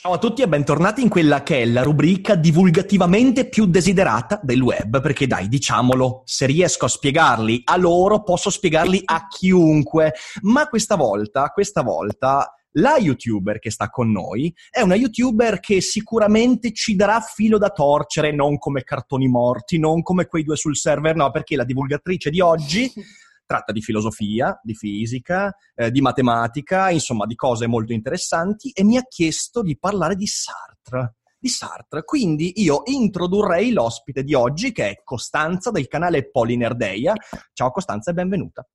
Ciao 0.00 0.12
a 0.12 0.18
tutti 0.18 0.42
e 0.42 0.48
bentornati 0.48 1.02
in 1.02 1.08
quella 1.08 1.42
che 1.42 1.62
è 1.62 1.64
la 1.64 1.82
rubrica 1.82 2.36
divulgativamente 2.36 3.48
più 3.48 3.66
desiderata 3.66 4.38
del 4.44 4.62
web, 4.62 5.00
perché 5.00 5.26
dai, 5.26 5.48
diciamolo, 5.48 6.22
se 6.24 6.46
riesco 6.46 6.84
a 6.84 6.88
spiegarli 6.88 7.62
a 7.64 7.76
loro, 7.76 8.22
posso 8.22 8.48
spiegarli 8.48 9.02
a 9.04 9.26
chiunque. 9.26 10.14
Ma 10.42 10.68
questa 10.68 10.94
volta, 10.94 11.48
questa 11.48 11.82
volta, 11.82 12.54
la 12.74 12.96
youtuber 12.98 13.58
che 13.58 13.72
sta 13.72 13.90
con 13.90 14.12
noi 14.12 14.54
è 14.70 14.82
una 14.82 14.94
youtuber 14.94 15.58
che 15.58 15.80
sicuramente 15.80 16.72
ci 16.72 16.94
darà 16.94 17.18
filo 17.18 17.58
da 17.58 17.70
torcere, 17.70 18.32
non 18.32 18.56
come 18.56 18.84
cartoni 18.84 19.26
morti, 19.26 19.80
non 19.80 20.02
come 20.02 20.26
quei 20.26 20.44
due 20.44 20.54
sul 20.54 20.76
server, 20.76 21.16
no, 21.16 21.32
perché 21.32 21.56
la 21.56 21.64
divulgatrice 21.64 22.30
di 22.30 22.40
oggi 22.40 22.88
tratta 23.48 23.72
di 23.72 23.80
filosofia, 23.80 24.60
di 24.62 24.74
fisica, 24.74 25.56
eh, 25.74 25.90
di 25.90 26.02
matematica, 26.02 26.90
insomma 26.90 27.24
di 27.24 27.34
cose 27.34 27.66
molto 27.66 27.94
interessanti 27.94 28.70
e 28.74 28.84
mi 28.84 28.98
ha 28.98 29.02
chiesto 29.08 29.62
di 29.62 29.78
parlare 29.78 30.16
di 30.16 30.26
Sartre. 30.26 31.14
Di 31.38 31.48
Sartre. 31.48 32.04
Quindi 32.04 32.60
io 32.60 32.82
introdurrei 32.84 33.72
l'ospite 33.72 34.22
di 34.22 34.34
oggi 34.34 34.70
che 34.70 34.90
è 34.90 35.00
Costanza 35.02 35.70
del 35.70 35.86
canale 35.86 36.28
Polinerdeia. 36.28 37.14
Ciao 37.54 37.70
Costanza 37.70 38.10
e 38.10 38.14
benvenuta. 38.14 38.68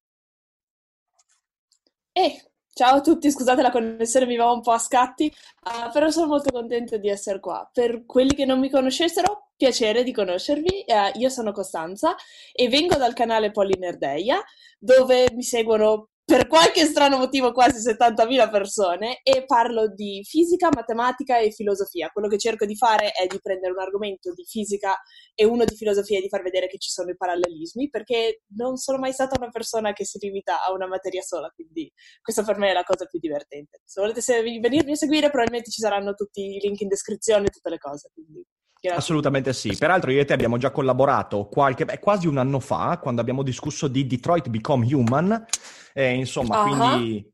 Eh, 2.12 2.53
Ciao 2.76 2.96
a 2.96 3.02
tutti, 3.02 3.30
scusate 3.30 3.62
la 3.62 3.70
connessione 3.70 4.26
mi 4.26 4.36
va 4.36 4.52
un 4.52 4.62
po' 4.62 4.72
a 4.72 4.80
scatti, 4.80 5.32
uh, 5.66 5.92
però 5.92 6.10
sono 6.10 6.26
molto 6.26 6.52
contenta 6.52 6.98
di 6.98 7.08
essere 7.08 7.40
qua. 7.40 7.70
Per 7.72 8.04
quelli 8.08 8.34
che 8.34 8.46
non 8.46 8.60
mi 8.60 8.72
conoscessero, 8.72 9.52
piacere 9.56 10.02
di 10.04 10.12
conoscervi. 10.12 10.86
Uh, 10.88 11.20
io 11.20 11.30
sono 11.30 11.52
Costanza 11.52 12.16
e 12.52 12.70
vengo 12.70 12.96
dal 12.96 13.14
canale 13.14 13.52
Polinerdeia, 13.52 14.44
dove 14.80 15.28
mi 15.34 15.44
seguono 15.44 16.13
per 16.26 16.48
qualche 16.48 16.86
strano 16.86 17.18
motivo 17.18 17.52
quasi 17.52 17.80
70.000 17.80 18.50
persone 18.50 19.20
e 19.24 19.44
parlo 19.46 19.90
di 19.90 20.24
fisica, 20.24 20.70
matematica 20.74 21.38
e 21.38 21.52
filosofia. 21.52 22.10
Quello 22.12 22.30
che 22.30 22.38
cerco 22.38 22.66
di 22.66 22.78
fare 22.78 23.12
è 23.12 23.28
di 23.28 23.40
prendere 23.42 23.74
un 23.74 23.80
argomento 23.80 24.34
di 24.34 24.46
fisica 24.46 24.96
e 25.36 25.44
uno 25.44 25.66
di 25.66 25.76
filosofia 25.76 26.20
e 26.20 26.22
di 26.22 26.30
far 26.30 26.42
vedere 26.42 26.68
che 26.68 26.78
ci 26.78 26.92
sono 26.92 27.10
i 27.10 27.18
parallelismi, 27.18 27.90
perché 27.90 28.44
non 28.56 28.78
sono 28.78 29.00
mai 29.00 29.12
stata 29.12 29.36
una 29.38 29.50
persona 29.50 29.92
che 29.92 30.06
si 30.06 30.18
limita 30.22 30.64
a 30.64 30.72
una 30.72 30.88
materia 30.88 31.22
sola, 31.22 31.50
quindi 31.50 31.92
questa 32.22 32.44
per 32.44 32.58
me 32.58 32.70
è 32.70 32.74
la 32.74 32.84
cosa 32.84 33.06
più 33.06 33.20
divertente. 33.20 33.82
Se 33.84 34.00
volete 34.00 34.22
venirmi 34.62 34.92
a 34.94 34.96
seguire 34.96 35.30
probabilmente 35.30 35.72
ci 35.72 35.82
saranno 35.82 36.14
tutti 36.14 36.42
i 36.42 36.60
link 36.60 36.80
in 36.80 36.88
descrizione 36.88 37.48
e 37.48 37.50
tutte 37.50 37.70
le 37.70 37.78
cose. 37.78 38.10
Quindi. 38.14 38.46
Grazie. 38.80 39.00
Assolutamente 39.00 39.54
sì. 39.54 39.74
Peraltro 39.78 40.12
io 40.12 40.20
e 40.20 40.26
te 40.26 40.34
abbiamo 40.34 40.58
già 40.58 40.70
collaborato 40.70 41.48
qualche, 41.48 41.86
beh, 41.86 42.00
quasi 42.00 42.28
un 42.28 42.38
anno 42.38 42.60
fa, 42.60 43.00
quando 43.02 43.22
abbiamo 43.22 43.42
discusso 43.42 43.88
di 43.88 44.06
Detroit 44.06 44.50
Become 44.50 44.94
Human. 44.94 45.46
Eh, 45.94 46.14
insomma, 46.14 46.64
uh-huh. 46.64 46.78
quindi, 46.78 47.32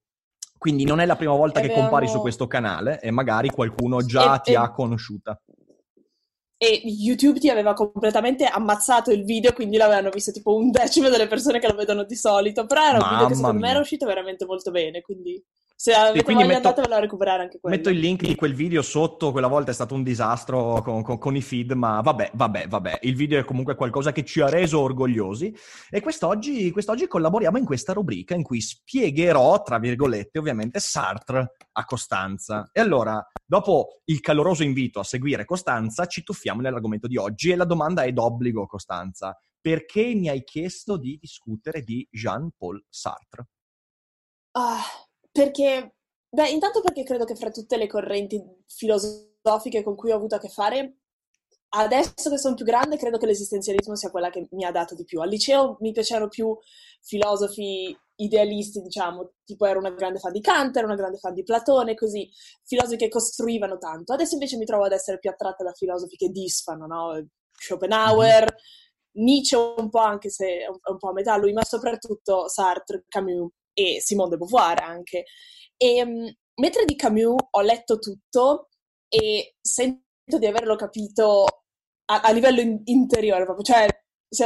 quindi, 0.57 0.83
non 0.83 0.99
è 0.99 1.05
la 1.05 1.15
prima 1.15 1.33
volta 1.33 1.59
e 1.59 1.61
che 1.63 1.69
abbiamo... 1.69 1.89
compari 1.89 2.09
su 2.09 2.19
questo 2.19 2.47
canale 2.47 2.99
e 2.99 3.11
magari 3.11 3.49
qualcuno 3.49 4.03
già 4.03 4.35
e, 4.35 4.41
ti 4.41 4.51
e... 4.51 4.55
ha 4.55 4.71
conosciuta. 4.71 5.39
E 6.61 6.81
YouTube 6.83 7.39
ti 7.39 7.49
aveva 7.49 7.73
completamente 7.73 8.45
ammazzato 8.45 9.11
il 9.11 9.23
video, 9.23 9.53
quindi 9.53 9.77
l'avevano 9.77 10.09
visto 10.09 10.33
tipo 10.33 10.55
un 10.55 10.71
decimo 10.71 11.07
delle 11.07 11.27
persone 11.27 11.59
che 11.59 11.67
lo 11.67 11.75
vedono 11.75 12.03
di 12.03 12.15
solito. 12.15 12.65
Però 12.65 12.81
era 12.81 12.97
un 12.97 12.99
Mamma 12.99 13.11
video 13.11 13.27
che 13.27 13.35
secondo 13.35 13.57
mia. 13.57 13.65
me 13.65 13.71
era 13.71 13.79
uscito 13.79 14.05
veramente 14.05 14.45
molto 14.45 14.69
bene, 14.71 15.01
quindi... 15.01 15.41
Se 15.81 15.93
avete 15.93 16.33
voglia 16.33 16.45
metto, 16.45 16.67
andatevelo 16.67 16.95
a 16.95 16.99
recuperare 16.99 17.43
anche 17.43 17.57
quello. 17.57 17.73
Metto 17.73 17.89
il 17.89 17.99
link 17.99 18.25
di 18.25 18.35
quel 18.35 18.53
video 18.53 18.81
sotto, 18.81 19.31
quella 19.31 19.47
volta 19.47 19.71
è 19.71 19.73
stato 19.73 19.93
un 19.93 20.03
disastro 20.03 20.81
con, 20.81 21.01
con, 21.03 21.17
con, 21.17 21.37
i 21.37 21.41
feed, 21.41 21.71
ma 21.71 22.01
vabbè, 22.01 22.31
vabbè, 22.33 22.67
vabbè. 22.67 22.99
Il 23.03 23.15
video 23.15 23.39
è 23.39 23.45
comunque 23.45 23.75
qualcosa 23.75 24.11
che 24.11 24.25
ci 24.25 24.41
ha 24.41 24.49
reso 24.49 24.81
orgogliosi. 24.81 25.55
E 25.89 26.01
quest'oggi, 26.01 26.69
quest'oggi 26.71 27.07
collaboriamo 27.07 27.57
in 27.57 27.63
questa 27.63 27.93
rubrica 27.93 28.35
in 28.35 28.43
cui 28.43 28.59
spiegherò, 28.59 29.61
tra 29.61 29.79
virgolette, 29.79 30.37
ovviamente, 30.37 30.81
Sartre 30.81 31.55
a 31.71 31.85
Costanza. 31.85 32.69
E 32.73 32.81
allora, 32.81 33.25
dopo 33.45 34.01
il 34.03 34.19
caloroso 34.19 34.63
invito 34.63 34.99
a 34.99 35.05
seguire 35.05 35.45
Costanza, 35.45 36.07
ci 36.07 36.23
tuffiamo 36.23 36.59
nell'argomento 36.59 37.07
di 37.07 37.15
oggi 37.15 37.51
e 37.51 37.55
la 37.55 37.63
domanda 37.63 38.03
è 38.03 38.11
d'obbligo, 38.11 38.65
Costanza. 38.65 39.33
Perché 39.61 40.13
mi 40.13 40.27
hai 40.27 40.43
chiesto 40.43 40.97
di 40.97 41.17
discutere 41.21 41.83
di 41.83 42.05
Jean-Paul 42.11 42.83
Sartre? 42.89 43.47
Ah, 44.51 44.81
perché, 45.31 45.95
beh, 46.29 46.49
intanto 46.49 46.81
perché 46.81 47.03
credo 47.03 47.25
che 47.25 47.35
fra 47.35 47.51
tutte 47.51 47.77
le 47.77 47.87
correnti 47.87 48.41
filosofiche 48.67 49.83
con 49.83 49.95
cui 49.95 50.11
ho 50.11 50.15
avuto 50.15 50.35
a 50.35 50.39
che 50.39 50.49
fare, 50.49 50.97
adesso 51.69 52.29
che 52.29 52.37
sono 52.37 52.55
più 52.55 52.65
grande, 52.65 52.97
credo 52.97 53.17
che 53.17 53.25
l'esistenzialismo 53.25 53.95
sia 53.95 54.09
quella 54.09 54.29
che 54.29 54.47
mi 54.51 54.65
ha 54.65 54.71
dato 54.71 54.95
di 54.95 55.03
più. 55.03 55.21
Al 55.21 55.29
liceo 55.29 55.77
mi 55.81 55.91
piacevano 55.91 56.27
più 56.27 56.57
filosofi 57.01 57.95
idealisti, 58.15 58.81
diciamo, 58.81 59.33
tipo 59.45 59.65
ero 59.65 59.79
una 59.79 59.91
grande 59.91 60.19
fan 60.19 60.31
di 60.31 60.41
Kant, 60.41 60.75
ero 60.75 60.87
una 60.87 60.95
grande 60.95 61.17
fan 61.17 61.33
di 61.33 61.43
Platone, 61.43 61.95
così, 61.95 62.29
filosofi 62.65 62.97
che 62.97 63.07
costruivano 63.07 63.77
tanto. 63.77 64.13
Adesso 64.13 64.33
invece 64.33 64.57
mi 64.57 64.65
trovo 64.65 64.85
ad 64.85 64.91
essere 64.91 65.19
più 65.19 65.29
attratta 65.29 65.63
da 65.63 65.71
filosofi 65.73 66.15
che 66.15 66.29
disfano, 66.29 66.85
no? 66.85 67.27
Schopenhauer, 67.51 68.43
mm-hmm. 68.43 69.25
Nietzsche 69.25 69.55
un 69.55 69.89
po', 69.89 69.99
anche 69.99 70.29
se 70.29 70.59
è 70.59 70.67
un, 70.67 70.77
è 70.81 70.89
un 70.91 70.97
po' 70.97 71.09
a 71.09 71.13
metà 71.13 71.37
lui, 71.37 71.53
ma 71.53 71.63
soprattutto 71.63 72.47
Sartre, 72.47 73.05
Camus 73.07 73.51
e 73.73 74.01
Simone 74.01 74.29
de 74.31 74.37
Beauvoir 74.37 74.81
anche. 74.81 75.25
E 75.77 76.01
um, 76.03 76.31
mentre 76.55 76.85
di 76.85 76.95
Camus 76.95 77.41
ho 77.49 77.61
letto 77.61 77.99
tutto 77.99 78.69
e 79.07 79.55
sento 79.61 80.37
di 80.37 80.45
averlo 80.45 80.75
capito 80.75 81.45
a, 82.05 82.21
a 82.21 82.31
livello 82.31 82.61
in- 82.61 82.81
interiore 82.85 83.45
proprio, 83.45 83.63
cioè 83.63 83.87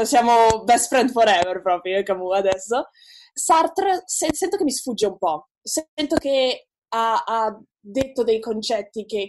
siamo 0.05 0.63
best 0.63 0.87
friend 0.87 1.11
forever 1.11 1.61
proprio, 1.61 1.93
io 1.93 1.99
e 1.99 2.03
Camus 2.03 2.35
adesso. 2.37 2.87
Sartre 3.33 4.03
se- 4.05 4.33
sento 4.33 4.57
che 4.57 4.63
mi 4.63 4.71
sfugge 4.71 5.07
un 5.07 5.17
po', 5.17 5.49
sento 5.61 6.15
che 6.17 6.67
ha, 6.89 7.23
ha 7.25 7.59
detto 7.79 8.23
dei 8.23 8.39
concetti 8.39 9.05
che, 9.05 9.27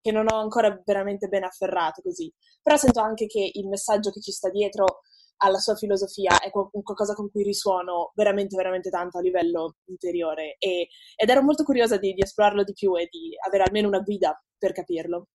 che 0.00 0.12
non 0.12 0.26
ho 0.28 0.36
ancora 0.38 0.80
veramente 0.84 1.28
ben 1.28 1.44
afferrato 1.44 2.02
così, 2.02 2.32
però 2.60 2.76
sento 2.76 3.00
anche 3.00 3.26
che 3.26 3.50
il 3.52 3.68
messaggio 3.68 4.10
che 4.10 4.20
ci 4.20 4.32
sta 4.32 4.50
dietro 4.50 5.02
alla 5.38 5.58
sua 5.58 5.74
filosofia 5.74 6.38
è 6.40 6.50
qualcosa 6.50 7.14
con 7.14 7.30
cui 7.30 7.42
risuono 7.42 8.12
veramente, 8.14 8.56
veramente 8.56 8.90
tanto 8.90 9.18
a 9.18 9.20
livello 9.20 9.76
interiore 9.86 10.56
e, 10.58 10.88
ed 11.14 11.28
ero 11.28 11.42
molto 11.42 11.64
curiosa 11.64 11.98
di, 11.98 12.12
di 12.12 12.22
esplorarlo 12.22 12.64
di 12.64 12.72
più 12.72 12.96
e 12.96 13.08
di 13.10 13.30
avere 13.44 13.64
almeno 13.64 13.88
una 13.88 14.00
guida 14.00 14.40
per 14.58 14.72
capirlo. 14.72 15.28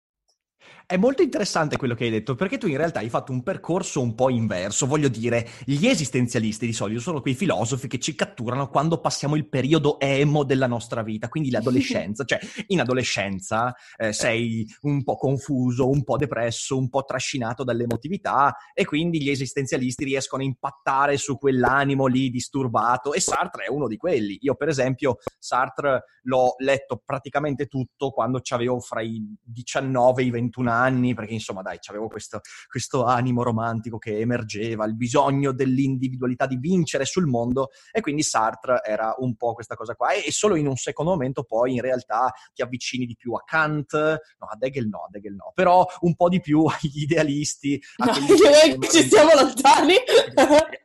È 0.85 0.97
molto 0.97 1.21
interessante 1.21 1.77
quello 1.77 1.95
che 1.95 2.03
hai 2.03 2.09
detto, 2.09 2.35
perché 2.35 2.57
tu 2.57 2.67
in 2.67 2.77
realtà 2.77 2.99
hai 2.99 3.09
fatto 3.09 3.31
un 3.31 3.43
percorso 3.43 4.01
un 4.01 4.13
po' 4.13 4.29
inverso. 4.29 4.85
Voglio 4.85 5.07
dire, 5.07 5.47
gli 5.63 5.87
esistenzialisti 5.87 6.65
di 6.65 6.73
solito 6.73 6.99
sono 6.99 7.21
quei 7.21 7.33
filosofi 7.33 7.87
che 7.87 7.97
ci 7.97 8.13
catturano 8.13 8.67
quando 8.67 8.99
passiamo 8.99 9.35
il 9.35 9.47
periodo 9.47 9.99
emo 9.99 10.43
della 10.43 10.67
nostra 10.67 11.01
vita, 11.01 11.29
quindi 11.29 11.49
l'adolescenza. 11.51 12.25
cioè, 12.25 12.39
in 12.67 12.81
adolescenza 12.81 13.73
eh, 13.95 14.11
sei 14.13 14.67
un 14.81 15.03
po' 15.03 15.15
confuso, 15.15 15.89
un 15.89 16.03
po' 16.03 16.17
depresso, 16.17 16.77
un 16.77 16.89
po' 16.89 17.03
trascinato 17.03 17.63
dall'emotività 17.63 18.55
e 18.73 18.85
quindi 18.85 19.21
gli 19.21 19.29
esistenzialisti 19.29 20.03
riescono 20.03 20.43
a 20.43 20.45
impattare 20.45 21.17
su 21.17 21.37
quell'animo 21.37 22.05
lì 22.05 22.29
disturbato 22.29 23.13
e 23.13 23.21
Sartre 23.21 23.65
è 23.65 23.69
uno 23.69 23.87
di 23.87 23.97
quelli. 23.97 24.37
Io, 24.41 24.55
per 24.55 24.67
esempio, 24.67 25.17
Sartre 25.39 26.03
l'ho 26.23 26.55
letto 26.57 27.01
praticamente 27.03 27.67
tutto 27.67 28.11
quando 28.11 28.41
avevo 28.49 28.79
fra 28.79 29.01
i 29.01 29.23
19 29.41 30.21
e 30.21 30.25
i 30.25 30.29
20 30.29 30.50
21 30.51 30.69
anni, 30.69 31.13
perché 31.13 31.33
insomma 31.33 31.62
dai, 31.62 31.80
avevo 31.88 32.07
questo, 32.07 32.42
questo 32.68 33.06
animo 33.06 33.44
romantico 33.44 33.98
che 33.98 34.19
emergeva, 34.19 34.86
il 34.86 34.95
bisogno 34.95 35.53
dell'individualità 35.53 36.45
di 36.45 36.57
vincere 36.57 37.06
sul 37.06 37.25
mondo 37.25 37.69
e 37.92 38.01
quindi 38.01 38.21
Sartre 38.21 38.81
era 38.83 39.15
un 39.19 39.36
po' 39.36 39.53
questa 39.53 39.75
cosa 39.75 39.95
qua 39.95 40.12
e, 40.12 40.24
e 40.27 40.31
solo 40.31 40.56
in 40.56 40.68
un 40.68 40.75
secondo 40.75 41.12
momento 41.12 41.44
poi 41.44 41.74
in 41.74 41.81
realtà 41.81 42.31
ti 42.53 42.62
avvicini 42.62 43.06
di 43.06 43.15
più 43.15 43.33
a 43.33 43.44
Kant, 43.45 43.94
no, 43.94 44.48
a 44.48 44.57
Hegel 44.59 44.88
no, 44.88 45.03
a 45.06 45.09
Hegel 45.12 45.33
no, 45.33 45.51
però 45.56 45.86
un 46.01 46.15
po' 46.15 46.30
di 46.30 46.42
più 46.42 46.65
agli 46.65 47.04
idealisti. 47.04 47.81
A 47.97 48.06
no, 48.06 48.12
che 48.12 48.88
ci 48.89 49.04
stiamo 49.04 49.31
lontani. 49.33 49.95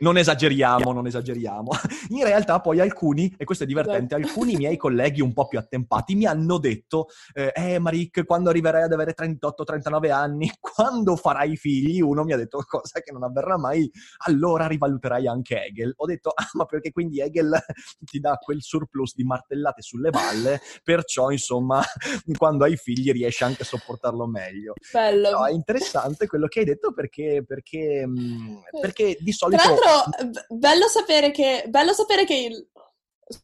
Non 0.00 0.16
esageriamo, 0.16 0.92
non 0.92 1.06
esageriamo. 1.06 1.70
In 2.10 2.24
realtà 2.24 2.60
poi 2.60 2.80
alcuni, 2.80 3.34
e 3.36 3.44
questo 3.44 3.64
è 3.64 3.66
divertente, 3.66 4.14
alcuni 4.14 4.56
miei 4.56 4.76
colleghi 4.76 5.20
un 5.20 5.32
po' 5.32 5.46
più 5.46 5.58
attempati 5.58 6.14
mi 6.14 6.26
hanno 6.26 6.58
detto 6.58 7.06
eh, 7.32 7.52
eh 7.54 7.78
Marik, 7.78 8.24
quando 8.24 8.50
arriverai 8.50 8.82
ad 8.82 8.92
avere 8.92 9.14
38-39 9.14 10.10
anni, 10.10 10.50
quando 10.60 11.16
farai 11.16 11.56
figli, 11.56 12.00
uno 12.00 12.24
mi 12.24 12.32
ha 12.32 12.36
detto 12.36 12.62
cosa 12.66 13.00
che 13.00 13.12
non 13.12 13.22
avverrà 13.22 13.58
mai, 13.58 13.90
allora 14.26 14.66
rivaluterai 14.66 15.26
anche 15.26 15.64
Hegel. 15.64 15.92
Ho 15.96 16.06
detto, 16.06 16.30
ah, 16.30 16.48
ma 16.52 16.64
perché 16.64 16.92
quindi 16.92 17.20
Hegel 17.20 17.58
ti 18.04 18.20
dà 18.20 18.36
quel 18.36 18.62
surplus 18.62 19.14
di 19.14 19.24
martellate 19.24 19.82
sulle 19.82 20.10
balle, 20.10 20.60
perciò 20.82 21.30
insomma, 21.30 21.82
quando 22.36 22.64
hai 22.64 22.76
figli 22.76 23.12
riesci 23.12 23.44
anche 23.44 23.62
a 23.62 23.66
sopportarlo 23.66 24.26
meglio. 24.26 24.74
Bello. 24.92 25.30
No, 25.30 25.46
è 25.46 25.52
interessante 25.52 26.26
quello 26.26 26.46
che 26.46 26.60
hai 26.60 26.64
detto 26.64 26.92
perché, 26.92 27.44
perché, 27.46 28.06
mm, 28.06 28.56
perché 28.80 29.16
di 29.20 29.32
solito 29.32 29.59
tra 29.62 29.90
l'altro, 29.90 30.46
bello 30.48 30.88
sapere 30.88 31.30
che, 31.30 31.64
bello 31.68 31.92
sapere 31.92 32.24
che 32.24 32.34
il, 32.34 32.68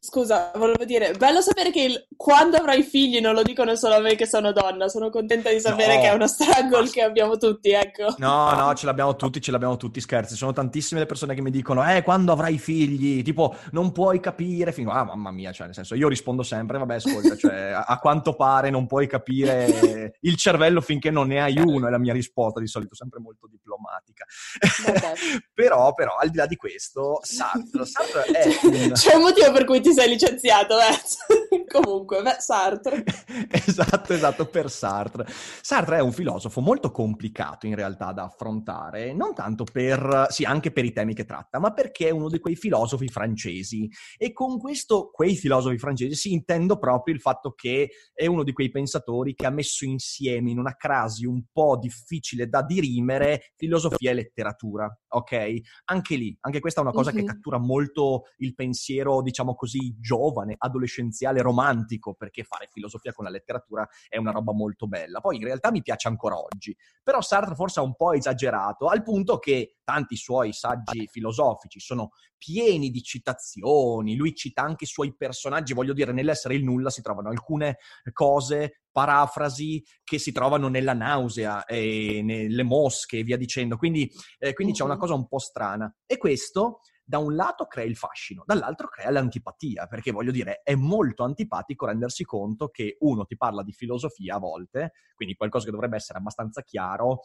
Scusa, 0.00 0.50
volevo 0.56 0.84
dire, 0.84 1.12
bello 1.12 1.40
sapere 1.40 1.70
che 1.70 1.82
il, 1.82 2.06
quando 2.16 2.56
avrai 2.56 2.82
figli 2.82 3.20
non 3.20 3.34
lo 3.34 3.42
dicono 3.44 3.76
solo 3.76 3.94
a 3.94 4.00
me 4.00 4.16
che 4.16 4.26
sono 4.26 4.50
donna, 4.50 4.88
sono 4.88 5.10
contenta 5.10 5.50
di 5.50 5.60
sapere 5.60 5.94
no. 5.94 6.00
che 6.00 6.08
è 6.08 6.12
uno 6.12 6.26
struggle 6.26 6.90
che 6.90 7.02
abbiamo 7.02 7.36
tutti, 7.36 7.70
ecco. 7.70 8.14
No, 8.18 8.52
no, 8.52 8.74
ce 8.74 8.84
l'abbiamo 8.86 9.14
tutti, 9.14 9.40
ce 9.40 9.52
l'abbiamo 9.52 9.76
tutti, 9.76 10.00
scherzi. 10.00 10.34
Sono 10.34 10.52
tantissime 10.52 11.00
le 11.00 11.06
persone 11.06 11.36
che 11.36 11.40
mi 11.40 11.52
dicono, 11.52 11.88
eh, 11.88 12.02
quando 12.02 12.32
avrai 12.32 12.58
figli? 12.58 13.22
Tipo, 13.22 13.54
non 13.70 13.92
puoi 13.92 14.18
capire, 14.18 14.72
fino... 14.72 14.90
ah, 14.90 15.04
mamma 15.04 15.30
mia, 15.30 15.52
cioè, 15.52 15.66
nel 15.66 15.74
senso, 15.74 15.94
io 15.94 16.08
rispondo 16.08 16.42
sempre, 16.42 16.78
vabbè, 16.78 16.94
ascolta, 16.94 17.36
cioè, 17.36 17.70
a, 17.70 17.84
a, 17.84 17.98
quanto 18.00 18.34
pare 18.34 18.70
non 18.70 18.88
puoi 18.88 19.06
capire 19.06 20.16
il 20.20 20.36
cervello 20.36 20.80
finché 20.80 21.12
non 21.12 21.28
ne 21.28 21.42
hai 21.42 21.58
uno, 21.58 21.86
è 21.86 21.90
la 21.90 21.98
mia 21.98 22.12
risposta, 22.12 22.58
di 22.58 22.66
solito 22.66 22.96
sempre 22.96 23.20
molto 23.20 23.46
diplomatica. 23.48 24.24
però, 25.54 25.94
però, 25.94 26.16
al 26.16 26.30
di 26.30 26.38
là 26.38 26.46
di 26.46 26.56
questo, 26.56 27.20
Sartre, 27.22 27.84
Sartre 27.86 28.24
è... 28.24 28.48
Un... 28.62 28.92
C'è 28.92 29.14
un 29.14 29.22
motivo 29.22 29.52
per 29.52 29.64
cui 29.64 29.75
cui 29.76 29.81
ti 29.81 29.93
sei 29.93 30.08
licenziato, 30.08 30.78
eh. 30.78 31.64
Comunque, 31.67 32.23
beh, 32.23 32.37
Sartre. 32.38 33.05
esatto, 33.50 34.12
esatto, 34.12 34.46
per 34.46 34.70
Sartre. 34.70 35.26
Sartre 35.28 35.99
è 35.99 36.00
un 36.00 36.12
filosofo 36.12 36.61
molto 36.61 36.90
complicato 36.90 37.67
in 37.67 37.75
realtà 37.75 38.12
da 38.12 38.25
affrontare, 38.25 39.12
non 39.12 39.34
tanto 39.34 39.64
per, 39.64 40.26
sì, 40.31 40.44
anche 40.44 40.70
per 40.70 40.84
i 40.84 40.93
temi 40.93 41.14
che 41.14 41.25
tratta, 41.25 41.58
ma 41.58 41.73
perché 41.73 42.08
è 42.08 42.11
uno 42.11 42.28
di 42.28 42.38
quei 42.38 42.56
filosofi 42.56 43.08
francesi. 43.08 43.88
E 44.17 44.32
con 44.32 44.58
questo, 44.58 45.11
quei 45.11 45.37
filosofi 45.37 45.79
francesi, 45.79 46.14
sì, 46.14 46.32
intendo 46.32 46.79
proprio 46.79 47.14
il 47.14 47.20
fatto 47.20 47.52
che 47.52 47.90
è 48.14 48.26
uno 48.26 48.43
di 48.43 48.52
quei 48.52 48.70
pensatori 48.70 49.34
che 49.34 49.46
ha 49.46 49.50
messo 49.50 49.84
insieme 49.84 50.50
in 50.50 50.58
una 50.58 50.76
crasi 50.76 51.26
un 51.26 51.44
po' 51.52 51.76
difficile 51.79 52.49
da 52.49 52.62
dirimere 52.62 53.52
filosofia 53.56 54.11
e 54.11 54.14
letteratura, 54.14 54.99
ok? 55.16 55.60
Anche 55.86 56.16
lì, 56.16 56.36
anche 56.40 56.60
questa 56.60 56.80
è 56.80 56.82
una 56.82 56.92
cosa 56.92 57.12
mm-hmm. 57.12 57.26
che 57.26 57.32
cattura 57.32 57.58
molto 57.58 58.24
il 58.38 58.54
pensiero, 58.54 59.22
diciamo 59.22 59.54
così, 59.54 59.76
così 59.76 59.96
giovane, 59.98 60.54
adolescenziale, 60.56 61.42
romantico, 61.42 62.14
perché 62.14 62.44
fare 62.44 62.68
filosofia 62.70 63.12
con 63.12 63.24
la 63.24 63.30
letteratura 63.30 63.86
è 64.08 64.16
una 64.16 64.30
roba 64.30 64.52
molto 64.52 64.86
bella. 64.86 65.20
Poi 65.20 65.36
in 65.36 65.44
realtà 65.44 65.70
mi 65.70 65.82
piace 65.82 66.08
ancora 66.08 66.38
oggi, 66.38 66.76
però 67.02 67.20
Sartre 67.20 67.54
forse 67.54 67.80
ha 67.80 67.82
un 67.82 67.94
po' 67.94 68.12
esagerato, 68.12 68.86
al 68.86 69.02
punto 69.02 69.38
che 69.38 69.75
tanti 69.86 70.16
suoi 70.16 70.52
saggi 70.52 71.06
filosofici 71.06 71.78
sono 71.78 72.10
pieni 72.36 72.90
di 72.90 73.02
citazioni, 73.02 74.16
lui 74.16 74.34
cita 74.34 74.62
anche 74.62 74.82
i 74.82 74.88
suoi 74.88 75.14
personaggi, 75.16 75.74
voglio 75.74 75.92
dire, 75.92 76.12
nell'essere 76.12 76.56
il 76.56 76.64
nulla 76.64 76.90
si 76.90 77.02
trovano 77.02 77.28
alcune 77.28 77.78
cose 78.12 78.80
parafrasi 78.90 79.84
che 80.02 80.18
si 80.18 80.32
trovano 80.32 80.66
nella 80.66 80.92
nausea 80.92 81.64
e 81.66 82.20
nelle 82.24 82.64
mosche 82.64 83.18
e 83.18 83.22
via 83.22 83.36
dicendo. 83.36 83.76
Quindi, 83.76 84.10
eh, 84.38 84.54
quindi 84.54 84.72
c'è 84.72 84.82
una 84.82 84.96
cosa 84.96 85.14
un 85.14 85.28
po' 85.28 85.38
strana. 85.38 85.94
E 86.04 86.18
questo 86.18 86.80
da 87.08 87.18
un 87.18 87.36
lato 87.36 87.66
crea 87.66 87.84
il 87.84 87.94
fascino, 87.94 88.42
dall'altro 88.44 88.88
crea 88.88 89.10
l'antipatia, 89.10 89.86
perché 89.86 90.10
voglio 90.10 90.32
dire, 90.32 90.62
è 90.64 90.74
molto 90.74 91.22
antipatico 91.22 91.86
rendersi 91.86 92.24
conto 92.24 92.68
che 92.68 92.96
uno 93.00 93.24
ti 93.24 93.36
parla 93.36 93.62
di 93.62 93.72
filosofia 93.72 94.34
a 94.34 94.38
volte, 94.40 94.92
quindi 95.14 95.36
qualcosa 95.36 95.66
che 95.66 95.70
dovrebbe 95.70 95.96
essere 95.96 96.18
abbastanza 96.18 96.62
chiaro, 96.62 97.20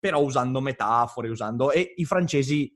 però 0.00 0.20
usando 0.22 0.60
metafore, 0.60 1.28
usando... 1.28 1.70
E 1.70 1.92
i 1.96 2.04
francesi 2.04 2.74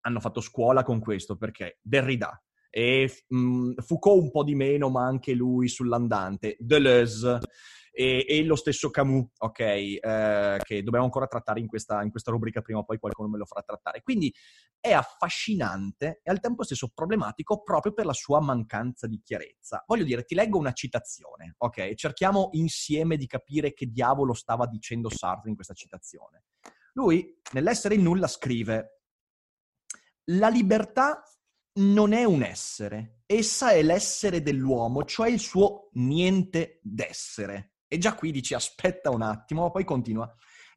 hanno 0.00 0.20
fatto 0.20 0.40
scuola 0.42 0.82
con 0.82 1.00
questo, 1.00 1.36
perché 1.36 1.78
Derrida, 1.80 2.38
e 2.68 3.08
mh, 3.28 3.74
Foucault 3.76 4.22
un 4.24 4.30
po' 4.30 4.42
di 4.42 4.56
meno, 4.56 4.90
ma 4.90 5.06
anche 5.06 5.32
lui 5.32 5.68
sull'andante, 5.68 6.56
Deleuze, 6.58 7.38
e, 7.94 8.26
e 8.28 8.44
lo 8.44 8.56
stesso 8.56 8.90
Camus, 8.90 9.28
ok, 9.38 9.58
eh, 9.60 10.60
che 10.64 10.82
dobbiamo 10.82 11.04
ancora 11.04 11.28
trattare 11.28 11.60
in 11.60 11.68
questa, 11.68 12.02
in 12.02 12.10
questa, 12.10 12.32
rubrica, 12.32 12.60
prima 12.60 12.80
o 12.80 12.84
poi 12.84 12.98
qualcuno 12.98 13.28
me 13.28 13.38
lo 13.38 13.44
farà 13.44 13.62
trattare. 13.62 14.02
Quindi 14.02 14.34
è 14.80 14.92
affascinante 14.92 16.20
e 16.22 16.30
al 16.30 16.40
tempo 16.40 16.64
stesso 16.64 16.90
problematico 16.92 17.62
proprio 17.62 17.92
per 17.92 18.04
la 18.04 18.12
sua 18.12 18.40
mancanza 18.40 19.06
di 19.06 19.20
chiarezza. 19.22 19.84
Voglio 19.86 20.04
dire, 20.04 20.24
ti 20.24 20.34
leggo 20.34 20.58
una 20.58 20.72
citazione, 20.72 21.54
ok? 21.58 21.94
Cerchiamo 21.94 22.48
insieme 22.52 23.16
di 23.16 23.26
capire 23.26 23.72
che 23.72 23.86
diavolo 23.86 24.34
stava 24.34 24.66
dicendo 24.66 25.08
Sartre 25.08 25.50
in 25.50 25.54
questa 25.54 25.74
citazione. 25.74 26.44
Lui, 26.94 27.40
nell'essere 27.52 27.94
il 27.94 28.02
nulla, 28.02 28.26
scrive 28.26 28.98
la 30.28 30.48
libertà 30.48 31.22
non 31.80 32.12
è 32.12 32.24
un 32.24 32.42
essere, 32.42 33.22
essa 33.26 33.70
è 33.72 33.82
l'essere 33.82 34.42
dell'uomo, 34.42 35.04
cioè 35.04 35.28
il 35.28 35.40
suo 35.40 35.90
niente 35.94 36.80
d'essere. 36.82 37.73
E 37.94 37.98
già 37.98 38.16
qui 38.16 38.32
dici 38.32 38.54
aspetta 38.54 39.10
un 39.10 39.22
attimo, 39.22 39.70
poi 39.70 39.84
continua. 39.84 40.28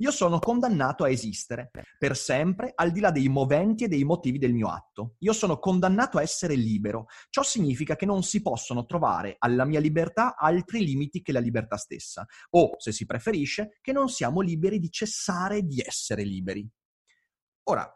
Io 0.02 0.12
sono 0.12 0.38
condannato 0.38 1.04
a 1.04 1.10
esistere 1.10 1.72
per 1.98 2.16
sempre 2.16 2.74
al 2.76 2.92
di 2.92 3.00
là 3.00 3.10
dei 3.10 3.28
moventi 3.28 3.86
e 3.86 3.88
dei 3.88 4.04
motivi 4.04 4.38
del 4.38 4.54
mio 4.54 4.68
atto. 4.68 5.16
Io 5.22 5.34
sono 5.34 5.58
condannato 5.58 6.20
a 6.20 6.22
essere 6.22 6.54
libero. 6.54 7.08
Ciò 7.32 7.42
significa 7.42 7.96
che 7.96 8.06
non 8.06 8.22
si 8.22 8.44
possono 8.44 8.86
trovare 8.86 9.38
alla 9.40 9.66
mia 9.66 9.80
libertà 9.80 10.36
altri 10.36 10.86
limiti 10.86 11.24
che 11.24 11.32
la 11.32 11.40
libertà 11.40 11.78
stessa. 11.78 12.24
O, 12.52 12.76
se 12.78 12.92
si 12.92 13.08
preferisce, 13.08 13.80
che 13.82 13.94
non 13.94 14.10
siamo 14.10 14.42
liberi 14.42 14.78
di 14.78 14.92
cessare 14.92 15.64
di 15.64 15.82
essere 15.84 16.22
liberi. 16.22 16.70
Ora, 17.64 17.92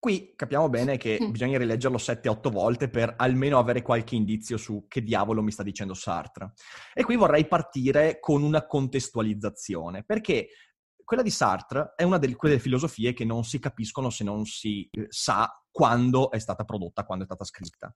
Qui 0.00 0.32
capiamo 0.34 0.70
bene 0.70 0.96
che 0.96 1.18
bisogna 1.30 1.58
rileggerlo 1.58 1.98
7-8 1.98 2.50
volte 2.50 2.88
per 2.88 3.16
almeno 3.18 3.58
avere 3.58 3.82
qualche 3.82 4.14
indizio 4.14 4.56
su 4.56 4.86
che 4.88 5.02
diavolo 5.02 5.42
mi 5.42 5.50
sta 5.50 5.62
dicendo 5.62 5.92
Sartre. 5.92 6.54
E 6.94 7.04
qui 7.04 7.16
vorrei 7.16 7.46
partire 7.46 8.18
con 8.18 8.42
una 8.42 8.66
contestualizzazione, 8.66 10.02
perché 10.02 10.48
quella 11.04 11.22
di 11.22 11.30
Sartre 11.30 11.92
è 11.96 12.02
una 12.02 12.16
di 12.16 12.32
quelle 12.34 12.58
filosofie 12.58 13.12
che 13.12 13.26
non 13.26 13.44
si 13.44 13.58
capiscono 13.58 14.08
se 14.08 14.24
non 14.24 14.46
si 14.46 14.88
eh, 14.90 15.06
sa 15.10 15.50
quando 15.70 16.30
è 16.30 16.38
stata 16.38 16.64
prodotta, 16.64 17.04
quando 17.04 17.24
è 17.24 17.26
stata 17.26 17.44
scritta. 17.44 17.94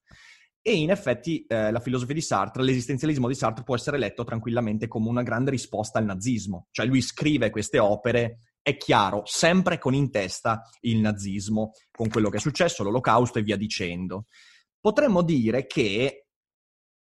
E 0.60 0.74
in 0.74 0.90
effetti 0.90 1.46
eh, 1.46 1.70
la 1.70 1.80
filosofia 1.80 2.14
di 2.14 2.20
Sartre, 2.20 2.64
l'esistenzialismo 2.64 3.28
di 3.28 3.34
Sartre 3.34 3.64
può 3.64 3.76
essere 3.76 3.96
letto 3.96 4.24
tranquillamente 4.24 4.88
come 4.88 5.08
una 5.08 5.22
grande 5.22 5.52
risposta 5.52 5.98
al 5.98 6.04
nazismo. 6.04 6.66
Cioè 6.70 6.84
lui 6.84 7.00
scrive 7.00 7.48
queste 7.48 7.78
opere 7.78 8.40
è 8.64 8.78
chiaro, 8.78 9.24
sempre 9.26 9.76
con 9.76 9.92
in 9.92 10.10
testa 10.10 10.62
il 10.80 10.98
nazismo, 10.98 11.72
con 11.90 12.08
quello 12.08 12.30
che 12.30 12.38
è 12.38 12.40
successo, 12.40 12.82
l'olocausto 12.82 13.38
e 13.38 13.42
via 13.42 13.58
dicendo. 13.58 14.24
Potremmo 14.80 15.20
dire 15.20 15.66
che 15.66 16.28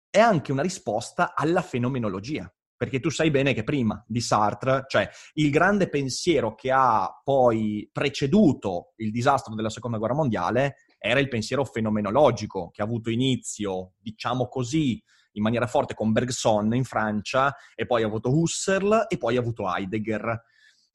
è 0.10 0.18
anche 0.18 0.52
una 0.52 0.64
risposta 0.64 1.36
alla 1.36 1.62
fenomenologia, 1.62 2.52
perché 2.76 3.00
tu 3.00 3.12
sai 3.12 3.30
bene 3.30 3.54
che 3.54 3.64
prima 3.64 4.04
di 4.08 4.22
Sartre, 4.22 4.86
cioè 4.88 5.08
il 5.34 5.52
grande 5.52 5.88
pensiero 5.88 6.56
che 6.56 6.72
ha 6.72 7.22
poi 7.24 7.88
preceduto 7.92 8.94
il 8.96 9.12
disastro 9.12 9.54
della 9.54 9.70
seconda 9.70 10.00
guerra 10.00 10.16
mondiale 10.16 10.78
era 10.98 11.20
il 11.20 11.28
pensiero 11.28 11.64
fenomenologico, 11.64 12.72
che 12.72 12.82
ha 12.82 12.86
avuto 12.86 13.12
inizio, 13.12 13.94
diciamo 14.00 14.48
così, 14.48 15.00
in 15.34 15.44
maniera 15.44 15.68
forte 15.68 15.94
con 15.94 16.12
Bergson 16.12 16.74
in 16.74 16.86
Francia, 16.86 17.56
e 17.76 17.86
poi 17.86 18.02
ha 18.02 18.08
avuto 18.08 18.36
Husserl 18.36 19.06
e 19.08 19.20
poi 19.20 19.38
ha 19.38 19.40
avuto 19.42 19.72
Heidegger. 19.72 20.50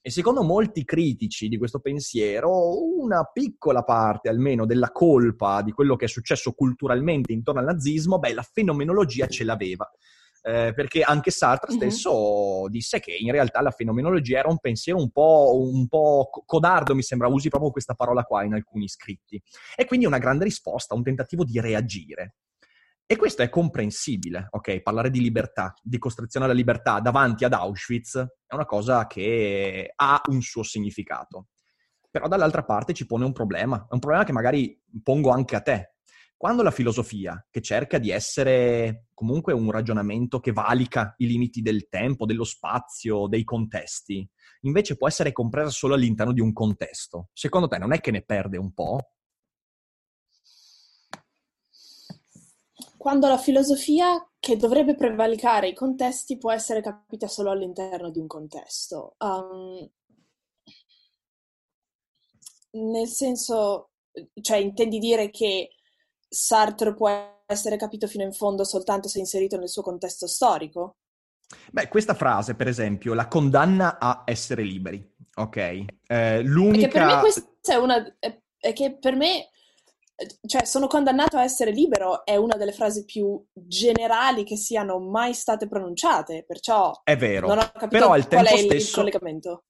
E 0.07 0.09
secondo 0.09 0.41
molti 0.41 0.85
critici 0.85 1.49
di 1.49 1.57
questo 1.57 1.81
pensiero, 1.81 2.97
una 2.97 3.25
piccola 3.25 3.83
parte 3.83 4.29
almeno 4.29 4.65
della 4.65 4.93
colpa 4.93 5.61
di 5.61 5.73
quello 5.73 5.97
che 5.97 6.05
è 6.05 6.07
successo 6.07 6.53
culturalmente 6.53 7.33
intorno 7.33 7.59
al 7.59 7.65
nazismo, 7.65 8.17
beh, 8.17 8.33
la 8.33 8.41
fenomenologia 8.41 9.27
ce 9.27 9.43
l'aveva. 9.43 9.85
Eh, 10.43 10.71
perché 10.73 11.01
anche 11.01 11.29
Sartre 11.29 11.73
stesso 11.73 12.61
mm-hmm. 12.61 12.71
disse 12.71 13.01
che 13.01 13.17
in 13.19 13.33
realtà 13.33 13.59
la 13.59 13.71
fenomenologia 13.71 14.39
era 14.39 14.47
un 14.47 14.59
pensiero 14.59 14.97
un 14.97 15.11
po', 15.11 15.59
un 15.61 15.89
po', 15.89 16.29
codardo, 16.45 16.95
mi 16.95 17.03
sembra, 17.03 17.27
usi 17.27 17.49
proprio 17.49 17.71
questa 17.71 17.93
parola 17.93 18.23
qua 18.23 18.45
in 18.45 18.53
alcuni 18.53 18.87
scritti. 18.87 19.43
E 19.75 19.83
quindi 19.83 20.05
una 20.05 20.19
grande 20.19 20.45
risposta, 20.45 20.95
un 20.95 21.03
tentativo 21.03 21.43
di 21.43 21.59
reagire. 21.59 22.35
E 23.09 23.15
questo 23.15 23.41
è 23.41 23.47
comprensibile, 23.47 24.47
ok? 24.49 24.81
Parlare 24.81 25.09
di 25.09 25.21
libertà, 25.21 25.73
di 25.81 25.97
costrizione 25.97 26.45
alla 26.45 26.53
libertà 26.53 26.99
davanti 26.99 27.45
ad 27.45 27.53
Auschwitz 27.53 28.17
è 28.45 28.53
una 28.53 28.65
cosa 28.65 29.07
che 29.07 29.93
ha 29.95 30.21
un 30.27 30.41
suo 30.41 30.61
significato. 30.61 31.47
Però 32.11 32.27
dall'altra 32.27 32.65
parte 32.65 32.93
ci 32.93 33.05
pone 33.05 33.23
un 33.23 33.31
problema, 33.31 33.77
è 33.89 33.93
un 33.93 33.99
problema 33.99 34.25
che 34.25 34.33
magari 34.33 34.77
pongo 35.01 35.29
anche 35.29 35.55
a 35.55 35.61
te. 35.61 35.93
Quando 36.35 36.63
la 36.63 36.71
filosofia, 36.71 37.47
che 37.49 37.61
cerca 37.61 37.97
di 37.97 38.11
essere 38.11 39.05
comunque 39.13 39.53
un 39.53 39.71
ragionamento 39.71 40.41
che 40.41 40.51
valica 40.51 41.13
i 41.19 41.27
limiti 41.27 41.61
del 41.61 41.87
tempo, 41.87 42.25
dello 42.25 42.43
spazio, 42.43 43.27
dei 43.27 43.45
contesti, 43.45 44.29
invece 44.63 44.97
può 44.97 45.07
essere 45.07 45.31
compresa 45.31 45.69
solo 45.69 45.93
all'interno 45.93 46.33
di 46.33 46.41
un 46.41 46.51
contesto, 46.51 47.29
secondo 47.31 47.69
te 47.69 47.77
non 47.77 47.93
è 47.93 48.01
che 48.01 48.11
ne 48.11 48.21
perde 48.21 48.57
un 48.57 48.73
po'? 48.73 49.13
Quando 52.97 53.27
la 53.27 53.37
filosofia 53.37 54.27
che 54.39 54.57
dovrebbe 54.57 54.95
prevalicare 54.95 55.69
i 55.69 55.73
contesti 55.73 56.37
può 56.37 56.51
essere 56.51 56.81
capita 56.81 57.27
solo 57.27 57.51
all'interno 57.51 58.09
di 58.09 58.19
un 58.19 58.27
contesto. 58.27 59.15
Um, 59.19 59.89
nel 62.71 63.07
senso, 63.07 63.91
cioè 64.41 64.57
intendi 64.57 64.99
dire 64.99 65.29
che 65.29 65.69
Sartre 66.27 66.93
può 66.93 67.09
essere 67.45 67.77
capito 67.77 68.07
fino 68.07 68.23
in 68.23 68.33
fondo 68.33 68.63
soltanto 68.63 69.07
se 69.07 69.19
inserito 69.19 69.57
nel 69.57 69.69
suo 69.69 69.81
contesto 69.81 70.27
storico? 70.27 70.97
Beh, 71.71 71.87
questa 71.87 72.13
frase, 72.13 72.55
per 72.55 72.67
esempio, 72.67 73.13
la 73.13 73.27
condanna 73.27 73.99
a 73.99 74.23
essere 74.25 74.63
liberi, 74.63 75.15
ok? 75.35 75.85
Eh, 76.07 76.41
l'unica... 76.41 76.87
Perché 76.87 76.99
per 76.99 77.05
me 77.05 77.19
questa 77.19 77.73
è 77.73 77.75
una... 77.75 78.17
è 78.19 78.73
che 78.73 78.97
per 78.97 79.15
me 79.15 79.49
cioè, 80.47 80.65
sono 80.65 80.87
condannato 80.87 81.37
a 81.37 81.43
essere 81.43 81.71
libero 81.71 82.25
è 82.25 82.35
una 82.35 82.55
delle 82.55 82.71
frasi 82.71 83.05
più 83.05 83.43
generali 83.53 84.43
che 84.43 84.57
siano 84.57 84.99
mai 84.99 85.33
state 85.33 85.67
pronunciate, 85.67 86.43
perciò 86.45 87.01
è 87.03 87.15
vero. 87.15 87.47
non 87.47 87.59
ho 87.59 87.71
capito 87.71 87.87
però 87.87 88.11
al 88.13 88.27
qual 88.27 88.45
tempo 88.45 88.49
è 88.49 88.53
il 88.53 88.65
stesso... 88.65 88.97
collegamento. 88.97 89.63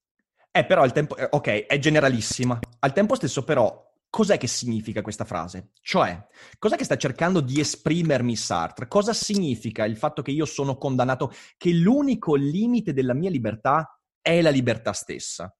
Eh, 0.50 0.64
però 0.64 0.82
al 0.82 0.92
tempo... 0.92 1.16
eh, 1.16 1.28
ok, 1.30 1.66
è 1.66 1.78
generalissima. 1.78 2.58
Al 2.78 2.92
tempo 2.94 3.14
stesso, 3.14 3.44
però, 3.44 3.92
cos'è 4.08 4.38
che 4.38 4.46
significa 4.46 5.02
questa 5.02 5.24
frase? 5.24 5.72
Cioè, 5.82 6.26
cos'è 6.58 6.76
che 6.76 6.84
sta 6.84 6.96
cercando 6.96 7.40
di 7.40 7.60
esprimermi 7.60 8.34
Sartre? 8.34 8.88
Cosa 8.88 9.12
significa 9.12 9.84
il 9.84 9.98
fatto 9.98 10.22
che 10.22 10.30
io 10.30 10.46
sono 10.46 10.78
condannato, 10.78 11.30
che 11.58 11.72
l'unico 11.72 12.34
limite 12.34 12.94
della 12.94 13.14
mia 13.14 13.30
libertà 13.30 14.00
è 14.22 14.40
la 14.40 14.50
libertà 14.50 14.92
stessa? 14.92 15.54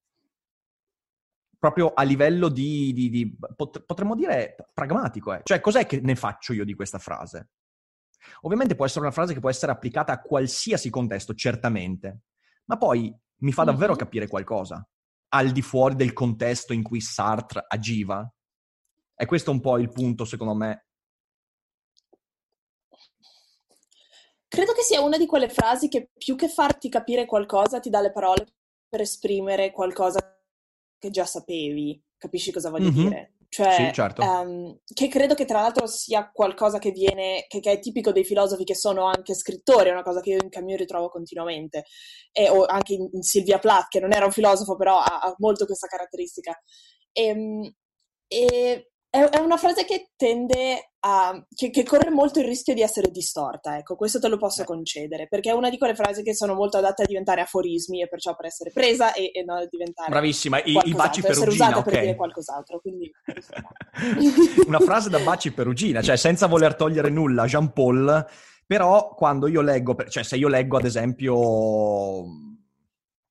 Proprio 1.58 1.92
a 1.92 2.02
livello 2.02 2.48
di, 2.48 2.92
di, 2.92 3.10
di 3.10 3.36
potremmo 3.56 4.14
dire 4.14 4.54
pragmatico, 4.72 5.34
eh. 5.34 5.40
cioè 5.42 5.60
cos'è 5.60 5.86
che 5.86 6.00
ne 6.00 6.14
faccio 6.14 6.52
io 6.52 6.64
di 6.64 6.74
questa 6.74 6.98
frase? 6.98 7.50
Ovviamente 8.42 8.74
può 8.74 8.84
essere 8.84 9.00
una 9.00 9.10
frase 9.10 9.34
che 9.34 9.40
può 9.40 9.50
essere 9.50 9.72
applicata 9.72 10.12
a 10.12 10.20
qualsiasi 10.20 10.90
contesto, 10.90 11.34
certamente, 11.34 12.20
ma 12.66 12.76
poi 12.76 13.14
mi 13.40 13.52
fa 13.52 13.64
davvero 13.64 13.92
mm-hmm. 13.92 13.98
capire 13.98 14.28
qualcosa, 14.28 14.86
al 15.30 15.50
di 15.50 15.62
fuori 15.62 15.96
del 15.96 16.12
contesto 16.12 16.72
in 16.72 16.82
cui 16.82 17.00
Sartre 17.00 17.64
agiva. 17.66 18.30
E 19.14 19.26
questo 19.26 19.50
è 19.50 19.54
un 19.54 19.60
po' 19.60 19.78
il 19.78 19.90
punto, 19.90 20.24
secondo 20.24 20.54
me. 20.54 20.86
Credo 24.46 24.72
che 24.72 24.82
sia 24.82 25.00
una 25.00 25.18
di 25.18 25.26
quelle 25.26 25.48
frasi 25.48 25.88
che 25.88 26.10
più 26.16 26.36
che 26.36 26.48
farti 26.48 26.88
capire 26.88 27.26
qualcosa 27.26 27.80
ti 27.80 27.90
dà 27.90 28.00
le 28.00 28.12
parole 28.12 28.46
per 28.88 29.00
esprimere 29.00 29.72
qualcosa 29.72 30.37
che 30.98 31.10
già 31.10 31.24
sapevi, 31.24 32.00
capisci 32.16 32.52
cosa 32.52 32.70
voglio 32.70 32.90
mm-hmm. 32.90 33.08
dire? 33.08 33.32
Cioè, 33.50 33.72
sì, 33.72 33.92
certo. 33.94 34.22
um, 34.22 34.78
che 34.84 35.08
credo 35.08 35.34
che 35.34 35.46
tra 35.46 35.62
l'altro 35.62 35.86
sia 35.86 36.30
qualcosa 36.30 36.78
che 36.78 36.90
viene, 36.90 37.46
che, 37.48 37.60
che, 37.60 37.72
è 37.72 37.78
tipico 37.78 38.12
dei 38.12 38.24
filosofi 38.24 38.64
che 38.64 38.74
sono 38.74 39.06
anche 39.06 39.34
scrittori, 39.34 39.88
è 39.88 39.92
una 39.92 40.02
cosa 40.02 40.20
che 40.20 40.30
io 40.30 40.38
in 40.42 40.50
Camus 40.50 40.76
ritrovo 40.76 41.08
continuamente, 41.08 41.84
e, 42.30 42.50
o 42.50 42.66
anche 42.66 42.92
in, 42.92 43.08
in 43.10 43.22
Sylvia 43.22 43.58
Plath, 43.58 43.88
che 43.88 44.00
non 44.00 44.12
era 44.12 44.26
un 44.26 44.32
filosofo, 44.32 44.76
però 44.76 44.98
ha, 44.98 45.20
ha 45.20 45.34
molto 45.38 45.64
questa 45.64 45.86
caratteristica. 45.86 46.60
E, 47.10 47.24
ehm, 47.24 47.74
e 48.26 48.90
è, 49.10 49.20
è 49.20 49.38
una 49.38 49.56
frase 49.56 49.84
che 49.84 50.10
tende 50.16 50.90
a. 51.00 51.42
Che, 51.54 51.70
che, 51.70 51.82
corre 51.84 52.10
molto 52.10 52.40
il 52.40 52.46
rischio 52.46 52.74
di 52.74 52.82
essere 52.82 53.10
distorta, 53.10 53.78
ecco, 53.78 53.96
questo 53.96 54.18
te 54.18 54.28
lo 54.28 54.36
posso 54.36 54.64
concedere, 54.64 55.28
perché 55.28 55.50
è 55.50 55.54
una 55.54 55.70
di 55.70 55.78
quelle 55.78 55.94
frasi 55.94 56.22
che 56.22 56.34
sono 56.34 56.54
molto 56.54 56.76
adatte 56.76 57.02
a 57.02 57.06
diventare 57.06 57.40
aforismi 57.40 58.02
e 58.02 58.08
perciò 58.08 58.36
per 58.36 58.46
essere 58.46 58.70
presa 58.70 59.12
e, 59.14 59.30
e 59.32 59.44
non 59.44 59.58
a 59.58 59.66
diventare. 59.66 60.10
Bravissima, 60.10 60.62
i, 60.62 60.78
i 60.84 60.94
baci 60.94 61.22
perugina, 61.22 61.78
ok. 61.78 61.84
per 61.84 62.00
dire 62.00 62.16
qualcos'altro, 62.16 62.80
quindi. 62.80 63.10
una 64.66 64.80
frase 64.80 65.08
da 65.08 65.20
baci 65.20 65.52
perugina, 65.52 66.02
cioè 66.02 66.16
senza 66.16 66.46
voler 66.46 66.74
togliere 66.74 67.08
nulla 67.08 67.46
Jean 67.46 67.72
Paul, 67.72 68.26
però 68.66 69.14
quando 69.14 69.46
io 69.46 69.62
leggo, 69.62 69.96
cioè 70.08 70.22
se 70.22 70.36
io 70.36 70.48
leggo 70.48 70.76
ad 70.76 70.84
esempio 70.84 72.56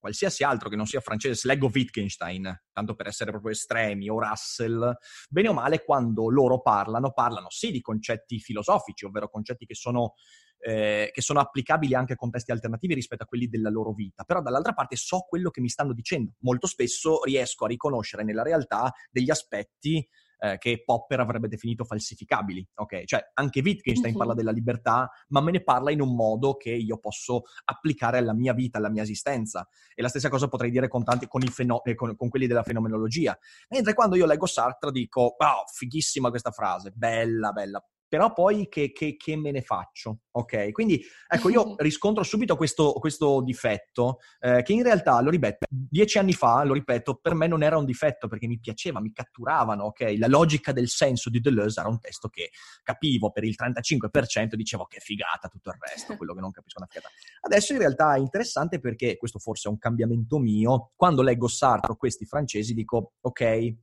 qualsiasi 0.07 0.43
altro 0.43 0.69
che 0.69 0.77
non 0.77 0.85
sia 0.85 1.01
francese, 1.01 1.47
leggo 1.47 1.69
Wittgenstein, 1.71 2.63
tanto 2.71 2.95
per 2.95 3.07
essere 3.07 3.31
proprio 3.31 3.51
estremi, 3.51 4.09
o 4.09 4.19
Russell, 4.19 4.95
bene 5.29 5.49
o 5.49 5.53
male 5.53 5.83
quando 5.83 6.29
loro 6.29 6.61
parlano, 6.61 7.11
parlano 7.11 7.47
sì 7.49 7.71
di 7.71 7.81
concetti 7.81 8.39
filosofici, 8.39 9.03
ovvero 9.03 9.29
concetti 9.29 9.65
che 9.65 9.75
sono, 9.75 10.13
eh, 10.59 11.09
che 11.11 11.21
sono 11.21 11.41
applicabili 11.41 11.93
anche 11.93 12.13
a 12.13 12.15
contesti 12.15 12.51
alternativi 12.51 12.93
rispetto 12.93 13.23
a 13.23 13.25
quelli 13.25 13.47
della 13.47 13.69
loro 13.69 13.91
vita, 13.91 14.23
però 14.23 14.41
dall'altra 14.41 14.73
parte 14.73 14.95
so 14.95 15.25
quello 15.27 15.49
che 15.49 15.59
mi 15.59 15.69
stanno 15.69 15.93
dicendo. 15.93 16.31
Molto 16.39 16.67
spesso 16.67 17.21
riesco 17.23 17.65
a 17.65 17.67
riconoscere 17.67 18.23
nella 18.23 18.43
realtà 18.43 18.93
degli 19.11 19.29
aspetti 19.29 20.07
eh, 20.39 20.57
che 20.57 20.83
Popper 20.83 21.19
avrebbe 21.19 21.47
definito 21.47 21.83
falsificabili. 21.83 22.67
Ok, 22.75 23.03
cioè 23.05 23.31
anche 23.33 23.61
Wittgenstein 23.61 24.13
uh-huh. 24.13 24.19
parla 24.19 24.33
della 24.33 24.51
libertà, 24.51 25.09
ma 25.29 25.41
me 25.41 25.51
ne 25.51 25.63
parla 25.63 25.91
in 25.91 26.01
un 26.01 26.15
modo 26.15 26.55
che 26.55 26.71
io 26.71 26.97
posso 26.97 27.43
applicare 27.65 28.17
alla 28.17 28.33
mia 28.33 28.53
vita, 28.53 28.77
alla 28.77 28.89
mia 28.89 29.03
esistenza. 29.03 29.67
E 29.93 30.01
la 30.01 30.09
stessa 30.09 30.29
cosa 30.29 30.47
potrei 30.47 30.71
dire 30.71 30.87
con, 30.87 31.03
tanti, 31.03 31.27
con, 31.27 31.41
feno- 31.41 31.83
eh, 31.83 31.95
con, 31.95 32.15
con 32.15 32.29
quelli 32.29 32.47
della 32.47 32.63
fenomenologia. 32.63 33.37
Mentre 33.69 33.93
quando 33.93 34.15
io 34.15 34.25
leggo 34.25 34.45
Sartre 34.45 34.91
dico, 34.91 35.35
wow, 35.37 35.63
fighissima 35.71 36.29
questa 36.29 36.51
frase, 36.51 36.91
bella, 36.91 37.51
bella, 37.51 37.83
però 38.07 38.31
poi 38.33 38.67
che, 38.69 38.91
che, 38.91 39.17
che, 39.17 39.35
me 39.35 39.51
ne 39.51 39.61
faccio? 39.61 40.19
Ok? 40.31 40.71
Quindi 40.71 41.03
ecco, 41.27 41.49
io 41.49 41.75
riscontro 41.79 42.23
subito 42.23 42.55
questo, 42.55 42.93
questo 42.93 43.41
difetto, 43.41 44.19
eh, 44.39 44.61
che 44.63 44.73
in 44.73 44.83
realtà, 44.83 45.19
lo 45.21 45.29
ripeto, 45.29 45.65
dieci 45.69 46.17
anni 46.17 46.33
fa, 46.33 46.63
lo 46.63 46.73
ripeto, 46.73 47.15
per 47.15 47.35
me 47.35 47.47
non 47.47 47.63
era 47.63 47.77
un 47.77 47.85
difetto 47.85 48.27
perché 48.27 48.47
mi 48.47 48.59
piaceva, 48.59 49.01
mi 49.01 49.11
catturavano, 49.11 49.85
ok? 49.85 50.15
La 50.17 50.27
logica 50.27 50.71
del 50.71 50.87
senso 50.87 51.29
di 51.29 51.39
Deleuze 51.39 51.79
era 51.79 51.89
un 51.89 51.99
testo 51.99 52.29
che 52.29 52.51
capivo 52.83 53.31
per 53.31 53.43
il 53.43 53.55
35%, 53.57 54.53
dicevo 54.53 54.85
che 54.85 54.99
figata 54.99 55.47
tutto 55.49 55.69
il 55.69 55.77
resto, 55.79 56.15
quello 56.15 56.33
che 56.33 56.39
non 56.41 56.51
capisco 56.51 56.79
è 56.79 56.81
una 56.83 56.89
figata. 56.91 57.13
Adesso 57.41 57.73
in 57.73 57.79
realtà 57.79 58.15
è 58.15 58.19
interessante 58.19 58.79
perché, 58.79 59.17
questo 59.17 59.39
forse 59.39 59.67
è 59.67 59.71
un 59.71 59.77
cambiamento 59.77 60.37
mio, 60.37 60.91
quando 60.95 61.21
leggo 61.21 61.47
Sartre 61.47 61.91
o 61.91 61.95
questi 61.95 62.25
francesi 62.25 62.73
dico, 62.73 63.13
ok, 63.21 63.75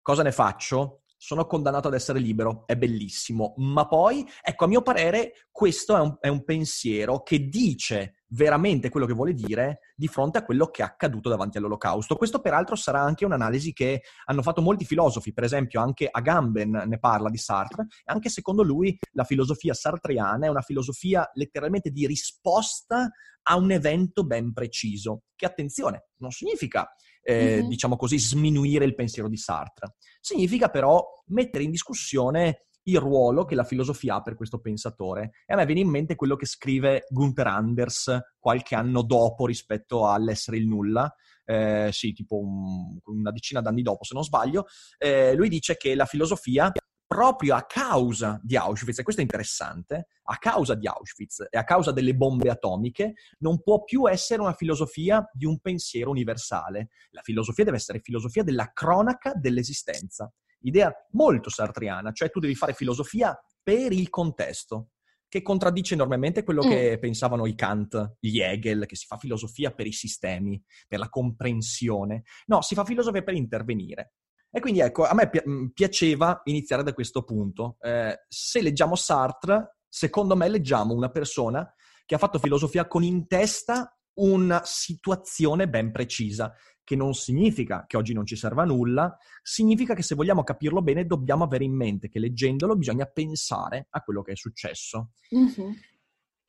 cosa 0.00 0.22
ne 0.22 0.32
faccio? 0.32 1.02
Sono 1.18 1.46
condannato 1.46 1.88
ad 1.88 1.94
essere 1.94 2.20
libero, 2.20 2.62
è 2.64 2.76
bellissimo, 2.76 3.54
ma 3.56 3.86
poi, 3.88 4.24
ecco, 4.40 4.64
a 4.64 4.68
mio 4.68 4.82
parere, 4.82 5.32
questo 5.50 5.96
è 5.96 6.00
un, 6.00 6.16
è 6.20 6.28
un, 6.28 6.44
pensiero 6.44 7.22
che 7.22 7.48
dice 7.48 8.22
veramente 8.28 8.88
quello 8.88 9.04
che 9.04 9.14
vuole 9.14 9.34
dire 9.34 9.80
di 9.96 10.06
fronte 10.06 10.38
a 10.38 10.44
quello 10.44 10.68
che 10.68 10.82
è 10.82 10.84
accaduto 10.84 11.28
davanti 11.28 11.58
all'olocausto. 11.58 12.16
Questo 12.16 12.40
peraltro 12.40 12.76
sarà 12.76 13.00
anche 13.00 13.24
un'analisi 13.24 13.72
che 13.72 14.02
hanno 14.26 14.42
fatto 14.42 14.62
molti 14.62 14.84
filosofi, 14.84 15.32
per 15.32 15.44
esempio 15.44 15.80
anche 15.80 16.08
Agamben 16.08 16.84
ne 16.86 16.98
parla 16.98 17.30
di 17.30 17.38
Sartre, 17.38 17.82
e 17.82 18.12
anche 18.12 18.28
secondo 18.28 18.62
lui 18.62 18.96
la 19.12 19.24
filosofia 19.24 19.74
sartriana 19.74 20.46
è 20.46 20.50
una 20.50 20.62
filosofia 20.62 21.28
letteralmente 21.34 21.90
di 21.90 22.06
risposta 22.06 23.10
a 23.42 23.56
un 23.56 23.72
evento 23.72 24.24
ben 24.24 24.52
preciso, 24.52 25.22
che 25.34 25.46
attenzione, 25.46 26.08
non 26.18 26.30
significa 26.30 26.88
eh, 27.28 27.58
mm-hmm. 27.58 27.68
diciamo 27.68 27.96
così, 27.96 28.18
sminuire 28.18 28.86
il 28.86 28.94
pensiero 28.94 29.28
di 29.28 29.36
Sartre. 29.36 29.96
Significa 30.18 30.70
però 30.70 31.04
mettere 31.26 31.62
in 31.62 31.70
discussione 31.70 32.68
il 32.84 32.98
ruolo 32.98 33.44
che 33.44 33.54
la 33.54 33.64
filosofia 33.64 34.14
ha 34.14 34.22
per 34.22 34.34
questo 34.34 34.60
pensatore. 34.60 35.32
E 35.44 35.52
a 35.52 35.56
me 35.56 35.66
viene 35.66 35.82
in 35.82 35.90
mente 35.90 36.14
quello 36.14 36.36
che 36.36 36.46
scrive 36.46 37.04
Gunther 37.10 37.48
Anders 37.48 38.18
qualche 38.38 38.74
anno 38.74 39.02
dopo 39.02 39.44
rispetto 39.44 40.08
all'essere 40.08 40.56
il 40.56 40.66
nulla, 40.66 41.14
eh, 41.44 41.90
sì, 41.92 42.14
tipo 42.14 42.38
un, 42.38 42.98
una 43.04 43.30
decina 43.30 43.60
d'anni 43.60 43.82
dopo, 43.82 44.04
se 44.04 44.14
non 44.14 44.24
sbaglio. 44.24 44.64
Eh, 44.96 45.34
lui 45.34 45.50
dice 45.50 45.76
che 45.76 45.94
la 45.94 46.06
filosofia 46.06 46.72
proprio 47.08 47.54
a 47.54 47.64
causa 47.64 48.38
di 48.42 48.54
Auschwitz, 48.54 48.98
e 48.98 49.02
questo 49.02 49.22
è 49.22 49.24
interessante, 49.24 50.08
a 50.24 50.36
causa 50.36 50.74
di 50.74 50.86
Auschwitz 50.86 51.46
e 51.48 51.56
a 51.56 51.64
causa 51.64 51.90
delle 51.90 52.14
bombe 52.14 52.50
atomiche, 52.50 53.14
non 53.38 53.62
può 53.62 53.82
più 53.82 54.06
essere 54.08 54.42
una 54.42 54.52
filosofia 54.52 55.28
di 55.32 55.46
un 55.46 55.58
pensiero 55.58 56.10
universale. 56.10 56.90
La 57.10 57.22
filosofia 57.22 57.64
deve 57.64 57.78
essere 57.78 58.00
filosofia 58.00 58.42
della 58.42 58.72
cronaca 58.74 59.32
dell'esistenza. 59.34 60.30
Idea 60.60 60.92
molto 61.12 61.48
sartriana, 61.48 62.12
cioè 62.12 62.30
tu 62.30 62.40
devi 62.40 62.54
fare 62.54 62.74
filosofia 62.74 63.36
per 63.62 63.92
il 63.92 64.10
contesto, 64.10 64.90
che 65.28 65.40
contraddice 65.40 65.94
enormemente 65.94 66.42
quello 66.42 66.64
mm. 66.64 66.68
che 66.68 66.98
pensavano 67.00 67.46
i 67.46 67.54
Kant, 67.54 68.16
gli 68.20 68.40
Hegel, 68.40 68.84
che 68.84 68.96
si 68.96 69.06
fa 69.06 69.16
filosofia 69.16 69.70
per 69.72 69.86
i 69.86 69.92
sistemi, 69.92 70.62
per 70.86 70.98
la 70.98 71.08
comprensione. 71.08 72.24
No, 72.46 72.60
si 72.60 72.74
fa 72.74 72.84
filosofia 72.84 73.22
per 73.22 73.34
intervenire. 73.34 74.12
E 74.50 74.60
quindi 74.60 74.80
ecco, 74.80 75.04
a 75.04 75.14
me 75.14 75.28
pi- 75.28 75.42
piaceva 75.74 76.40
iniziare 76.44 76.82
da 76.82 76.94
questo 76.94 77.22
punto. 77.24 77.76
Eh, 77.80 78.24
se 78.28 78.62
leggiamo 78.62 78.94
Sartre, 78.96 79.78
secondo 79.88 80.36
me 80.36 80.48
leggiamo 80.48 80.94
una 80.94 81.10
persona 81.10 81.70
che 82.06 82.14
ha 82.14 82.18
fatto 82.18 82.38
filosofia 82.38 82.86
con 82.86 83.02
in 83.02 83.26
testa 83.26 83.94
una 84.14 84.62
situazione 84.64 85.68
ben 85.68 85.92
precisa, 85.92 86.52
che 86.82 86.96
non 86.96 87.12
significa 87.12 87.84
che 87.86 87.98
oggi 87.98 88.14
non 88.14 88.24
ci 88.24 88.34
serva 88.34 88.62
a 88.62 88.66
nulla, 88.66 89.14
significa 89.42 89.94
che 89.94 90.02
se 90.02 90.14
vogliamo 90.14 90.42
capirlo 90.42 90.80
bene 90.80 91.04
dobbiamo 91.04 91.44
avere 91.44 91.64
in 91.64 91.76
mente 91.76 92.08
che 92.08 92.18
leggendolo 92.18 92.76
bisogna 92.76 93.04
pensare 93.04 93.88
a 93.90 94.02
quello 94.02 94.22
che 94.22 94.32
è 94.32 94.36
successo. 94.36 95.10
Mhm. 95.30 95.74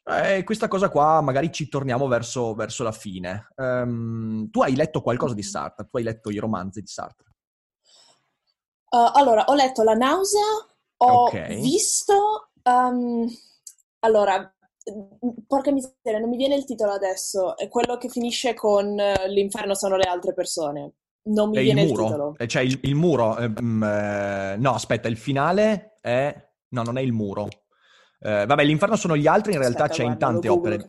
E 0.09 0.43
questa 0.43 0.67
cosa 0.67 0.89
qua 0.89 1.21
magari 1.21 1.51
ci 1.51 1.67
torniamo 1.67 2.07
verso, 2.07 2.55
verso 2.55 2.83
la 2.83 2.91
fine. 2.91 3.49
Ehm, 3.57 4.49
tu 4.49 4.61
hai 4.61 4.75
letto 4.75 5.01
qualcosa 5.01 5.35
di 5.35 5.43
Sartre? 5.43 5.87
Tu 5.89 5.97
hai 5.97 6.03
letto 6.03 6.31
i 6.31 6.37
romanzi 6.37 6.79
di 6.79 6.87
Sartre? 6.87 7.28
Uh, 8.89 9.11
allora, 9.13 9.45
ho 9.45 9.53
letto 9.53 9.83
La 9.83 9.93
nausea, 9.93 10.41
ho 10.97 11.23
Ok. 11.25 11.47
visto... 11.59 12.49
um, 12.63 13.27
allora, 13.99 14.51
porca 15.45 15.71
miseria, 15.71 16.19
non 16.19 16.29
mi 16.29 16.37
viene 16.37 16.55
il 16.55 16.65
titolo 16.65 16.91
adesso. 16.91 17.57
È 17.57 17.67
quello 17.67 17.97
che 17.97 18.09
finisce 18.09 18.53
con 18.53 18.97
eh, 18.99 19.27
L'inferno 19.29 19.75
sono 19.75 19.95
le 19.97 20.03
altre 20.09 20.33
persone. 20.33 20.93
Non 21.23 21.49
mi 21.49 21.57
È 21.57 21.59
il 21.59 21.65
viene 21.65 21.81
il 21.83 21.87
muro? 21.89 22.03
titolo. 22.05 22.35
Eh, 22.37 22.47
Cioè 22.47 22.61
il, 22.63 22.79
il 22.83 22.95
muro... 22.95 23.37
eh, 23.37 23.49
mm, 23.61 23.83
eh, 23.83 24.55
no, 24.57 24.73
aspetta, 24.73 25.07
il 25.07 25.17
finale 25.17 25.97
è... 26.01 26.47
No, 26.69 26.83
non 26.83 26.97
è 26.97 27.01
il 27.01 27.11
muro. 27.11 27.47
Eh, 28.19 28.45
vabbè, 28.45 28.63
l'inferno 28.63 28.95
sono 28.95 29.15
gli 29.17 29.27
altri, 29.27 29.53
in 29.53 29.59
realtà 29.59 29.83
Aspetta, 29.83 30.01
c'è 30.01 30.09
in 30.09 30.17
guarda, 30.17 30.25
lo 30.25 30.39
tante 30.39 30.49
opere. 30.49 30.87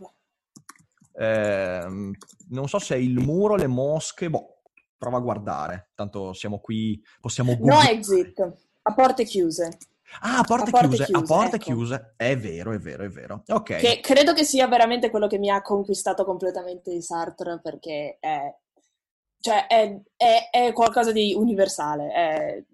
Ehm, 1.14 2.12
non 2.50 2.68
so 2.68 2.78
se 2.78 2.94
è 2.94 2.98
il 2.98 3.18
muro, 3.18 3.56
le 3.56 3.66
mosche, 3.66 4.30
boh, 4.30 4.59
prova 5.00 5.16
a 5.16 5.20
guardare. 5.20 5.88
Tanto 5.94 6.34
siamo 6.34 6.60
qui, 6.60 7.02
possiamo 7.20 7.52
No 7.52 7.56
googlare. 7.58 7.90
exit, 7.92 8.52
a 8.82 8.94
porte 8.94 9.24
chiuse. 9.24 9.78
Ah, 10.20 10.40
a 10.40 10.42
porte, 10.42 10.68
A 10.68 10.72
porte 10.72 10.88
chiuse, 10.88 11.02
a 11.04 11.06
chiuse, 11.06 11.24
porte 11.24 11.56
ecco. 11.56 11.64
chiuse. 11.64 12.14
È 12.16 12.36
vero, 12.36 12.72
è 12.72 12.78
vero, 12.78 13.04
è 13.04 13.08
vero. 13.08 13.42
Ok. 13.48 13.76
Che 13.76 14.00
credo 14.02 14.34
che 14.34 14.44
sia 14.44 14.66
veramente 14.68 15.08
quello 15.08 15.26
che 15.26 15.38
mi 15.38 15.48
ha 15.48 15.62
conquistato 15.62 16.24
completamente 16.24 16.90
di 16.90 17.00
Sartre, 17.00 17.60
perché 17.62 18.18
è, 18.20 18.54
cioè 19.40 19.66
è, 19.66 19.98
è- 20.16 20.48
è 20.50 20.72
qualcosa 20.72 21.12
di 21.12 21.32
universale. 21.34 22.12
È... 22.12 22.64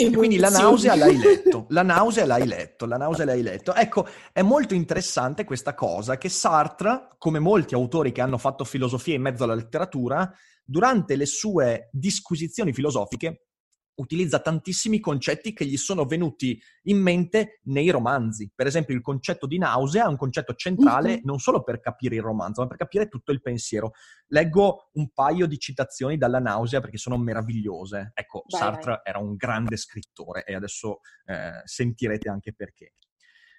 E 0.00 0.10
quindi 0.10 0.38
la 0.38 0.48
nausea 0.48 0.94
l'hai 0.94 1.18
letto, 1.18 1.66
la 1.68 1.82
nausea 1.82 2.24
l'hai 2.24 2.46
letto, 2.46 2.86
la 2.86 2.96
nausea 2.96 3.26
l'hai 3.26 3.42
letto. 3.42 3.74
Ecco, 3.74 4.06
è 4.32 4.40
molto 4.40 4.72
interessante 4.72 5.44
questa 5.44 5.74
cosa 5.74 6.16
che 6.16 6.30
Sartre, 6.30 7.10
come 7.18 7.38
molti 7.38 7.74
autori 7.74 8.10
che 8.10 8.22
hanno 8.22 8.38
fatto 8.38 8.64
filosofia 8.64 9.14
in 9.14 9.20
mezzo 9.20 9.44
alla 9.44 9.54
letteratura, 9.54 10.32
durante 10.64 11.16
le 11.16 11.26
sue 11.26 11.90
disquisizioni 11.92 12.72
filosofiche 12.72 13.49
utilizza 13.94 14.40
tantissimi 14.40 14.98
concetti 14.98 15.52
che 15.52 15.66
gli 15.66 15.76
sono 15.76 16.06
venuti 16.06 16.60
in 16.84 16.98
mente 16.98 17.60
nei 17.64 17.90
romanzi. 17.90 18.50
Per 18.54 18.66
esempio, 18.66 18.94
il 18.94 19.02
concetto 19.02 19.46
di 19.46 19.58
nausea 19.58 20.04
è 20.04 20.08
un 20.08 20.16
concetto 20.16 20.54
centrale 20.54 21.16
Mhm. 21.16 21.20
non 21.24 21.38
solo 21.38 21.62
per 21.62 21.80
capire 21.80 22.14
il 22.14 22.22
romanzo, 22.22 22.62
ma 22.62 22.68
per 22.68 22.78
capire 22.78 23.08
tutto 23.08 23.30
il 23.32 23.42
pensiero. 23.42 23.92
Leggo 24.28 24.90
un 24.94 25.10
paio 25.10 25.46
di 25.46 25.58
citazioni 25.58 26.16
dalla 26.16 26.38
nausea 26.38 26.80
perché 26.80 26.96
sono 26.96 27.18
meravigliose. 27.18 28.12
Ecco, 28.14 28.44
Vai, 28.48 28.60
Sartre 28.60 29.00
era 29.04 29.18
un 29.18 29.34
grande 29.36 29.76
scrittore 29.76 30.44
e 30.44 30.54
adesso 30.54 31.00
eh, 31.26 31.60
sentirete 31.64 32.28
anche 32.28 32.54
perché. 32.54 32.94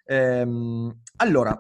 Ehm, 0.06 1.02
allora, 1.18 1.56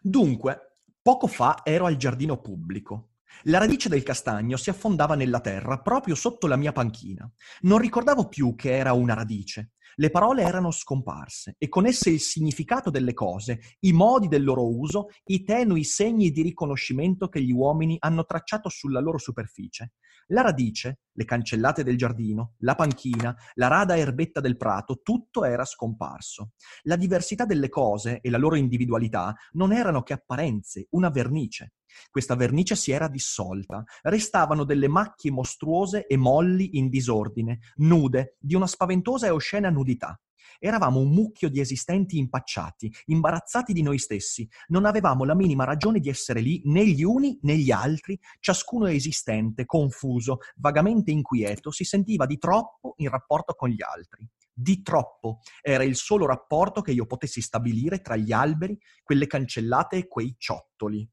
dunque, 0.00 0.76
poco 1.00 1.26
fa 1.26 1.60
ero 1.64 1.86
al 1.86 1.96
giardino 1.96 2.40
pubblico. 2.40 3.13
La 3.42 3.58
radice 3.58 3.88
del 3.88 4.02
castagno 4.02 4.56
si 4.56 4.70
affondava 4.70 5.14
nella 5.14 5.40
terra 5.40 5.80
proprio 5.80 6.14
sotto 6.14 6.46
la 6.46 6.56
mia 6.56 6.72
panchina. 6.72 7.30
Non 7.62 7.78
ricordavo 7.78 8.28
più 8.28 8.54
che 8.54 8.76
era 8.76 8.92
una 8.92 9.14
radice. 9.14 9.72
Le 9.96 10.10
parole 10.10 10.42
erano 10.42 10.70
scomparse 10.72 11.54
e 11.58 11.68
con 11.68 11.86
esse 11.86 12.10
il 12.10 12.20
significato 12.20 12.90
delle 12.90 13.14
cose, 13.14 13.76
i 13.80 13.92
modi 13.92 14.26
del 14.26 14.42
loro 14.42 14.66
uso, 14.66 15.08
i 15.26 15.44
tenui 15.44 15.84
segni 15.84 16.30
di 16.30 16.42
riconoscimento 16.42 17.28
che 17.28 17.40
gli 17.40 17.52
uomini 17.52 17.96
hanno 18.00 18.24
tracciato 18.24 18.68
sulla 18.68 19.00
loro 19.00 19.18
superficie. 19.18 19.92
La 20.28 20.42
radice, 20.42 21.00
le 21.12 21.24
cancellate 21.24 21.84
del 21.84 21.96
giardino, 21.96 22.54
la 22.58 22.74
panchina, 22.74 23.36
la 23.54 23.68
rada 23.68 23.96
erbetta 23.96 24.40
del 24.40 24.56
prato, 24.56 25.00
tutto 25.02 25.44
era 25.44 25.64
scomparso. 25.64 26.52
La 26.82 26.96
diversità 26.96 27.44
delle 27.44 27.68
cose 27.68 28.20
e 28.20 28.30
la 28.30 28.38
loro 28.38 28.56
individualità 28.56 29.34
non 29.52 29.72
erano 29.72 30.02
che 30.02 30.14
apparenze, 30.14 30.86
una 30.90 31.10
vernice. 31.10 31.74
Questa 32.10 32.34
vernice 32.34 32.74
si 32.74 32.90
era 32.90 33.08
dissolta, 33.08 33.84
restavano 34.02 34.64
delle 34.64 34.88
macchie 34.88 35.30
mostruose 35.30 36.06
e 36.06 36.16
molli 36.16 36.78
in 36.78 36.88
disordine, 36.88 37.60
nude, 37.76 38.36
di 38.40 38.54
una 38.54 38.66
spaventosa 38.66 39.26
e 39.26 39.30
oscena 39.30 39.70
nudità. 39.70 40.18
Eravamo 40.58 41.00
un 41.00 41.10
mucchio 41.10 41.48
di 41.48 41.60
esistenti 41.60 42.18
impacciati, 42.18 42.92
imbarazzati 43.06 43.72
di 43.72 43.82
noi 43.82 43.98
stessi. 43.98 44.48
Non 44.68 44.84
avevamo 44.84 45.24
la 45.24 45.34
minima 45.34 45.64
ragione 45.64 46.00
di 46.00 46.08
essere 46.08 46.40
lì, 46.40 46.62
né 46.64 46.86
gli 46.86 47.02
uni 47.02 47.38
né 47.42 47.56
gli 47.56 47.70
altri. 47.70 48.18
Ciascuno 48.40 48.86
esistente, 48.86 49.64
confuso, 49.64 50.38
vagamente 50.56 51.10
inquieto, 51.10 51.70
si 51.70 51.84
sentiva 51.84 52.26
di 52.26 52.38
troppo 52.38 52.94
in 52.96 53.08
rapporto 53.08 53.54
con 53.54 53.68
gli 53.68 53.82
altri. 53.82 54.28
Di 54.56 54.82
troppo 54.82 55.40
era 55.60 55.82
il 55.82 55.96
solo 55.96 56.26
rapporto 56.26 56.80
che 56.80 56.92
io 56.92 57.06
potessi 57.06 57.40
stabilire 57.40 58.00
tra 58.00 58.14
gli 58.14 58.30
alberi, 58.30 58.78
quelle 59.02 59.26
cancellate 59.26 59.96
e 59.96 60.06
quei 60.06 60.36
ciottoli. 60.38 61.08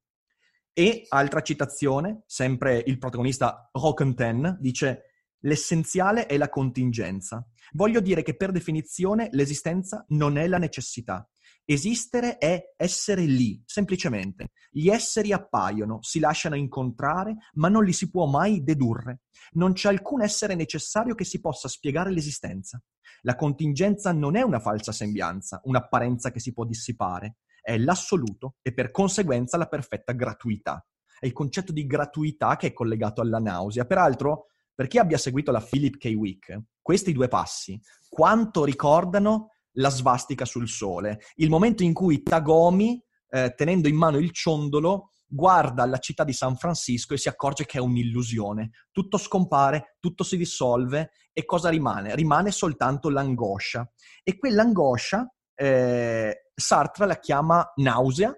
E 0.74 1.06
altra 1.10 1.42
citazione, 1.42 2.24
sempre 2.28 2.82
il 2.86 2.98
protagonista 2.98 3.70
Roquentin 3.74 4.58
dice 4.60 5.11
l'essenziale 5.42 6.26
è 6.26 6.38
la 6.38 6.50
contingenza. 6.50 7.46
Voglio 7.74 8.00
dire 8.00 8.24
che 8.24 8.36
per 8.36 8.52
definizione 8.52 9.30
l'esistenza 9.32 10.06
non 10.10 10.38
è 10.38 10.48
la 10.48 10.58
necessità. 10.58 11.28
Esistere 11.64 12.38
è 12.38 12.74
essere 12.76 13.24
lì, 13.24 13.62
semplicemente. 13.66 14.52
Gli 14.70 14.90
esseri 14.90 15.32
appaiono, 15.32 16.02
si 16.02 16.20
lasciano 16.20 16.56
incontrare, 16.56 17.36
ma 17.54 17.70
non 17.70 17.86
li 17.86 17.94
si 17.94 18.10
può 18.10 18.26
mai 18.26 18.64
dedurre. 18.64 19.22
Non 19.52 19.74
c'è 19.74 19.90
alcun 19.90 20.22
essere 20.22 20.56
necessario 20.56 21.16
che 21.16 21.24
si 21.24 21.40
possa 21.40 21.68
spiegare 21.68 22.12
l'esistenza. 22.12 22.82
La 23.22 23.36
contingenza 23.36 24.12
non 24.12 24.36
è 24.36 24.42
una 24.42 24.60
falsa 24.60 24.92
sembianza, 24.92 25.62
un'apparenza 25.66 26.32
che 26.32 26.40
si 26.40 26.54
può 26.54 26.66
dissipare 26.66 27.38
è 27.62 27.78
l'assoluto 27.78 28.56
e 28.62 28.74
per 28.74 28.92
conseguenza 28.92 29.56
la 29.56 29.68
perfetta 29.68 30.14
gratuità. 30.14 30.84
È 31.20 31.28
il 31.28 31.34
concetto 31.34 31.72
di 31.72 31.86
gratuità 31.86 32.56
che 32.56 32.68
è 32.68 32.74
collegato 32.74 33.22
alla 33.22 33.38
nausea. 33.38 33.86
Peraltro, 33.86 34.48
per 34.82 34.90
chi 34.90 34.98
abbia 34.98 35.20
seguito 35.20 35.52
la 35.52 35.62
Philip 35.62 35.98
K. 35.98 36.06
Wick, 36.16 36.60
questi 36.82 37.14
due 37.14 37.28
passi, 37.28 37.80
quanto 38.10 38.64
ricordano 38.64 39.50
la 39.74 39.90
svastica 39.90 40.44
sul 40.44 40.68
sole? 40.68 41.20
Il 41.36 41.52
momento 41.52 41.84
in 41.84 41.94
cui 41.94 42.24
Tagomi, 42.24 43.00
eh, 43.30 43.54
tenendo 43.56 43.88
in 43.88 43.96
mano 43.96 44.18
il 44.18 44.32
ciondolo, 44.32 45.12
guarda 45.28 45.86
la 45.86 46.00
città 46.00 46.24
di 46.24 46.34
San 46.34 46.56
Francisco 46.56 47.14
e 47.14 47.20
si 47.20 47.30
accorge 47.30 47.68
che 47.68 47.78
è 47.78 47.80
un'illusione. 47.80 48.72
Tutto 48.92 49.20
scompare, 49.20 49.98
tutto 50.00 50.24
si 50.24 50.36
dissolve 50.36 51.12
e 51.32 51.46
cosa 51.46 51.70
rimane? 51.70 52.16
Rimane 52.16 52.50
soltanto 52.50 53.12
l'angoscia. 53.12 53.88
E 54.24 54.36
quell'angoscia 54.36 55.32
eh, 55.54 56.50
Sartre 56.56 57.06
la 57.06 57.20
chiama 57.20 57.72
nausea, 57.76 58.36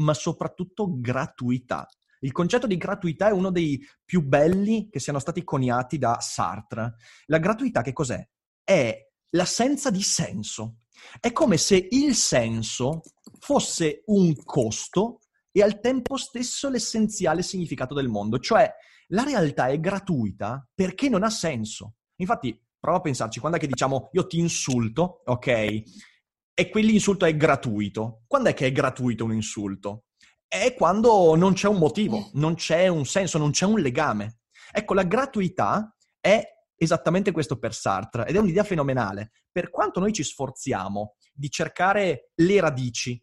ma 0.00 0.12
soprattutto 0.12 1.00
gratuità. 1.00 1.88
Il 2.26 2.32
concetto 2.32 2.66
di 2.66 2.76
gratuità 2.76 3.28
è 3.28 3.32
uno 3.32 3.52
dei 3.52 3.80
più 4.04 4.20
belli 4.20 4.88
che 4.90 4.98
siano 4.98 5.20
stati 5.20 5.44
coniati 5.44 5.96
da 5.96 6.18
Sartre. 6.18 6.96
La 7.26 7.38
gratuità 7.38 7.82
che 7.82 7.92
cos'è? 7.92 8.20
È 8.64 8.98
l'assenza 9.30 9.90
di 9.90 10.02
senso. 10.02 10.78
È 11.20 11.30
come 11.30 11.56
se 11.56 11.86
il 11.88 12.16
senso 12.16 13.02
fosse 13.38 14.02
un 14.06 14.34
costo 14.42 15.20
e 15.52 15.62
al 15.62 15.78
tempo 15.78 16.16
stesso 16.16 16.68
l'essenziale 16.68 17.42
significato 17.42 17.94
del 17.94 18.08
mondo. 18.08 18.40
Cioè, 18.40 18.68
la 19.10 19.22
realtà 19.22 19.68
è 19.68 19.78
gratuita 19.78 20.68
perché 20.74 21.08
non 21.08 21.22
ha 21.22 21.30
senso. 21.30 21.94
Infatti, 22.16 22.60
prova 22.76 22.98
a 22.98 23.02
pensarci, 23.02 23.38
quando 23.38 23.58
è 23.58 23.60
che 23.60 23.68
diciamo 23.68 24.08
io 24.10 24.26
ti 24.26 24.40
insulto, 24.40 25.22
ok? 25.26 25.84
e 26.58 26.70
quell'insulto 26.70 27.26
è 27.26 27.36
gratuito. 27.36 28.22
Quando 28.26 28.48
è 28.48 28.54
che 28.54 28.66
è 28.66 28.72
gratuito 28.72 29.24
un 29.24 29.34
insulto? 29.34 30.05
È 30.48 30.74
quando 30.74 31.34
non 31.34 31.54
c'è 31.54 31.68
un 31.68 31.78
motivo, 31.78 32.30
non 32.34 32.54
c'è 32.54 32.88
un 32.88 33.04
senso, 33.04 33.38
non 33.38 33.50
c'è 33.50 33.66
un 33.66 33.80
legame. 33.80 34.40
Ecco, 34.72 34.94
la 34.94 35.02
gratuità 35.02 35.94
è 36.20 36.42
esattamente 36.76 37.32
questo 37.32 37.58
per 37.58 37.74
Sartre 37.74 38.26
ed 38.26 38.36
è 38.36 38.38
un'idea 38.38 38.64
fenomenale. 38.64 39.32
Per 39.50 39.70
quanto 39.70 40.00
noi 40.00 40.12
ci 40.12 40.22
sforziamo 40.22 41.14
di 41.32 41.50
cercare 41.50 42.30
le 42.36 42.60
radici, 42.60 43.22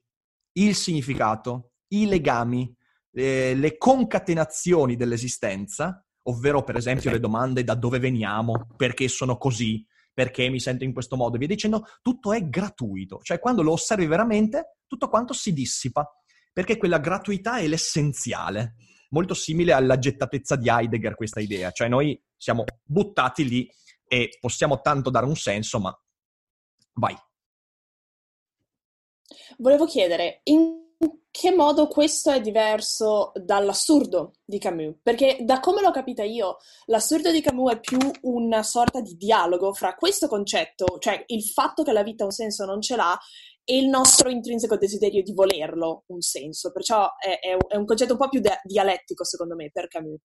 il 0.54 0.76
significato, 0.76 1.74
i 1.90 2.08
legami, 2.08 2.76
eh, 3.14 3.56
le 3.56 3.78
concatenazioni 3.78 4.96
dell'esistenza, 4.96 6.06
ovvero 6.24 6.64
per 6.64 6.76
esempio 6.76 7.12
le 7.12 7.20
domande 7.20 7.64
da 7.64 7.76
dove 7.76 8.00
veniamo, 8.00 8.68
perché 8.76 9.08
sono 9.08 9.38
così, 9.38 9.86
perché 10.14 10.50
mi 10.50 10.60
sento 10.60 10.84
in 10.84 10.94
questo 10.94 11.16
modo, 11.16 11.36
e 11.36 11.40
via 11.40 11.48
dicendo, 11.48 11.86
tutto 12.02 12.34
è 12.34 12.48
gratuito. 12.48 13.20
Cioè, 13.22 13.40
quando 13.40 13.62
lo 13.62 13.72
osservi 13.72 14.06
veramente, 14.06 14.78
tutto 14.88 15.10
quanto 15.10 15.34
si 15.34 15.54
dissipa, 15.54 16.08
perché 16.54 16.78
quella 16.78 17.00
gratuità 17.00 17.58
è 17.58 17.68
l'essenziale. 17.68 18.76
Molto 19.10 19.34
simile 19.34 19.74
alla 19.74 20.00
gettatezza 20.00 20.56
di 20.56 20.70
Heidegger 20.70 21.16
questa 21.16 21.40
idea. 21.40 21.72
Cioè, 21.72 21.90
noi 21.90 22.20
siamo 22.38 22.64
buttati 22.84 23.48
lì 23.48 23.70
e 24.08 24.38
possiamo 24.40 24.80
tanto 24.82 25.10
dare 25.10 25.26
un 25.26 25.36
senso, 25.36 25.80
ma 25.80 25.96
vai, 26.94 27.16
Volevo 29.58 29.86
chiedere, 29.86 30.42
in 30.44 30.82
che 31.32 31.52
modo 31.52 31.88
questo 31.88 32.32
è 32.32 32.40
diverso 32.40 33.32
dall'assurdo 33.36 34.34
di 34.46 34.60
Camus? 34.60 34.96
Perché 35.02 35.38
da 35.42 35.60
come 35.60 35.82
l'ho 35.82 35.92
capita 35.92 36.24
io, 36.24 36.58
l'assurdo 36.86 37.32
di 37.32 37.42
Camus 37.42 37.74
è 37.74 37.80
più 37.80 37.98
una 38.22 38.64
sorta 38.64 39.02
di 39.02 39.16
dialogo 39.16 39.74
fra 39.74 39.96
questo 39.96 40.28
concetto, 40.28 40.98
cioè 41.00 41.24
il 41.28 41.44
fatto 41.44 41.84
che 41.84 41.92
la 41.92 42.04
vita 42.04 42.24
un 42.24 42.32
senso 42.32 42.66
non 42.66 42.82
ce 42.82 42.96
l'ha, 42.96 43.18
e 43.66 43.78
il 43.78 43.88
nostro 43.88 44.30
intrinseco 44.30 44.78
desiderio 44.78 45.24
di 45.24 45.34
volerlo 45.34 46.04
un 46.08 46.22
senso. 46.22 46.72
Perciò 46.72 47.10
è, 47.18 47.40
è, 47.40 47.56
è 47.56 47.76
un 47.76 47.86
concetto 47.86 48.14
un 48.14 48.20
po' 48.20 48.30
più 48.30 48.40
de- 48.40 48.60
dialettico, 48.64 49.24
secondo 49.24 49.56
me, 49.56 49.70
per 49.72 49.88
Camus. 49.88 50.20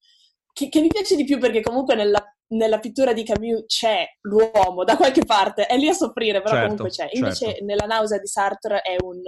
Che, 0.52 0.68
che, 0.68 0.80
mi 0.80 0.88
piace 0.88 1.14
di 1.14 1.24
più 1.24 1.38
perché 1.38 1.60
comunque 1.60 1.94
nella, 1.94 2.22
nella, 2.48 2.80
pittura 2.80 3.12
di 3.12 3.22
Camus 3.22 3.64
c'è 3.66 4.04
l'uomo 4.22 4.82
da 4.82 4.96
qualche 4.96 5.24
parte, 5.24 5.66
è 5.66 5.76
lì 5.76 5.88
a 5.88 5.92
soffrire, 5.92 6.42
però 6.42 6.54
certo, 6.54 6.68
comunque 6.68 6.90
c'è. 6.90 7.08
Invece 7.12 7.46
certo. 7.46 7.64
nella 7.64 7.86
nausea 7.86 8.18
di 8.18 8.26
Sartre 8.26 8.80
è 8.80 8.96
un 9.02 9.20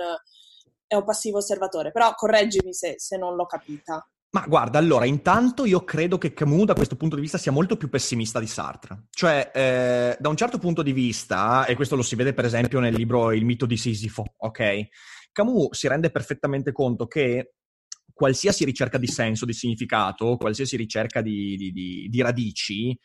è 0.90 0.96
un 0.96 1.04
passivo 1.04 1.38
osservatore, 1.38 1.92
però 1.92 2.12
correggimi 2.16 2.74
se, 2.74 2.94
se 2.98 3.16
non 3.16 3.36
l'ho 3.36 3.46
capita. 3.46 4.04
Ma 4.32 4.44
guarda, 4.46 4.78
allora, 4.78 5.06
intanto 5.06 5.64
io 5.64 5.82
credo 5.82 6.16
che 6.16 6.32
Camus 6.32 6.66
da 6.66 6.74
questo 6.74 6.94
punto 6.94 7.16
di 7.16 7.22
vista 7.22 7.36
sia 7.36 7.50
molto 7.50 7.76
più 7.76 7.88
pessimista 7.88 8.38
di 8.38 8.46
Sartre. 8.46 9.06
Cioè, 9.10 9.50
eh, 9.52 10.16
da 10.20 10.28
un 10.28 10.36
certo 10.36 10.58
punto 10.58 10.82
di 10.82 10.92
vista, 10.92 11.66
e 11.66 11.74
questo 11.74 11.96
lo 11.96 12.02
si 12.02 12.14
vede 12.14 12.32
per 12.32 12.44
esempio 12.44 12.78
nel 12.78 12.94
libro 12.94 13.32
Il 13.32 13.44
mito 13.44 13.66
di 13.66 13.76
Sisifo, 13.76 14.24
ok? 14.36 14.88
Camus 15.32 15.76
si 15.76 15.88
rende 15.88 16.10
perfettamente 16.10 16.70
conto 16.70 17.08
che 17.08 17.54
qualsiasi 18.12 18.64
ricerca 18.64 18.98
di 18.98 19.08
senso, 19.08 19.46
di 19.46 19.52
significato, 19.52 20.36
qualsiasi 20.36 20.76
ricerca 20.76 21.22
di, 21.22 21.56
di, 21.56 21.72
di, 21.72 22.08
di 22.08 22.22
radici, 22.22 22.96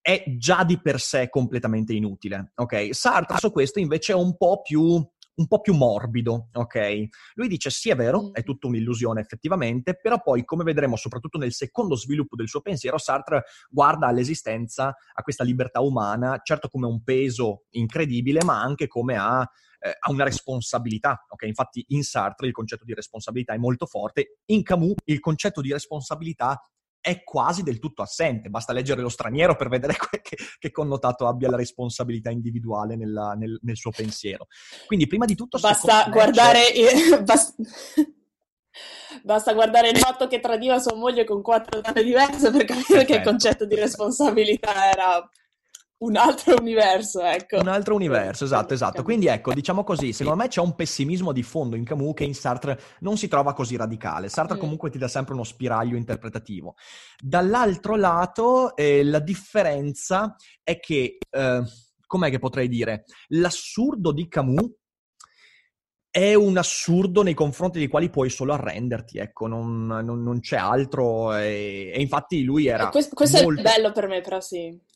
è 0.00 0.22
già 0.36 0.62
di 0.62 0.80
per 0.80 1.00
sé 1.00 1.28
completamente 1.28 1.92
inutile, 1.92 2.52
ok? 2.54 2.94
Sartre 2.94 3.38
su 3.38 3.50
questo 3.50 3.80
invece 3.80 4.12
è 4.12 4.16
un 4.16 4.36
po' 4.36 4.62
più 4.62 5.04
un 5.38 5.46
po' 5.46 5.60
più 5.60 5.74
morbido, 5.74 6.48
ok? 6.52 7.08
Lui 7.34 7.48
dice 7.48 7.70
sì 7.70 7.90
è 7.90 7.96
vero, 7.96 8.32
è 8.32 8.42
tutta 8.42 8.66
un'illusione 8.66 9.20
effettivamente, 9.20 9.98
però 10.00 10.20
poi 10.20 10.44
come 10.44 10.64
vedremo 10.64 10.96
soprattutto 10.96 11.38
nel 11.38 11.52
secondo 11.52 11.96
sviluppo 11.96 12.36
del 12.36 12.48
suo 12.48 12.60
pensiero, 12.60 12.98
Sartre 12.98 13.44
guarda 13.68 14.06
all'esistenza, 14.06 14.88
a 14.88 15.22
questa 15.22 15.44
libertà 15.44 15.80
umana, 15.80 16.40
certo 16.42 16.68
come 16.68 16.86
un 16.86 17.02
peso 17.02 17.64
incredibile, 17.70 18.44
ma 18.44 18.60
anche 18.60 18.86
come 18.86 19.16
a 19.16 19.48
eh, 19.80 19.96
ha 19.98 20.10
una 20.10 20.24
responsabilità. 20.24 21.24
ok? 21.28 21.42
Infatti 21.44 21.84
in 21.88 22.02
Sartre 22.02 22.46
il 22.46 22.52
concetto 22.52 22.84
di 22.84 22.94
responsabilità 22.94 23.54
è 23.54 23.58
molto 23.58 23.86
forte, 23.86 24.40
in 24.46 24.62
Camus 24.62 24.94
il 25.04 25.20
concetto 25.20 25.60
di 25.60 25.72
responsabilità 25.72 26.60
è 27.00 27.22
quasi 27.22 27.62
del 27.62 27.78
tutto 27.78 28.02
assente. 28.02 28.48
Basta 28.48 28.72
leggere 28.72 29.00
lo 29.00 29.08
straniero 29.08 29.56
per 29.56 29.68
vedere 29.68 29.94
che, 30.22 30.36
che 30.58 30.70
connotato 30.70 31.26
abbia 31.26 31.50
la 31.50 31.56
responsabilità 31.56 32.30
individuale 32.30 32.96
nella, 32.96 33.32
nel, 33.32 33.58
nel, 33.62 33.76
suo 33.76 33.90
pensiero. 33.90 34.46
Quindi, 34.86 35.06
prima 35.06 35.24
di 35.24 35.34
tutto, 35.34 35.58
basta 35.58 36.08
guardare. 36.10 36.68
Il, 36.68 37.22
basta... 37.24 37.54
Basta 39.22 39.54
guardare 39.54 39.88
il 39.88 39.98
fatto 39.98 40.28
che 40.28 40.38
tradiva 40.38 40.78
sua 40.78 40.94
moglie 40.94 41.24
con 41.24 41.42
quattro 41.42 41.80
donne 41.80 42.04
diverse 42.04 42.50
per 42.52 42.64
capire 42.64 43.04
che 43.04 43.16
il 43.16 43.22
concetto 43.22 43.64
di 43.64 43.74
responsabilità 43.74 44.90
era 44.90 45.28
un 45.98 46.16
altro 46.16 46.56
universo, 46.60 47.22
ecco. 47.22 47.56
Un 47.58 47.68
altro 47.68 47.94
universo, 47.94 48.44
esatto, 48.44 48.74
esatto. 48.74 49.02
Quindi 49.02 49.26
ecco, 49.26 49.52
diciamo 49.52 49.82
così, 49.82 50.12
secondo 50.12 50.42
me 50.42 50.48
c'è 50.48 50.60
un 50.60 50.74
pessimismo 50.74 51.32
di 51.32 51.42
fondo 51.42 51.76
in 51.76 51.84
Camus 51.84 52.14
che 52.14 52.24
in 52.24 52.34
Sartre 52.34 52.78
non 53.00 53.16
si 53.16 53.26
trova 53.26 53.52
così 53.52 53.76
radicale. 53.76 54.28
Sartre 54.28 54.56
mm. 54.56 54.60
comunque 54.60 54.90
ti 54.90 54.98
dà 54.98 55.08
sempre 55.08 55.34
uno 55.34 55.44
spiraglio 55.44 55.96
interpretativo. 55.96 56.76
Dall'altro 57.20 57.96
lato, 57.96 58.76
eh, 58.76 59.02
la 59.02 59.18
differenza 59.18 60.36
è 60.62 60.78
che, 60.78 61.18
eh, 61.30 61.62
com'è 62.06 62.30
che 62.30 62.38
potrei 62.38 62.68
dire, 62.68 63.04
l'assurdo 63.28 64.12
di 64.12 64.28
Camus 64.28 64.70
è 66.10 66.34
un 66.34 66.56
assurdo 66.56 67.22
nei 67.22 67.34
confronti 67.34 67.78
dei 67.78 67.88
quali 67.88 68.08
puoi 68.08 68.30
solo 68.30 68.52
arrenderti, 68.52 69.18
ecco, 69.18 69.46
non, 69.46 69.86
non, 69.86 70.22
non 70.22 70.40
c'è 70.40 70.56
altro. 70.56 71.34
E, 71.34 71.92
e, 71.92 72.00
infatti 72.00 72.42
lui 72.44 72.66
era. 72.66 72.88
questo, 72.88 73.14
questo 73.14 73.42
molto... 73.42 73.60
è 73.60 73.64
bello 73.64 73.92
per 73.92 74.06
me, 74.06 74.20
però 74.20 74.40
sì. 74.40 74.86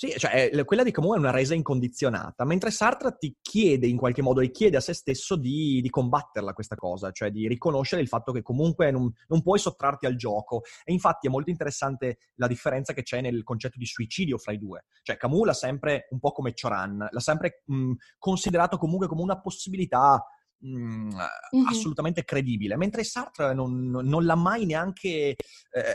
Sì, 0.00 0.14
cioè 0.16 0.50
quella 0.64 0.82
di 0.82 0.92
Camus 0.92 1.16
è 1.16 1.18
una 1.18 1.30
resa 1.30 1.52
incondizionata, 1.52 2.46
mentre 2.46 2.70
Sartre 2.70 3.18
ti 3.18 3.36
chiede 3.42 3.86
in 3.86 3.98
qualche 3.98 4.22
modo 4.22 4.40
e 4.40 4.50
chiede 4.50 4.78
a 4.78 4.80
se 4.80 4.94
stesso 4.94 5.36
di, 5.36 5.82
di 5.82 5.90
combatterla 5.90 6.54
questa 6.54 6.74
cosa, 6.74 7.10
cioè 7.10 7.30
di 7.30 7.46
riconoscere 7.46 8.00
il 8.00 8.08
fatto 8.08 8.32
che 8.32 8.40
comunque 8.40 8.90
non, 8.90 9.12
non, 9.28 9.42
puoi 9.42 9.58
sottrarti 9.58 10.06
al 10.06 10.16
gioco. 10.16 10.62
E 10.84 10.94
infatti 10.94 11.26
è 11.26 11.30
molto 11.30 11.50
interessante 11.50 12.16
la 12.36 12.46
differenza 12.46 12.94
che 12.94 13.02
c'è 13.02 13.20
nel 13.20 13.42
concetto 13.42 13.76
di 13.76 13.84
suicidio 13.84 14.38
fra 14.38 14.52
i 14.52 14.58
due. 14.58 14.86
Cioè 15.02 15.18
Camus 15.18 15.44
l'ha 15.44 15.52
sempre, 15.52 16.06
un 16.12 16.18
po' 16.18 16.32
come 16.32 16.54
Choran, 16.58 17.06
l'ha 17.10 17.20
sempre 17.20 17.62
mh, 17.66 17.92
considerato 18.16 18.78
comunque 18.78 19.06
come 19.06 19.20
una 19.20 19.38
possibilità 19.38 20.24
mh, 20.60 20.68
mm-hmm. 20.68 21.66
assolutamente 21.68 22.24
credibile, 22.24 22.76
mentre 22.76 23.04
Sartre 23.04 23.54
non, 23.54 23.88
non 23.88 24.24
l'ha 24.24 24.34
mai 24.34 24.66
neanche, 24.66 25.08
eh, 25.10 25.36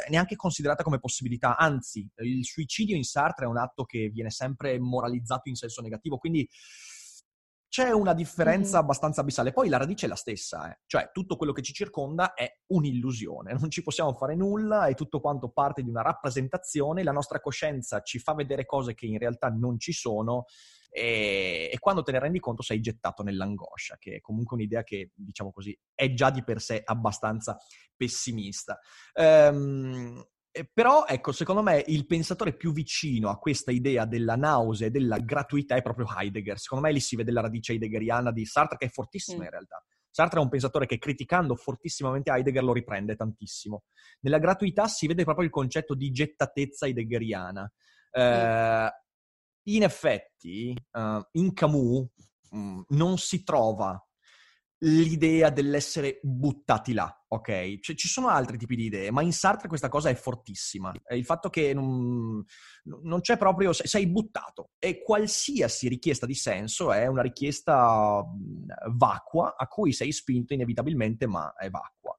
neanche, 0.10 0.36
considerata 0.36 0.84
come 0.84 0.99
possibilità, 0.99 1.58
anzi 1.58 2.08
il 2.17 2.45
suicidio 2.45 2.95
in 2.95 3.04
Sartre 3.04 3.45
è 3.45 3.49
un 3.49 3.58
atto 3.58 3.84
che 3.84 4.10
viene 4.10 4.30
sempre 4.30 4.80
moralizzato 4.80 5.49
in 5.49 5.56
senso 5.56 5.82
negativo, 5.82 6.17
quindi 6.17 6.47
c'è 7.75 7.91
una 7.91 8.13
differenza 8.13 8.78
mm-hmm. 8.78 8.84
abbastanza 8.84 9.19
abissale. 9.19 9.51
Poi 9.51 9.67
la 9.67 9.75
radice 9.75 10.06
è 10.06 10.10
la 10.10 10.15
stessa, 10.15 10.71
eh. 10.71 10.80
cioè 10.86 11.10
tutto 11.12 11.36
quello 11.36 11.51
che 11.51 11.62
ci 11.62 11.73
circonda 11.73 12.34
è 12.34 12.49
un'illusione, 12.67 13.54
non 13.60 13.69
ci 13.69 13.84
possiamo 13.84 14.13
fare 14.13 14.34
nulla, 14.34 14.86
è 14.86 14.93
tutto 14.93 15.19
quanto 15.19 15.49
parte 15.49 15.84
di 15.84 15.89
una 15.89 16.01
rappresentazione, 16.01 17.04
la 17.04 17.12
nostra 17.12 17.41
coscienza 17.41 18.01
ci 18.01 18.17
fa 18.17 18.34
vedere 18.34 18.65
cose 18.65 18.93
che 18.93 19.08
in 19.08 19.17
realtà 19.17 19.49
non 19.49 19.78
ci 19.78 19.91
sono 19.91 20.45
e, 20.95 21.69
e, 21.73 21.79
quando 21.79 22.03
te 22.03 22.13
ne 22.13 22.19
rendi 22.19 22.39
conto 22.39 22.62
sei 22.62 22.79
gettato 22.79 23.21
nell'angoscia, 23.21 23.97
che 23.99 24.15
è 24.15 24.21
comunque 24.21 24.55
un'idea 24.55 24.84
che, 24.84 25.12
diciamo 25.13 25.51
così, 25.51 25.77
è 25.93 26.13
già 26.13 26.29
di 26.29 26.41
per 26.41 26.62
sé 26.62 26.81
abbastanza 26.86 27.58
pessimista. 27.97 28.79
Um, 29.13 30.25
però, 30.73 31.05
ecco, 31.05 31.34
secondo 31.34 31.62
me 31.62 31.84
il 31.88 32.05
pensatore 32.05 32.55
più 32.55 32.71
vicino 32.71 33.29
a 33.29 33.38
questa 33.38 33.71
idea 33.71 34.05
della 34.05 34.38
nausea 34.38 34.88
e 34.88 34.91
della 34.91 35.17
gratuità 35.17 35.75
è 35.75 35.81
proprio 35.81 36.08
Heidegger. 36.08 36.58
Secondo 36.58 36.86
me 36.86 36.93
lì 36.93 37.01
si 37.01 37.17
vede 37.17 37.34
la 37.34 37.41
radice 37.41 37.73
heideggeriana 37.73 38.31
di 38.31 38.45
Sartre, 38.45 38.77
che 38.77 38.86
è 38.86 38.89
fortissima 38.89 39.41
mm. 39.41 39.43
in 39.43 39.49
realtà. 39.49 39.84
Sartre 40.10 40.39
è 40.39 40.41
un 40.41 40.47
pensatore 40.47 40.86
che 40.86 40.97
criticando 40.97 41.55
fortissimamente 41.55 42.31
Heidegger 42.31 42.63
lo 42.63 42.71
riprende 42.71 43.17
tantissimo. 43.17 43.84
Nella 44.21 44.39
gratuità 44.39 44.88
si 44.88 45.08
vede 45.08 45.25
proprio 45.25 45.43
il 45.43 45.51
concetto 45.51 45.93
di 45.93 46.10
gettatezza 46.10 46.86
heideggeriana. 46.86 47.69
Eh, 48.12 48.89
in 49.65 49.84
effetti, 49.84 50.75
uh, 50.91 51.19
in 51.34 51.54
Camus 51.54 52.08
mh, 52.49 52.58
mm, 52.58 52.82
non 52.89 53.17
si 53.17 53.43
trova 53.43 53.99
l'idea 54.80 55.49
dell'essere 55.49 56.19
buttati 56.21 56.93
là, 56.93 57.10
ok? 57.28 57.80
Cioè, 57.80 57.95
ci 57.95 58.08
sono 58.08 58.28
altri 58.28 58.58
tipi 58.58 58.75
di 58.75 58.86
idee, 58.86 59.10
ma 59.10 59.21
in 59.21 59.32
Sartre 59.32 59.67
questa 59.67 59.89
cosa 59.89 60.10
è 60.10 60.15
fortissima. 60.15 60.91
Il 61.10 61.25
fatto 61.25 61.49
che 61.49 61.73
non, 61.73 62.43
non, 62.84 63.21
c'è 63.21 63.38
proprio... 63.38 63.71
sei 63.73 64.08
buttato 64.08 64.71
e 64.78 65.01
qualsiasi 65.01 65.88
richiesta 65.88 66.25
di 66.25 66.36
senso 66.36 66.91
è 66.91 67.08
una 67.08 67.21
richiesta 67.21 68.23
vacua 68.91 69.56
a 69.58 69.67
cui 69.67 69.93
sei 69.93 70.12
spinto 70.12 70.54
inevitabilmente, 70.54 71.25
ma 71.25 71.54
è 71.54 71.69
vacua. 71.69 72.17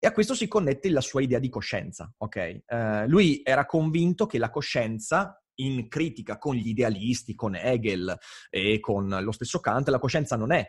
E 0.00 0.06
a 0.06 0.12
questo 0.12 0.34
si 0.34 0.46
connette 0.46 0.90
la 0.90 1.00
sua 1.00 1.22
idea 1.22 1.38
di 1.38 1.48
coscienza, 1.48 2.12
ok? 2.18 2.62
Uh, 2.66 3.08
lui 3.08 3.40
era 3.42 3.66
convinto 3.66 4.26
che 4.26 4.38
la 4.38 4.50
coscienza 4.50 5.42
in 5.60 5.88
critica 5.88 6.38
con 6.38 6.54
gli 6.54 6.68
idealisti, 6.68 7.34
con 7.34 7.54
Hegel 7.54 8.16
e 8.50 8.80
con 8.80 9.08
lo 9.08 9.32
stesso 9.32 9.60
Kant, 9.60 9.88
la 9.88 9.98
coscienza 9.98 10.36
non 10.36 10.52
è 10.52 10.66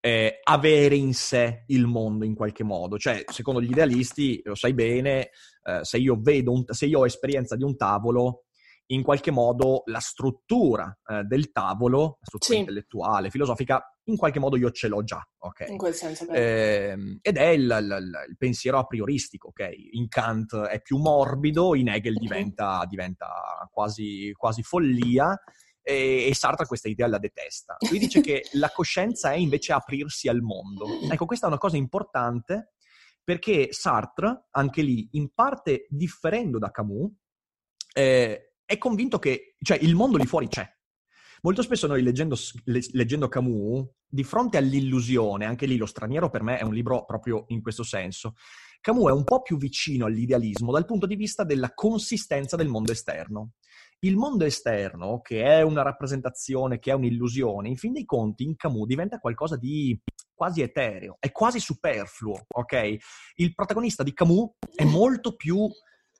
eh, 0.00 0.40
avere 0.44 0.94
in 0.94 1.12
sé 1.12 1.64
il 1.68 1.86
mondo 1.86 2.24
in 2.24 2.34
qualche 2.34 2.64
modo. 2.64 2.98
Cioè, 2.98 3.24
secondo 3.26 3.60
gli 3.60 3.70
idealisti, 3.70 4.40
lo 4.44 4.54
sai 4.54 4.74
bene, 4.74 5.30
eh, 5.62 5.80
se 5.82 5.98
io 5.98 6.16
vedo, 6.20 6.52
un, 6.52 6.64
se 6.68 6.86
io 6.86 7.00
ho 7.00 7.06
esperienza 7.06 7.56
di 7.56 7.64
un 7.64 7.76
tavolo, 7.76 8.44
in 8.90 9.02
qualche 9.02 9.30
modo 9.30 9.82
la 9.86 10.00
struttura 10.00 10.96
eh, 11.06 11.22
del 11.24 11.52
tavolo, 11.52 12.18
la 12.20 12.26
struttura 12.26 12.54
sì. 12.54 12.60
intellettuale, 12.60 13.30
filosofica, 13.30 13.82
in 14.08 14.16
qualche 14.16 14.38
modo 14.38 14.56
io 14.56 14.70
ce 14.70 14.88
l'ho 14.88 15.04
già, 15.04 15.26
ok? 15.38 15.66
In 15.68 15.76
quel 15.76 15.94
senso. 15.94 16.26
Eh, 16.30 17.18
ed 17.20 17.36
è 17.36 17.46
il, 17.48 17.62
il, 17.62 18.26
il, 18.28 18.36
pensiero 18.36 18.78
a 18.78 18.84
prioristico, 18.84 19.48
ok? 19.48 19.70
In 19.92 20.08
Kant 20.08 20.56
è 20.56 20.80
più 20.80 20.98
morbido, 20.98 21.74
in 21.74 21.88
Hegel 21.88 22.14
diventa, 22.14 22.84
diventa 22.88 23.68
quasi, 23.70 24.32
quasi, 24.34 24.62
follia 24.62 25.38
e, 25.82 26.30
Sartre 26.34 26.66
questa 26.66 26.88
idea 26.88 27.06
la 27.06 27.18
detesta. 27.18 27.76
Lui 27.90 27.98
dice 27.98 28.20
che 28.20 28.44
la 28.54 28.70
coscienza 28.70 29.32
è 29.32 29.36
invece 29.36 29.72
aprirsi 29.72 30.28
al 30.28 30.40
mondo. 30.40 30.86
Ecco, 31.10 31.26
questa 31.26 31.46
è 31.46 31.50
una 31.50 31.58
cosa 31.58 31.76
importante 31.76 32.72
perché 33.22 33.68
Sartre, 33.72 34.46
anche 34.52 34.80
lì, 34.80 35.06
in 35.12 35.32
parte 35.34 35.86
differendo 35.90 36.58
da 36.58 36.70
Camus, 36.70 37.12
eh, 37.94 38.54
è 38.64 38.78
convinto 38.78 39.18
che 39.18 39.56
cioè, 39.60 39.76
il 39.82 39.94
mondo 39.94 40.16
lì 40.16 40.24
fuori 40.24 40.48
c'è 40.48 40.66
Molto 41.42 41.62
spesso 41.62 41.86
noi 41.86 42.02
leggendo, 42.02 42.36
leggendo, 42.64 43.28
Camus, 43.28 43.86
di 44.06 44.24
fronte 44.24 44.56
all'illusione, 44.56 45.44
anche 45.44 45.66
lì 45.66 45.76
lo 45.76 45.86
straniero 45.86 46.30
per 46.30 46.42
me 46.42 46.58
è 46.58 46.64
un 46.64 46.74
libro 46.74 47.04
proprio 47.04 47.44
in 47.48 47.62
questo 47.62 47.82
senso, 47.82 48.34
Camus 48.80 49.10
è 49.10 49.12
un 49.12 49.24
po' 49.24 49.42
più 49.42 49.56
vicino 49.56 50.06
all'idealismo 50.06 50.72
dal 50.72 50.84
punto 50.84 51.06
di 51.06 51.16
vista 51.16 51.44
della 51.44 51.72
consistenza 51.74 52.56
del 52.56 52.68
mondo 52.68 52.92
esterno. 52.92 53.52
Il 54.00 54.16
mondo 54.16 54.44
esterno, 54.44 55.20
che 55.20 55.42
è 55.42 55.62
una 55.62 55.82
rappresentazione, 55.82 56.78
che 56.78 56.92
è 56.92 56.94
un'illusione, 56.94 57.68
in 57.68 57.76
fin 57.76 57.92
dei 57.92 58.04
conti 58.04 58.44
in 58.44 58.54
Camus 58.54 58.86
diventa 58.86 59.18
qualcosa 59.18 59.56
di 59.56 60.00
quasi 60.32 60.62
etereo, 60.62 61.16
è 61.18 61.32
quasi 61.32 61.58
superfluo, 61.58 62.44
ok? 62.46 62.96
Il 63.34 63.54
protagonista 63.54 64.04
di 64.04 64.12
Camus 64.12 64.52
è 64.72 64.84
molto 64.84 65.34
più 65.34 65.68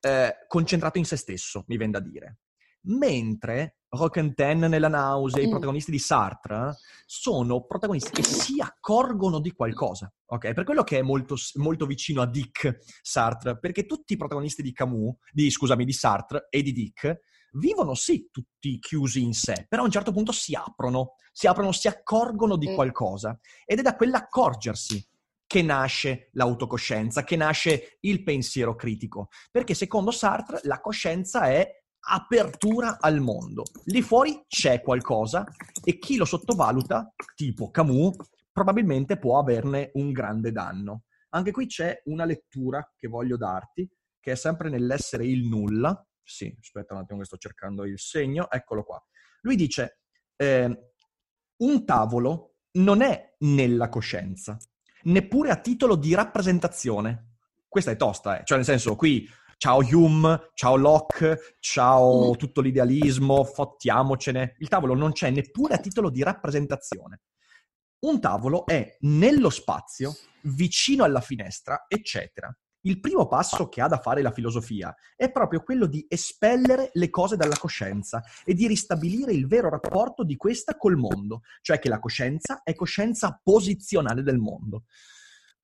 eh, 0.00 0.34
concentrato 0.48 0.98
in 0.98 1.04
se 1.04 1.16
stesso, 1.16 1.64
mi 1.68 1.76
viene 1.76 1.92
da 1.92 2.00
dire. 2.00 2.38
Mentre 2.82 3.78
Roquentin 3.90 4.58
nella 4.60 4.88
nausea, 4.88 5.42
i 5.42 5.48
protagonisti 5.48 5.90
di 5.90 5.98
Sartre, 5.98 6.76
sono 7.06 7.64
protagonisti 7.64 8.10
che 8.10 8.22
si 8.22 8.60
accorgono 8.60 9.40
di 9.40 9.52
qualcosa, 9.52 10.12
ok? 10.26 10.52
Per 10.52 10.64
quello 10.64 10.84
che 10.84 10.98
è 10.98 11.02
molto, 11.02 11.36
molto 11.54 11.86
vicino 11.86 12.20
a 12.20 12.26
Dick 12.26 12.78
Sartre, 13.02 13.58
perché 13.58 13.86
tutti 13.86 14.12
i 14.12 14.16
protagonisti 14.16 14.62
di 14.62 14.72
Camus, 14.72 15.16
di, 15.32 15.50
scusami, 15.50 15.84
di 15.84 15.92
Sartre 15.92 16.46
e 16.50 16.62
di 16.62 16.72
Dick, 16.72 17.20
vivono 17.52 17.94
sì 17.94 18.28
tutti 18.30 18.78
chiusi 18.78 19.22
in 19.22 19.32
sé, 19.32 19.64
però 19.68 19.82
a 19.82 19.86
un 19.86 19.90
certo 19.90 20.12
punto 20.12 20.32
si 20.32 20.54
aprono, 20.54 21.14
si 21.32 21.46
aprono, 21.46 21.72
si 21.72 21.88
accorgono 21.88 22.56
di 22.56 22.72
qualcosa. 22.74 23.38
Ed 23.64 23.78
è 23.78 23.82
da 23.82 23.96
quell'accorgersi 23.96 25.06
che 25.46 25.62
nasce 25.62 26.28
l'autocoscienza, 26.32 27.24
che 27.24 27.36
nasce 27.36 27.96
il 28.00 28.22
pensiero 28.22 28.74
critico, 28.74 29.28
perché 29.50 29.72
secondo 29.72 30.10
Sartre 30.10 30.60
la 30.64 30.78
coscienza 30.80 31.48
è 31.48 31.66
apertura 32.08 32.98
al 33.00 33.20
mondo. 33.20 33.64
Lì 33.84 34.02
fuori 34.02 34.44
c'è 34.48 34.80
qualcosa 34.80 35.44
e 35.84 35.98
chi 35.98 36.16
lo 36.16 36.24
sottovaluta, 36.24 37.12
tipo 37.34 37.70
Camus, 37.70 38.16
probabilmente 38.50 39.18
può 39.18 39.38
averne 39.38 39.90
un 39.94 40.12
grande 40.12 40.50
danno. 40.50 41.04
Anche 41.30 41.50
qui 41.50 41.66
c'è 41.66 42.00
una 42.06 42.24
lettura 42.24 42.90
che 42.96 43.08
voglio 43.08 43.36
darti, 43.36 43.88
che 44.18 44.32
è 44.32 44.34
sempre 44.34 44.70
nell'essere 44.70 45.26
il 45.26 45.46
nulla. 45.46 46.04
Sì, 46.22 46.54
aspetta 46.58 46.94
un 46.94 47.00
attimo 47.00 47.20
che 47.20 47.26
sto 47.26 47.36
cercando 47.36 47.84
il 47.84 47.98
segno, 47.98 48.50
eccolo 48.50 48.82
qua. 48.82 49.02
Lui 49.42 49.56
dice, 49.56 50.00
eh, 50.36 50.92
un 51.58 51.84
tavolo 51.84 52.54
non 52.72 53.02
è 53.02 53.34
nella 53.38 53.88
coscienza, 53.88 54.56
neppure 55.02 55.50
a 55.50 55.60
titolo 55.60 55.96
di 55.96 56.14
rappresentazione. 56.14 57.36
Questa 57.68 57.90
è 57.90 57.96
tosta, 57.96 58.40
eh. 58.40 58.44
cioè 58.44 58.56
nel 58.56 58.66
senso 58.66 58.96
qui 58.96 59.28
ciao 59.58 59.80
Hume, 59.80 60.50
ciao 60.54 60.76
Locke, 60.76 61.56
ciao 61.58 62.30
mm. 62.30 62.34
tutto 62.34 62.60
l'idealismo, 62.60 63.44
fottiamocene. 63.44 64.54
Il 64.58 64.68
tavolo 64.68 64.94
non 64.94 65.12
c'è 65.12 65.30
neppure 65.30 65.74
a 65.74 65.78
titolo 65.78 66.10
di 66.10 66.22
rappresentazione. 66.22 67.22
Un 68.00 68.20
tavolo 68.20 68.64
è 68.64 68.96
nello 69.00 69.50
spazio, 69.50 70.16
vicino 70.42 71.02
alla 71.02 71.20
finestra, 71.20 71.84
eccetera. 71.88 72.56
Il 72.82 73.00
primo 73.00 73.26
passo 73.26 73.68
che 73.68 73.80
ha 73.82 73.88
da 73.88 73.98
fare 73.98 74.22
la 74.22 74.30
filosofia 74.30 74.94
è 75.16 75.32
proprio 75.32 75.64
quello 75.64 75.86
di 75.86 76.06
espellere 76.08 76.90
le 76.92 77.10
cose 77.10 77.36
dalla 77.36 77.56
coscienza 77.56 78.22
e 78.44 78.54
di 78.54 78.68
ristabilire 78.68 79.32
il 79.32 79.48
vero 79.48 79.68
rapporto 79.68 80.22
di 80.22 80.36
questa 80.36 80.76
col 80.76 80.96
mondo, 80.96 81.42
cioè 81.60 81.80
che 81.80 81.88
la 81.88 81.98
coscienza 81.98 82.62
è 82.62 82.76
coscienza 82.76 83.40
posizionale 83.42 84.22
del 84.22 84.38
mondo. 84.38 84.84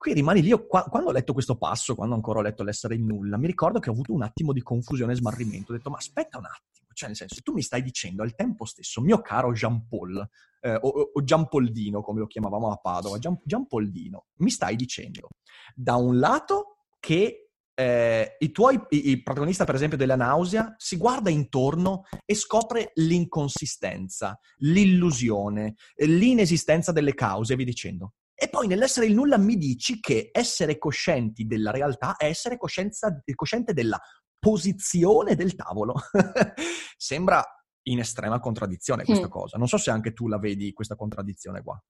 Qui 0.04 0.12
rimani 0.12 0.42
lì, 0.42 0.48
io, 0.48 0.66
quando 0.66 1.08
ho 1.08 1.12
letto 1.12 1.32
questo 1.32 1.56
passo, 1.56 1.94
quando 1.94 2.14
ancora 2.14 2.40
ho 2.40 2.42
letto 2.42 2.62
l'essere 2.62 2.94
in 2.94 3.06
nulla, 3.06 3.38
mi 3.38 3.46
ricordo 3.46 3.78
che 3.78 3.88
ho 3.88 3.92
avuto 3.94 4.12
un 4.12 4.20
attimo 4.20 4.52
di 4.52 4.60
confusione 4.60 5.12
e 5.12 5.16
smarrimento. 5.16 5.72
Ho 5.72 5.76
detto, 5.76 5.88
ma 5.88 5.96
aspetta 5.96 6.36
un 6.36 6.44
attimo, 6.44 6.88
cioè 6.92 7.08
nel 7.08 7.16
senso, 7.16 7.40
tu 7.40 7.54
mi 7.54 7.62
stai 7.62 7.80
dicendo 7.80 8.22
al 8.22 8.34
tempo 8.34 8.66
stesso, 8.66 9.00
mio 9.00 9.22
caro 9.22 9.54
Jean 9.54 9.88
Paul, 9.88 10.28
eh, 10.60 10.74
o, 10.74 11.10
o 11.14 11.24
Gian 11.24 11.48
Poldino, 11.48 12.02
come 12.02 12.20
lo 12.20 12.26
chiamavamo 12.26 12.70
a 12.70 12.76
Padova, 12.76 13.18
Gian, 13.18 13.40
Gian 13.44 13.66
Poldino, 13.66 14.26
mi 14.40 14.50
stai 14.50 14.76
dicendo, 14.76 15.28
da 15.74 15.94
un 15.94 16.18
lato 16.18 16.80
che 17.00 17.48
eh, 17.72 18.36
i 18.38 18.50
tuoi, 18.50 18.78
il 18.90 19.22
protagonista 19.22 19.64
per 19.64 19.76
esempio 19.76 19.96
della 19.96 20.16
nausea, 20.16 20.74
si 20.76 20.98
guarda 20.98 21.30
intorno 21.30 22.02
e 22.26 22.34
scopre 22.34 22.90
l'inconsistenza, 22.96 24.38
l'illusione, 24.56 25.76
l'inesistenza 25.96 26.92
delle 26.92 27.14
cause, 27.14 27.56
vi 27.56 27.64
dicendo. 27.64 28.12
E 28.34 28.48
poi 28.48 28.66
nell'essere 28.66 29.06
il 29.06 29.14
nulla 29.14 29.38
mi 29.38 29.56
dici 29.56 30.00
che 30.00 30.30
essere 30.32 30.76
coscienti 30.76 31.46
della 31.46 31.70
realtà 31.70 32.16
è 32.16 32.26
essere 32.26 32.56
cosciente 32.56 33.72
della 33.72 34.00
posizione 34.38 35.36
del 35.36 35.54
tavolo. 35.54 35.94
Sembra 36.96 37.42
in 37.84 38.00
estrema 38.00 38.40
contraddizione 38.40 39.04
questa 39.04 39.26
mm. 39.26 39.30
cosa. 39.30 39.58
Non 39.58 39.68
so 39.68 39.76
se 39.76 39.90
anche 39.90 40.12
tu 40.12 40.28
la 40.28 40.38
vedi, 40.38 40.72
questa 40.72 40.96
contraddizione 40.96 41.62
qua. 41.62 41.80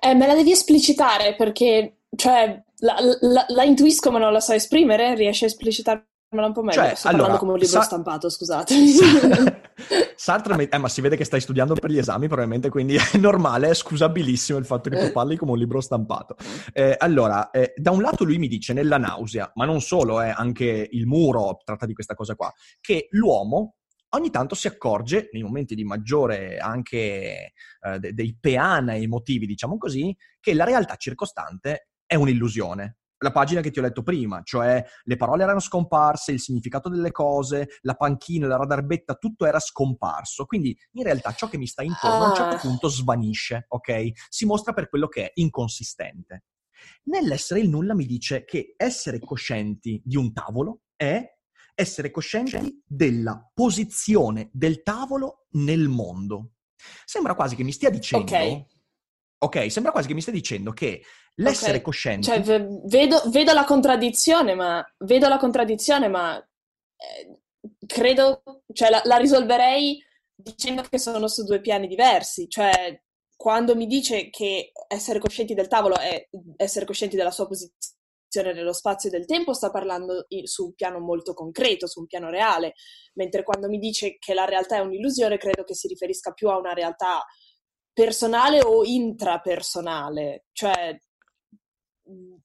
Eh, 0.00 0.14
me 0.14 0.26
la 0.26 0.34
devi 0.34 0.50
esplicitare 0.50 1.34
perché, 1.36 2.02
cioè, 2.16 2.62
la, 2.78 2.96
la, 3.20 3.44
la, 3.48 3.64
intuisco 3.64 4.10
ma 4.10 4.18
non 4.18 4.32
la 4.32 4.40
so 4.40 4.52
esprimere. 4.52 5.14
Riesci 5.14 5.44
a 5.44 5.48
esplicitarmela 5.48 6.08
un 6.28 6.52
po' 6.52 6.62
meglio? 6.62 6.80
Cioè, 6.80 6.94
Sto 6.94 7.08
allora, 7.08 7.22
parlando 7.22 7.38
come 7.38 7.52
un 7.52 7.58
libro 7.58 7.80
sa- 7.80 7.82
stampato, 7.82 8.28
scusatemi. 8.28 8.92
Sartre, 10.16 10.68
eh, 10.68 10.78
ma 10.78 10.88
si 10.88 11.00
vede 11.00 11.16
che 11.16 11.24
stai 11.24 11.40
studiando 11.40 11.74
per 11.74 11.90
gli 11.90 11.98
esami 11.98 12.26
probabilmente, 12.26 12.68
quindi 12.68 12.96
è 12.96 13.16
normale, 13.18 13.68
è 13.68 13.74
scusabilissimo 13.74 14.58
il 14.58 14.64
fatto 14.64 14.90
che 14.90 14.98
tu 14.98 15.12
parli 15.12 15.36
come 15.36 15.52
un 15.52 15.58
libro 15.58 15.80
stampato. 15.80 16.36
Eh, 16.72 16.96
allora, 16.98 17.50
eh, 17.50 17.74
da 17.76 17.90
un 17.90 18.02
lato 18.02 18.24
lui 18.24 18.38
mi 18.38 18.48
dice 18.48 18.72
nella 18.72 18.98
nausea, 18.98 19.50
ma 19.54 19.64
non 19.64 19.80
solo, 19.80 20.20
eh, 20.20 20.30
anche 20.30 20.88
il 20.90 21.06
muro 21.06 21.60
tratta 21.62 21.86
di 21.86 21.92
questa 21.94 22.14
cosa 22.14 22.34
qua, 22.34 22.52
che 22.80 23.08
l'uomo 23.10 23.76
ogni 24.10 24.30
tanto 24.30 24.54
si 24.54 24.66
accorge, 24.66 25.28
nei 25.32 25.42
momenti 25.42 25.74
di 25.74 25.84
maggiore 25.84 26.56
anche 26.56 27.52
eh, 27.80 27.98
de- 27.98 28.14
dei 28.14 28.36
peana 28.38 28.96
emotivi, 28.96 29.46
diciamo 29.46 29.76
così, 29.76 30.16
che 30.40 30.54
la 30.54 30.64
realtà 30.64 30.96
circostante 30.96 31.88
è 32.06 32.14
un'illusione 32.14 32.96
la 33.18 33.32
pagina 33.32 33.60
che 33.60 33.70
ti 33.70 33.78
ho 33.78 33.82
letto 33.82 34.02
prima, 34.02 34.42
cioè 34.42 34.84
le 35.04 35.16
parole 35.16 35.42
erano 35.42 35.60
scomparse, 35.60 36.32
il 36.32 36.40
significato 36.40 36.88
delle 36.88 37.10
cose, 37.10 37.78
la 37.82 37.94
panchina, 37.94 38.46
la 38.46 38.56
radarbetta, 38.56 39.14
tutto 39.14 39.46
era 39.46 39.58
scomparso. 39.58 40.44
Quindi 40.44 40.76
in 40.92 41.02
realtà 41.02 41.32
ciò 41.32 41.48
che 41.48 41.58
mi 41.58 41.66
sta 41.66 41.82
intorno 41.82 42.24
a 42.24 42.28
un 42.28 42.34
certo 42.34 42.56
ah. 42.56 42.60
punto 42.60 42.88
svanisce, 42.88 43.66
ok? 43.68 44.10
Si 44.28 44.44
mostra 44.44 44.72
per 44.72 44.88
quello 44.88 45.08
che 45.08 45.26
è 45.26 45.30
inconsistente. 45.34 46.44
Nell'essere 47.04 47.60
il 47.60 47.68
nulla 47.68 47.94
mi 47.94 48.06
dice 48.06 48.44
che 48.44 48.74
essere 48.76 49.18
coscienti 49.18 50.00
di 50.04 50.16
un 50.16 50.32
tavolo 50.32 50.82
è 50.94 51.34
essere 51.74 52.10
coscienti 52.10 52.82
della 52.86 53.50
posizione 53.52 54.48
del 54.52 54.82
tavolo 54.82 55.46
nel 55.52 55.88
mondo. 55.88 56.52
Sembra 57.04 57.34
quasi 57.34 57.56
che 57.56 57.64
mi 57.64 57.72
stia 57.72 57.90
dicendo 57.90 58.24
okay. 58.24 58.66
Ok, 59.38 59.70
sembra 59.70 59.92
quasi 59.92 60.08
che 60.08 60.14
mi 60.14 60.22
stai 60.22 60.34
dicendo 60.34 60.72
che 60.72 61.02
l'essere 61.36 61.72
okay. 61.72 61.82
cosciente... 61.82 62.26
Cioè, 62.26 62.40
vedo, 62.84 63.22
vedo, 63.26 63.52
la 63.52 63.64
contraddizione, 63.64 64.54
ma... 64.54 64.84
Vedo 64.98 65.28
la 65.28 65.36
contraddizione, 65.36 66.08
ma... 66.08 66.36
Eh, 66.38 67.40
credo... 67.86 68.42
Cioè, 68.72 68.90
la, 68.90 69.02
la, 69.04 69.16
risolverei 69.16 70.02
dicendo 70.34 70.82
che 70.82 70.98
sono 70.98 71.28
su 71.28 71.44
due 71.44 71.60
piani 71.60 71.86
diversi. 71.86 72.48
Cioè, 72.48 72.98
quando 73.36 73.76
mi 73.76 73.86
dice 73.86 74.30
che 74.30 74.72
essere 74.88 75.18
coscienti 75.18 75.54
del 75.54 75.68
tavolo 75.68 75.96
è 75.98 76.28
essere 76.56 76.86
coscienti 76.86 77.16
della 77.16 77.30
sua 77.30 77.46
posizione 77.46 78.54
nello 78.54 78.72
spazio 78.72 79.10
e 79.10 79.12
del 79.12 79.26
tempo, 79.26 79.52
sta 79.52 79.70
parlando 79.70 80.26
su 80.44 80.64
un 80.64 80.74
piano 80.74 80.98
molto 80.98 81.34
concreto, 81.34 81.86
su 81.86 82.00
un 82.00 82.06
piano 82.06 82.30
reale. 82.30 82.72
Mentre 83.14 83.42
quando 83.42 83.68
mi 83.68 83.78
dice 83.78 84.16
che 84.18 84.32
la 84.32 84.46
realtà 84.46 84.76
è 84.76 84.80
un'illusione, 84.80 85.36
credo 85.36 85.64
che 85.64 85.74
si 85.74 85.88
riferisca 85.88 86.32
più 86.32 86.48
a 86.48 86.56
una 86.56 86.72
realtà 86.72 87.22
personale 87.96 88.60
o 88.60 88.84
intrapersonale? 88.84 90.44
Cioè, 90.52 91.00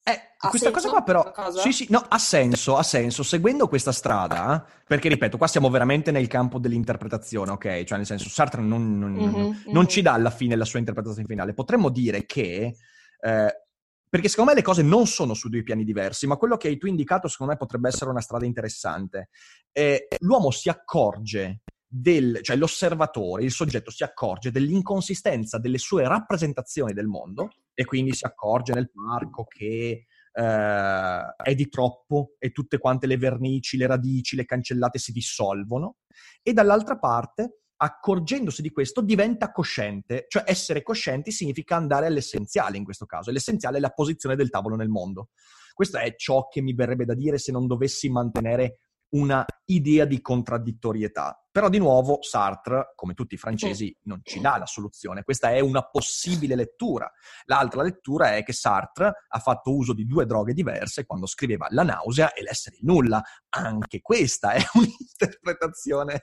eh, 0.04 0.22
questa 0.50 0.72
cosa 0.72 0.90
qua 0.90 1.04
però, 1.04 1.30
cosa? 1.32 1.60
sì 1.60 1.74
sì, 1.74 1.88
no, 1.90 2.06
ha 2.08 2.18
senso, 2.18 2.78
ha 2.78 2.84
senso, 2.84 3.22
seguendo 3.22 3.68
questa 3.68 3.92
strada, 3.92 4.66
perché 4.88 5.10
ripeto, 5.10 5.38
qua 5.38 5.48
siamo 5.48 5.70
veramente 5.70 6.12
nel 6.12 6.28
campo 6.28 6.58
dell'interpretazione, 6.58 7.52
ok? 7.52 7.84
Cioè 7.84 7.98
nel 7.98 8.06
senso, 8.06 8.30
Sartre 8.30 8.62
non, 8.62 8.98
non, 8.98 9.12
mm-hmm, 9.12 9.34
non 9.34 9.54
mm-hmm. 9.74 9.86
ci 9.88 10.02
dà 10.02 10.14
alla 10.14 10.30
fine 10.30 10.56
la 10.56 10.64
sua 10.64 10.80
interpretazione 10.80 11.28
finale, 11.28 11.54
potremmo 11.54 11.90
dire 11.90 12.26
che, 12.26 12.78
eh, 13.20 13.66
perché 14.10 14.30
secondo 14.30 14.52
me 14.52 14.58
le 14.58 14.64
cose 14.64 14.84
non 14.84 15.06
sono 15.06 15.34
su 15.34 15.50
due 15.50 15.64
piani 15.64 15.84
diversi, 15.84 16.28
ma 16.28 16.38
quello 16.38 16.56
che 16.56 16.70
hai 16.70 16.78
tu 16.78 16.88
indicato 16.88 17.28
secondo 17.28 17.52
me 17.52 17.58
potrebbe 17.58 17.90
essere 17.90 18.10
una 18.10 18.22
strada 18.22 18.46
interessante. 18.46 19.28
Eh, 19.74 20.08
l'uomo 20.20 20.50
si 20.50 20.70
accorge 20.70 21.64
del, 21.94 22.40
cioè 22.42 22.56
l'osservatore, 22.56 23.44
il 23.44 23.52
soggetto 23.52 23.92
si 23.92 24.04
accorge 24.04 24.50
dell'inconsistenza 24.50 25.58
delle 25.58 25.78
sue 25.78 26.08
rappresentazioni 26.08 26.94
del 26.94 27.08
mondo 27.08 27.50
e 27.74 27.84
quindi 27.84 28.14
si 28.14 28.26
accorge 28.26 28.72
nel 28.72 28.90
parco 28.90 29.44
che 29.44 30.06
eh, 30.32 31.36
è 31.44 31.54
di 31.54 31.68
troppo 31.68 32.36
e 32.40 32.52
tutte 32.52 32.78
quante 32.78 33.08
le 33.08 33.18
vernici, 33.18 33.76
le 33.76 33.88
radici, 33.88 34.38
le 34.38 34.46
cancellate 34.46 35.00
si 35.00 35.12
dissolvono 35.12 35.98
e 36.42 36.54
dall'altra 36.54 36.98
parte 36.98 37.64
accorgendosi 37.76 38.62
di 38.62 38.70
questo 38.70 39.02
diventa 39.02 39.52
cosciente, 39.52 40.28
cioè 40.30 40.44
essere 40.46 40.84
coscienti 40.84 41.32
significa 41.32 41.76
andare 41.76 42.06
all'essenziale 42.06 42.78
in 42.78 42.86
questo 42.86 43.06
caso, 43.06 43.32
l'essenziale 43.32 43.78
è 43.78 43.82
la 43.82 43.90
posizione 43.90 44.38
del 44.38 44.50
tavolo 44.50 44.78
nel 44.78 44.88
mondo. 44.88 45.32
Questo 45.74 45.98
è 45.98 46.16
ciò 46.16 46.48
che 46.48 46.62
mi 46.62 46.74
verrebbe 46.74 47.04
da 47.04 47.16
dire 47.16 47.38
se 47.38 47.52
non 47.52 47.68
dovessi 47.68 48.10
mantenere 48.10 48.78
una 49.12 49.46
idea 49.66 50.06
di 50.06 50.22
contraddittorietà. 50.22 51.46
Però 51.52 51.68
di 51.68 51.80
nuovo 51.80 52.20
Sartre, 52.22 52.94
come 52.96 53.14
tutti 53.14 53.34
i 53.36 53.38
francesi, 53.38 53.96
non 54.04 54.22
ci 54.24 54.40
dà 54.40 54.58
la 54.58 54.66
soluzione. 54.66 55.24
Questa 55.24 55.52
è 55.52 55.60
una 55.60 55.84
possibile 55.84 56.56
lettura. 56.56 57.12
L'altra 57.46 57.84
lettura 57.84 58.36
è 58.36 58.44
che 58.44 58.54
Sartre 58.54 59.12
ha 59.28 59.40
fatto 59.40 59.76
uso 59.76 59.94
di 59.94 60.06
due 60.06 60.26
droghe 60.26 60.54
diverse 60.54 61.06
quando 61.06 61.26
scriveva 61.26 61.68
La 61.72 61.84
nausea 61.84 62.32
e 62.32 62.42
l'essere 62.42 62.78
il 62.78 62.86
nulla. 62.86 63.22
Anche 63.50 64.02
questa 64.02 64.52
è 64.52 64.62
un'interpretazione. 64.74 66.22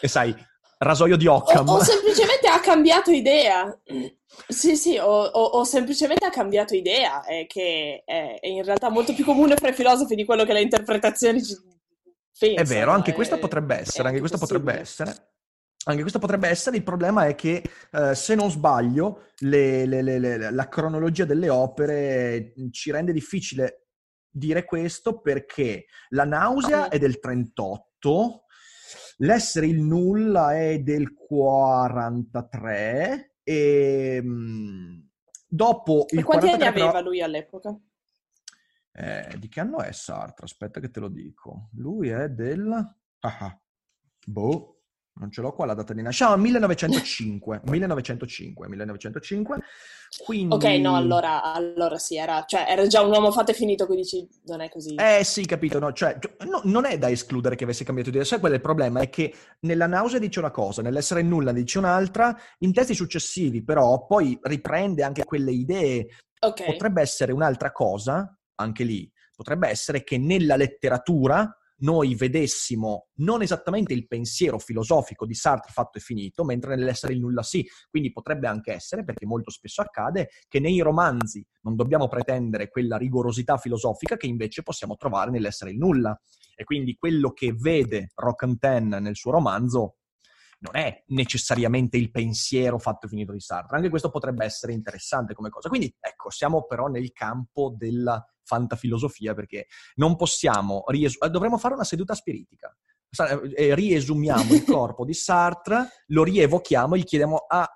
E 0.00 0.08
sai, 0.08 0.34
rasoio 0.78 1.16
di 1.18 1.26
Occam. 1.26 1.68
O, 1.68 1.74
o 1.74 1.82
semplicemente 1.82 2.48
ha 2.48 2.60
cambiato 2.60 3.10
idea. 3.10 3.78
Sì, 4.46 4.76
sì, 4.76 4.96
o, 4.96 5.24
o, 5.24 5.42
o, 5.42 5.64
semplicemente 5.64 6.24
ha 6.24 6.30
cambiato 6.30 6.74
idea, 6.74 7.24
è 7.24 7.46
che 7.46 8.02
è, 8.04 8.38
è, 8.40 8.46
in 8.46 8.62
realtà 8.62 8.88
molto 8.88 9.14
più 9.14 9.24
comune 9.24 9.56
fra 9.56 9.68
i 9.68 9.74
filosofi 9.74 10.14
di 10.14 10.24
quello 10.24 10.44
che 10.44 10.52
le 10.52 10.60
interpretazioni 10.60 11.42
ci 11.42 11.54
pensano. 12.38 12.62
È 12.62 12.64
vero, 12.64 12.92
anche 12.92 13.12
questo 13.12 13.38
potrebbe 13.38 13.76
essere, 13.76 14.08
anche 14.08 14.20
questo 14.20 14.38
possibile. 14.38 14.64
potrebbe 14.64 14.82
essere. 14.82 15.32
Anche 15.84 16.00
questo 16.02 16.18
potrebbe 16.18 16.48
essere, 16.48 16.76
il 16.76 16.82
problema 16.82 17.26
è 17.26 17.34
che 17.34 17.62
eh, 17.92 18.14
se 18.14 18.34
non 18.34 18.50
sbaglio 18.50 19.28
le, 19.38 19.86
le, 19.86 20.02
le, 20.02 20.50
la 20.50 20.68
cronologia 20.68 21.24
delle 21.24 21.48
opere 21.48 22.52
ci 22.72 22.90
rende 22.90 23.12
difficile 23.12 23.86
dire 24.30 24.64
questo 24.64 25.20
perché 25.20 25.86
la 26.10 26.24
nausea 26.24 26.88
è 26.88 26.98
del 26.98 27.18
38, 27.18 28.44
l'essere 29.18 29.66
il 29.66 29.80
nulla 29.80 30.58
è 30.58 30.80
del 30.80 31.14
43 31.14 33.36
e 33.42 34.20
mm, 34.22 34.98
dopo 35.46 36.04
il 36.10 36.18
e 36.18 36.22
quanti 36.22 36.48
43 36.48 36.50
anni 36.50 36.66
aveva 36.66 36.90
però... 36.90 37.08
lui 37.08 37.22
all'epoca? 37.22 37.80
Eh, 39.00 39.38
di 39.38 39.48
che 39.48 39.60
anno 39.60 39.78
è 39.78 39.92
Sartre? 39.92 40.46
Aspetta 40.46 40.80
che 40.80 40.90
te 40.90 40.98
lo 40.98 41.08
dico. 41.08 41.68
Lui 41.74 42.08
è 42.08 42.28
del... 42.28 42.68
Ah, 43.20 43.36
ah. 43.40 43.60
boh, 44.26 44.78
non 45.20 45.30
ce 45.30 45.40
l'ho 45.40 45.52
qua 45.52 45.66
la 45.66 45.74
data 45.74 45.92
di 45.92 46.02
nascita, 46.02 46.30
no, 46.30 46.36
1905, 46.36 47.60
1905, 47.64 48.68
1905, 48.68 49.58
quindi... 50.24 50.54
Ok, 50.54 50.64
no, 50.80 50.96
allora, 50.96 51.42
allora 51.42 51.96
sì, 51.98 52.16
era, 52.16 52.44
cioè, 52.44 52.66
era 52.68 52.86
già 52.86 53.02
un 53.02 53.10
uomo 53.10 53.30
fatto 53.30 53.52
e 53.52 53.54
finito, 53.54 53.86
quindi 53.86 54.02
dici, 54.02 54.28
non 54.46 54.60
è 54.60 54.68
così. 54.68 54.94
Eh 54.94 55.22
sì, 55.24 55.44
capito, 55.46 55.78
no, 55.78 55.92
cioè, 55.92 56.18
no, 56.48 56.60
non 56.64 56.84
è 56.84 56.98
da 56.98 57.10
escludere 57.10 57.54
che 57.56 57.64
avesse 57.64 57.84
cambiato 57.84 58.10
idea, 58.10 58.24
sai 58.24 58.40
qual 58.40 58.52
è 58.52 58.56
il 58.56 58.60
problema? 58.60 59.00
È 59.00 59.08
che 59.08 59.32
nella 59.60 59.86
nausea 59.86 60.18
dice 60.18 60.40
una 60.40 60.50
cosa, 60.50 60.82
nell'essere 60.82 61.22
nulla 61.22 61.52
dice 61.52 61.78
un'altra, 61.78 62.36
in 62.58 62.72
testi 62.72 62.94
successivi 62.94 63.62
però 63.62 64.06
poi 64.06 64.38
riprende 64.42 65.02
anche 65.02 65.24
quelle 65.24 65.52
idee, 65.52 66.06
Ok. 66.40 66.64
potrebbe 66.64 67.00
essere 67.00 67.32
un'altra 67.32 67.72
cosa, 67.72 68.37
anche 68.58 68.84
lì, 68.84 69.10
potrebbe 69.34 69.68
essere 69.68 70.04
che 70.04 70.18
nella 70.18 70.56
letteratura 70.56 71.52
noi 71.80 72.16
vedessimo 72.16 73.08
non 73.18 73.42
esattamente 73.42 73.92
il 73.92 74.08
pensiero 74.08 74.58
filosofico 74.58 75.26
di 75.26 75.34
Sartre 75.34 75.72
fatto 75.72 75.98
e 75.98 76.00
finito, 76.00 76.44
mentre 76.44 76.74
nell'essere 76.74 77.12
il 77.12 77.20
nulla 77.20 77.42
sì. 77.42 77.64
Quindi 77.88 78.10
potrebbe 78.10 78.48
anche 78.48 78.72
essere, 78.72 79.04
perché 79.04 79.26
molto 79.26 79.50
spesso 79.50 79.80
accade, 79.80 80.30
che 80.48 80.58
nei 80.58 80.80
romanzi 80.80 81.44
non 81.62 81.76
dobbiamo 81.76 82.08
pretendere 82.08 82.68
quella 82.68 82.96
rigorosità 82.96 83.58
filosofica 83.58 84.16
che 84.16 84.26
invece 84.26 84.62
possiamo 84.62 84.96
trovare 84.96 85.30
nell'essere 85.30 85.70
il 85.70 85.78
nulla. 85.78 86.20
E 86.56 86.64
quindi 86.64 86.96
quello 86.96 87.30
che 87.30 87.52
vede 87.56 88.10
Roquentin 88.16 88.98
nel 89.00 89.14
suo 89.14 89.30
romanzo 89.30 89.97
non 90.60 90.76
è 90.76 91.04
necessariamente 91.08 91.96
il 91.96 92.10
pensiero 92.10 92.78
fatto 92.78 93.06
e 93.06 93.08
finito 93.08 93.32
di 93.32 93.40
Sartre. 93.40 93.76
Anche 93.76 93.90
questo 93.90 94.10
potrebbe 94.10 94.44
essere 94.44 94.72
interessante 94.72 95.34
come 95.34 95.50
cosa. 95.50 95.68
Quindi 95.68 95.94
ecco, 96.00 96.30
siamo 96.30 96.66
però 96.66 96.86
nel 96.86 97.12
campo 97.12 97.74
della 97.76 98.24
fantafilosofia 98.42 99.34
perché 99.34 99.66
non 99.96 100.16
possiamo, 100.16 100.84
riesu- 100.88 101.22
eh, 101.22 101.30
dovremmo 101.30 101.58
fare 101.58 101.74
una 101.74 101.84
seduta 101.84 102.14
spiritica. 102.14 102.74
Eh, 103.56 103.74
riesumiamo 103.74 104.54
il 104.54 104.64
corpo 104.66 105.04
di 105.04 105.14
Sartre, 105.14 105.88
lo 106.08 106.24
rievochiamo 106.24 106.94
e 106.94 106.98
gli 106.98 107.04
chiediamo 107.04 107.36
a 107.48 107.70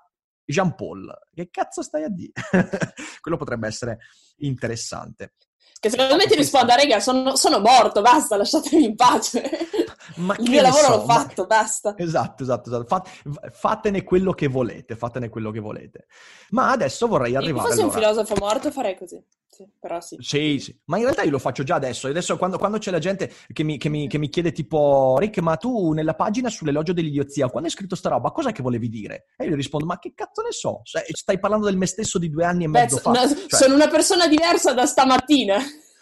Jean 0.45 0.75
Paul, 0.75 1.11
che 1.33 1.49
cazzo 1.49 1.81
stai 1.81 2.03
a 2.03 2.09
dire? 2.09 2.33
Quello 3.21 3.37
potrebbe 3.37 3.67
essere 3.67 3.99
interessante. 4.37 5.35
Che 5.83 5.89
secondo 5.89 6.15
me 6.15 6.25
ti 6.27 6.35
risponda, 6.35 6.75
raga, 6.75 7.01
sono, 7.01 7.35
sono, 7.35 7.59
morto, 7.59 8.01
basta, 8.01 8.37
lasciatemi 8.37 8.85
in 8.85 8.95
pace. 8.95 9.41
Ma 10.15 10.33
Il 10.39 10.49
mio 10.49 10.61
lavoro 10.61 10.83
so, 10.83 10.89
l'ho 10.91 11.03
fatto, 11.03 11.41
ma... 11.41 11.47
basta. 11.47 11.93
Esatto, 11.97 12.43
esatto, 12.43 12.69
esatto. 12.69 12.85
Fat, 12.85 13.49
fatene 13.51 14.03
quello 14.03 14.31
che 14.31 14.47
volete, 14.47 14.95
fatene 14.95 15.27
quello 15.27 15.51
che 15.51 15.59
volete. 15.59 16.05
Ma 16.51 16.71
adesso 16.71 17.05
vorrei 17.07 17.35
arrivare... 17.35 17.67
Se 17.67 17.75
fossi 17.75 17.81
allora... 17.81 17.97
un 17.97 18.01
filosofo 18.01 18.35
morto 18.39 18.71
farei 18.71 18.97
così. 18.97 19.21
Sì, 19.53 19.67
però 19.79 20.01
sì. 20.01 20.17
Sì, 20.19 20.57
sì. 20.59 20.75
Ma 20.85 20.97
in 20.97 21.03
realtà 21.03 21.21
io 21.21 21.29
lo 21.29 21.37
faccio 21.37 21.61
già 21.61 21.75
adesso. 21.75 22.07
Adesso 22.07 22.37
quando, 22.37 22.57
quando 22.57 22.79
c'è 22.79 22.89
la 22.89 22.97
gente 22.97 23.31
che 23.51 23.61
mi, 23.61 23.77
che, 23.77 23.87
mi, 23.87 24.07
che 24.07 24.17
mi, 24.17 24.27
chiede 24.29 24.51
tipo, 24.51 25.15
Rick, 25.19 25.37
ma 25.41 25.57
tu 25.57 25.91
nella 25.91 26.15
pagina 26.15 26.49
sull'elogio 26.49 26.91
dell'idiozia, 26.91 27.49
quando 27.49 27.67
hai 27.69 27.73
scritto 27.75 27.95
sta 27.95 28.09
roba, 28.09 28.31
cosa 28.31 28.51
che 28.51 28.63
volevi 28.63 28.89
dire? 28.89 29.27
E 29.37 29.45
io 29.45 29.51
gli 29.51 29.55
rispondo, 29.55 29.85
ma 29.85 29.99
che 29.99 30.13
cazzo 30.15 30.41
ne 30.41 30.51
so? 30.51 30.81
Stai 30.83 31.37
parlando 31.37 31.67
del 31.67 31.77
me 31.77 31.85
stesso 31.85 32.17
di 32.17 32.31
due 32.31 32.45
anni 32.45 32.63
e 32.63 32.67
mezzo 32.67 32.95
Beh, 32.95 33.01
fa. 33.01 33.11
No, 33.11 33.27
cioè... 33.27 33.45
Sono 33.47 33.75
una 33.75 33.87
persona 33.87 34.27
diversa 34.27 34.73
da 34.73 34.87
stamattina. 34.87 35.52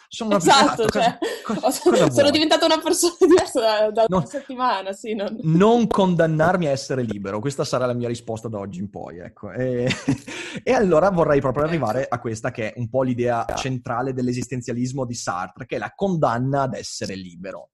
Sono, 0.08 0.36
esatto, 0.38 0.88
cosa, 0.88 0.90
cioè, 0.90 1.18
cosa, 1.44 1.90
cosa 1.90 2.12
sono 2.12 2.30
diventata 2.32 2.66
una 2.66 2.80
persona 2.80 3.16
diversa 3.20 3.60
da, 3.60 3.92
da 3.92 4.06
non, 4.10 4.20
una 4.20 4.28
settimana, 4.28 4.92
sì, 4.92 5.14
non... 5.14 5.38
non... 5.44 5.88
condannarmi 5.88 6.68
a 6.68 6.72
essere 6.72 7.04
libero, 7.04 7.40
questa 7.40 7.64
sarà 7.64 7.86
la 7.86 7.94
mia 7.94 8.10
risposta 8.10 8.50
da 8.50 8.58
oggi 8.58 8.80
in 8.80 8.90
poi, 8.90 9.20
ecco. 9.20 9.52
E, 9.52 9.90
e 10.64 10.72
allora 10.74 11.10
vorrei 11.12 11.40
proprio 11.40 11.64
arrivare 11.64 12.06
a 12.10 12.20
questa 12.20 12.52
che 12.52 12.74
è 12.74 12.80
un 12.80 12.90
po' 12.90 13.04
l'idea 13.04 13.46
centrale 13.56 14.12
dell'esistenzialismo 14.14 15.06
di 15.06 15.14
Sartre, 15.14 15.66
che 15.66 15.78
è 15.78 15.80
la 15.80 15.94
condanna 15.96 16.64
ad 16.64 16.74
essere 16.74 17.16
libero. 17.16 17.70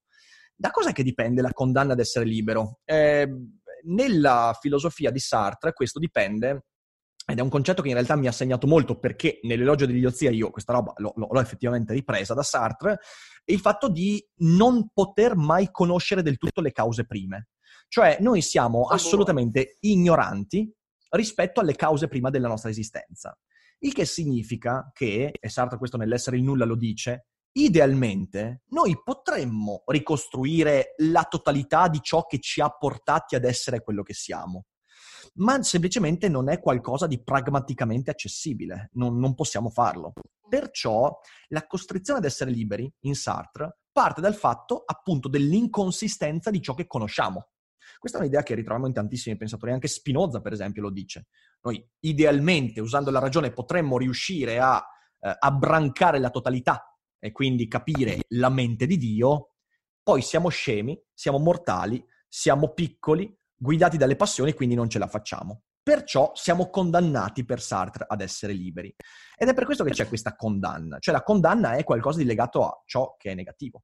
Da 0.55 0.69
cosa 0.69 0.91
che 0.91 1.03
dipende 1.03 1.41
la 1.41 1.53
condanna 1.53 1.93
ad 1.93 1.99
essere 1.99 2.25
libero? 2.25 2.79
Eh, 2.85 3.27
nella 3.85 4.55
filosofia 4.59 5.11
di 5.11 5.19
Sartre 5.19 5.73
questo 5.73 5.97
dipende 5.99 6.65
ed 7.29 7.39
è 7.39 7.41
un 7.41 7.49
concetto 7.49 7.81
che 7.81 7.89
in 7.89 7.93
realtà 7.93 8.15
mi 8.15 8.27
ha 8.27 8.31
segnato 8.31 8.67
molto 8.67 8.97
perché 8.97 9.39
nell'elogio 9.43 9.85
dell'idiozia 9.85 10.31
io 10.31 10.49
questa 10.49 10.71
roba 10.71 10.93
l'ho, 10.95 11.11
l'ho, 11.13 11.41
effettivamente 11.41 11.91
ripresa 11.91 12.33
da 12.33 12.41
Sartre, 12.41 12.99
il 13.43 13.59
fatto 13.59 13.89
di 13.89 14.25
non 14.37 14.91
poter 14.93 15.35
mai 15.35 15.69
conoscere 15.69 16.21
del 16.21 16.37
tutto 16.37 16.61
le 16.61 16.71
cause 16.71 17.05
prime. 17.05 17.49
Cioè 17.89 18.19
noi 18.21 18.41
siamo 18.41 18.85
assolutamente 18.85 19.75
ignoranti 19.81 20.73
rispetto 21.09 21.59
alle 21.59 21.75
cause 21.75 22.07
prima 22.07 22.29
della 22.29 22.47
nostra 22.47 22.69
esistenza. 22.69 23.37
Il 23.79 23.91
che 23.91 24.05
significa 24.05 24.89
che, 24.93 25.33
e 25.37 25.49
Sartre 25.49 25.77
questo 25.77 25.97
nell'essere 25.97 26.37
il 26.37 26.43
nulla 26.43 26.63
lo 26.63 26.77
dice, 26.77 27.27
idealmente 27.51 28.61
noi 28.69 29.01
potremmo 29.03 29.83
ricostruire 29.87 30.93
la 30.99 31.25
totalità 31.29 31.89
di 31.89 31.99
ciò 32.01 32.25
che 32.25 32.39
ci 32.39 32.61
ha 32.61 32.69
portati 32.69 33.35
ad 33.35 33.43
essere 33.43 33.81
quello 33.83 34.01
che 34.01 34.13
siamo 34.13 34.63
ma 35.37 35.61
semplicemente 35.63 36.29
non 36.29 36.49
è 36.49 36.59
qualcosa 36.59 37.07
di 37.07 37.21
pragmaticamente 37.23 38.11
accessibile, 38.11 38.89
non, 38.93 39.17
non 39.17 39.33
possiamo 39.33 39.69
farlo. 39.69 40.13
Perciò 40.47 41.17
la 41.49 41.65
costrizione 41.67 42.19
ad 42.19 42.25
essere 42.25 42.51
liberi 42.51 42.91
in 43.01 43.15
Sartre 43.15 43.79
parte 43.91 44.21
dal 44.21 44.35
fatto 44.35 44.83
appunto 44.85 45.27
dell'inconsistenza 45.27 46.51
di 46.51 46.61
ciò 46.61 46.75
che 46.75 46.85
conosciamo. 46.85 47.49
Questa 47.97 48.19
è 48.19 48.21
un'idea 48.21 48.43
che 48.43 48.53
ritroviamo 48.53 48.87
in 48.87 48.93
tantissimi 48.93 49.37
pensatori, 49.37 49.71
anche 49.71 49.87
Spinoza 49.87 50.39
per 50.39 50.53
esempio 50.53 50.83
lo 50.83 50.91
dice. 50.91 51.27
Noi 51.61 51.83
idealmente, 52.01 52.79
usando 52.79 53.09
la 53.09 53.17
ragione, 53.17 53.51
potremmo 53.51 53.97
riuscire 53.97 54.59
a 54.59 54.85
eh, 55.19 55.35
abbrancare 55.39 56.19
la 56.19 56.29
totalità 56.29 56.95
e 57.17 57.31
quindi 57.31 57.67
capire 57.67 58.19
la 58.29 58.49
mente 58.49 58.85
di 58.85 58.97
Dio, 58.97 59.53
poi 60.03 60.21
siamo 60.21 60.49
scemi, 60.49 61.01
siamo 61.13 61.39
mortali, 61.39 62.05
siamo 62.27 62.73
piccoli, 62.73 63.35
guidati 63.57 63.97
dalle 63.97 64.15
passioni, 64.15 64.53
quindi 64.53 64.75
non 64.75 64.89
ce 64.89 64.99
la 64.99 65.07
facciamo. 65.07 65.63
Perciò 65.81 66.31
siamo 66.35 66.69
condannati 66.69 67.45
per 67.45 67.61
Sartre 67.61 68.05
ad 68.07 68.21
essere 68.21 68.53
liberi. 68.53 68.93
Ed 69.37 69.47
è 69.47 69.53
per 69.53 69.65
questo 69.65 69.83
che 69.83 69.91
c'è 69.91 70.07
questa 70.07 70.35
condanna. 70.35 70.99
Cioè 70.99 71.13
la 71.13 71.23
condanna 71.23 71.73
è 71.73 71.83
qualcosa 71.83 72.19
di 72.19 72.25
legato 72.25 72.65
a 72.65 72.83
ciò 72.85 73.15
che 73.17 73.31
è 73.31 73.35
negativo. 73.35 73.83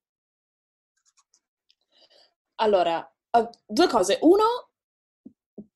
Allora, 2.56 3.10
due 3.66 3.88
cose. 3.88 4.20
Uno, 4.22 4.70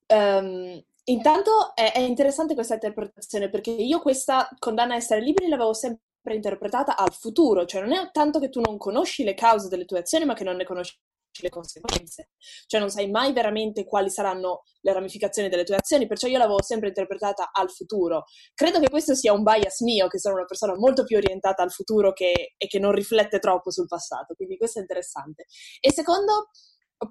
um, 0.06 0.84
intanto 1.04 1.74
è, 1.74 1.92
è, 1.92 2.00
interessante 2.00 2.54
questa 2.54 2.74
interpretazione 2.74 3.48
perché 3.48 3.70
io 3.70 4.00
questa 4.00 4.48
condanna 4.58 4.94
a 4.94 4.98
essere 4.98 5.20
liberi 5.20 5.48
l'avevo 5.48 5.72
sempre 5.72 6.34
interpretata 6.34 6.96
al 6.96 7.12
futuro. 7.12 7.64
Cioè 7.64 7.80
non 7.80 7.92
è 7.92 8.10
tanto 8.12 8.38
che 8.38 8.50
tu 8.50 8.60
non 8.60 8.76
conosci 8.76 9.24
le 9.24 9.34
cause 9.34 9.68
delle 9.68 9.86
tue 9.86 10.00
azioni, 10.00 10.24
ma 10.24 10.34
che 10.34 10.44
non 10.44 10.56
ne 10.56 10.64
conosci 10.64 10.96
le 11.42 11.50
conseguenze. 11.50 12.30
Cioè 12.66 12.80
non 12.80 12.90
sai 12.90 13.10
mai 13.10 13.32
veramente 13.32 13.84
quali 13.84 14.10
saranno 14.10 14.62
le 14.80 14.92
ramificazioni 14.92 15.48
delle 15.48 15.64
tue 15.64 15.76
azioni, 15.76 16.06
perciò 16.06 16.26
io 16.28 16.38
l'avevo 16.38 16.62
sempre 16.62 16.88
interpretata 16.88 17.50
al 17.52 17.70
futuro. 17.70 18.24
Credo 18.54 18.80
che 18.80 18.88
questo 18.88 19.14
sia 19.14 19.32
un 19.32 19.42
bias 19.42 19.80
mio, 19.80 20.08
che 20.08 20.18
sono 20.18 20.34
una 20.36 20.44
persona 20.44 20.74
molto 20.76 21.04
più 21.04 21.16
orientata 21.16 21.62
al 21.62 21.72
futuro 21.72 22.12
che, 22.12 22.54
e 22.56 22.66
che 22.66 22.78
non 22.78 22.92
riflette 22.92 23.38
troppo 23.38 23.70
sul 23.70 23.86
passato, 23.86 24.34
quindi 24.34 24.56
questo 24.56 24.78
è 24.78 24.82
interessante. 24.82 25.46
E 25.80 25.92
secondo, 25.92 26.50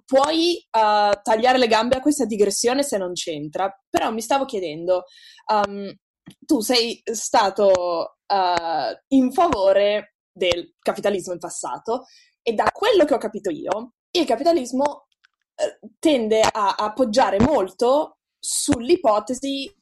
puoi 0.06 0.58
uh, 0.58 1.20
tagliare 1.22 1.58
le 1.58 1.68
gambe 1.68 1.96
a 1.96 2.02
questa 2.02 2.26
digressione 2.26 2.84
se 2.84 2.98
non 2.98 3.14
c'entra, 3.14 3.72
però 3.90 4.12
mi 4.12 4.22
stavo 4.22 4.46
chiedendo, 4.46 5.04
um, 5.52 5.94
tu 6.40 6.60
sei 6.60 7.02
stato 7.06 8.18
uh, 8.28 9.16
in 9.16 9.32
favore 9.32 10.16
del 10.32 10.76
capitalismo 10.80 11.34
in 11.34 11.40
passato 11.40 12.06
e 12.42 12.54
da 12.54 12.70
quello 12.72 13.06
che 13.06 13.14
ho 13.14 13.18
capito 13.18 13.50
io, 13.50 13.94
il 14.20 14.26
capitalismo 14.26 15.08
eh, 15.56 15.80
tende 16.00 16.42
a 16.42 16.76
appoggiare 16.76 17.40
molto 17.40 18.20
sull'ipotesi 18.40 19.74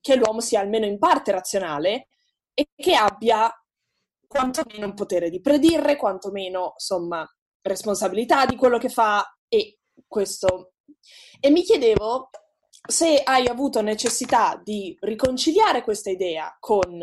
che 0.00 0.16
l'uomo 0.16 0.40
sia 0.40 0.60
almeno 0.60 0.86
in 0.86 0.98
parte 0.98 1.30
razionale 1.30 2.08
e 2.54 2.68
che 2.74 2.94
abbia 2.94 3.50
quantomeno 4.26 4.86
un 4.86 4.94
potere 4.94 5.30
di 5.30 5.40
predire, 5.40 5.96
quantomeno, 5.96 6.72
insomma, 6.74 7.26
responsabilità 7.62 8.46
di 8.46 8.56
quello 8.56 8.78
che 8.78 8.88
fa 8.88 9.24
e 9.48 9.78
questo. 10.06 10.72
E 11.38 11.50
mi 11.50 11.62
chiedevo 11.62 12.30
se 12.88 13.22
hai 13.22 13.46
avuto 13.46 13.80
necessità 13.80 14.60
di 14.62 14.96
riconciliare 15.00 15.82
questa 15.82 16.10
idea 16.10 16.56
con 16.58 16.98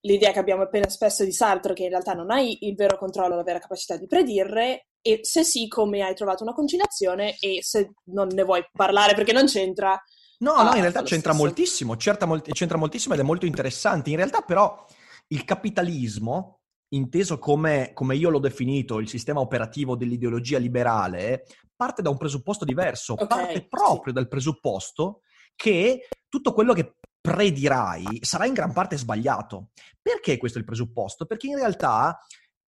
l'idea 0.00 0.32
che 0.32 0.38
abbiamo 0.38 0.62
appena 0.62 0.86
espresso 0.86 1.24
di 1.24 1.32
Sartre, 1.32 1.74
che 1.74 1.84
in 1.84 1.88
realtà 1.90 2.12
non 2.12 2.30
hai 2.30 2.66
il 2.66 2.74
vero 2.74 2.98
controllo, 2.98 3.36
la 3.36 3.42
vera 3.42 3.58
capacità 3.58 3.96
di 3.96 4.06
predire, 4.06 4.87
e 5.00 5.20
se 5.22 5.44
sì, 5.44 5.68
come 5.68 6.02
hai 6.02 6.14
trovato 6.14 6.42
una 6.42 6.52
conciliazione 6.52 7.36
e 7.38 7.62
se 7.62 7.92
non 8.06 8.28
ne 8.28 8.42
vuoi 8.42 8.64
parlare 8.72 9.14
perché 9.14 9.32
non 9.32 9.46
c'entra. 9.46 10.00
No, 10.40 10.62
no, 10.62 10.74
in 10.74 10.80
realtà 10.80 11.02
c'entra 11.02 11.32
stesso. 11.32 11.44
moltissimo, 11.44 11.96
molti, 12.26 12.52
c'entra 12.52 12.78
moltissimo 12.78 13.14
ed 13.14 13.20
è 13.20 13.24
molto 13.24 13.46
interessante. 13.46 14.10
In 14.10 14.16
realtà 14.16 14.42
però 14.42 14.84
il 15.28 15.44
capitalismo, 15.44 16.60
inteso 16.90 17.38
come, 17.38 17.92
come 17.92 18.16
io 18.16 18.30
l'ho 18.30 18.38
definito, 18.38 18.98
il 18.98 19.08
sistema 19.08 19.40
operativo 19.40 19.96
dell'ideologia 19.96 20.58
liberale, 20.58 21.44
parte 21.74 22.02
da 22.02 22.10
un 22.10 22.16
presupposto 22.16 22.64
diverso, 22.64 23.14
okay, 23.14 23.26
parte 23.26 23.66
proprio 23.68 24.12
sì. 24.12 24.12
dal 24.12 24.28
presupposto 24.28 25.20
che 25.54 26.08
tutto 26.28 26.52
quello 26.52 26.72
che 26.72 26.94
predirai 27.20 28.20
sarà 28.22 28.46
in 28.46 28.52
gran 28.52 28.72
parte 28.72 28.96
sbagliato. 28.96 29.70
Perché 30.00 30.36
questo 30.36 30.58
è 30.58 30.60
il 30.60 30.66
presupposto? 30.66 31.26
Perché 31.26 31.48
in 31.48 31.56
realtà 31.56 32.18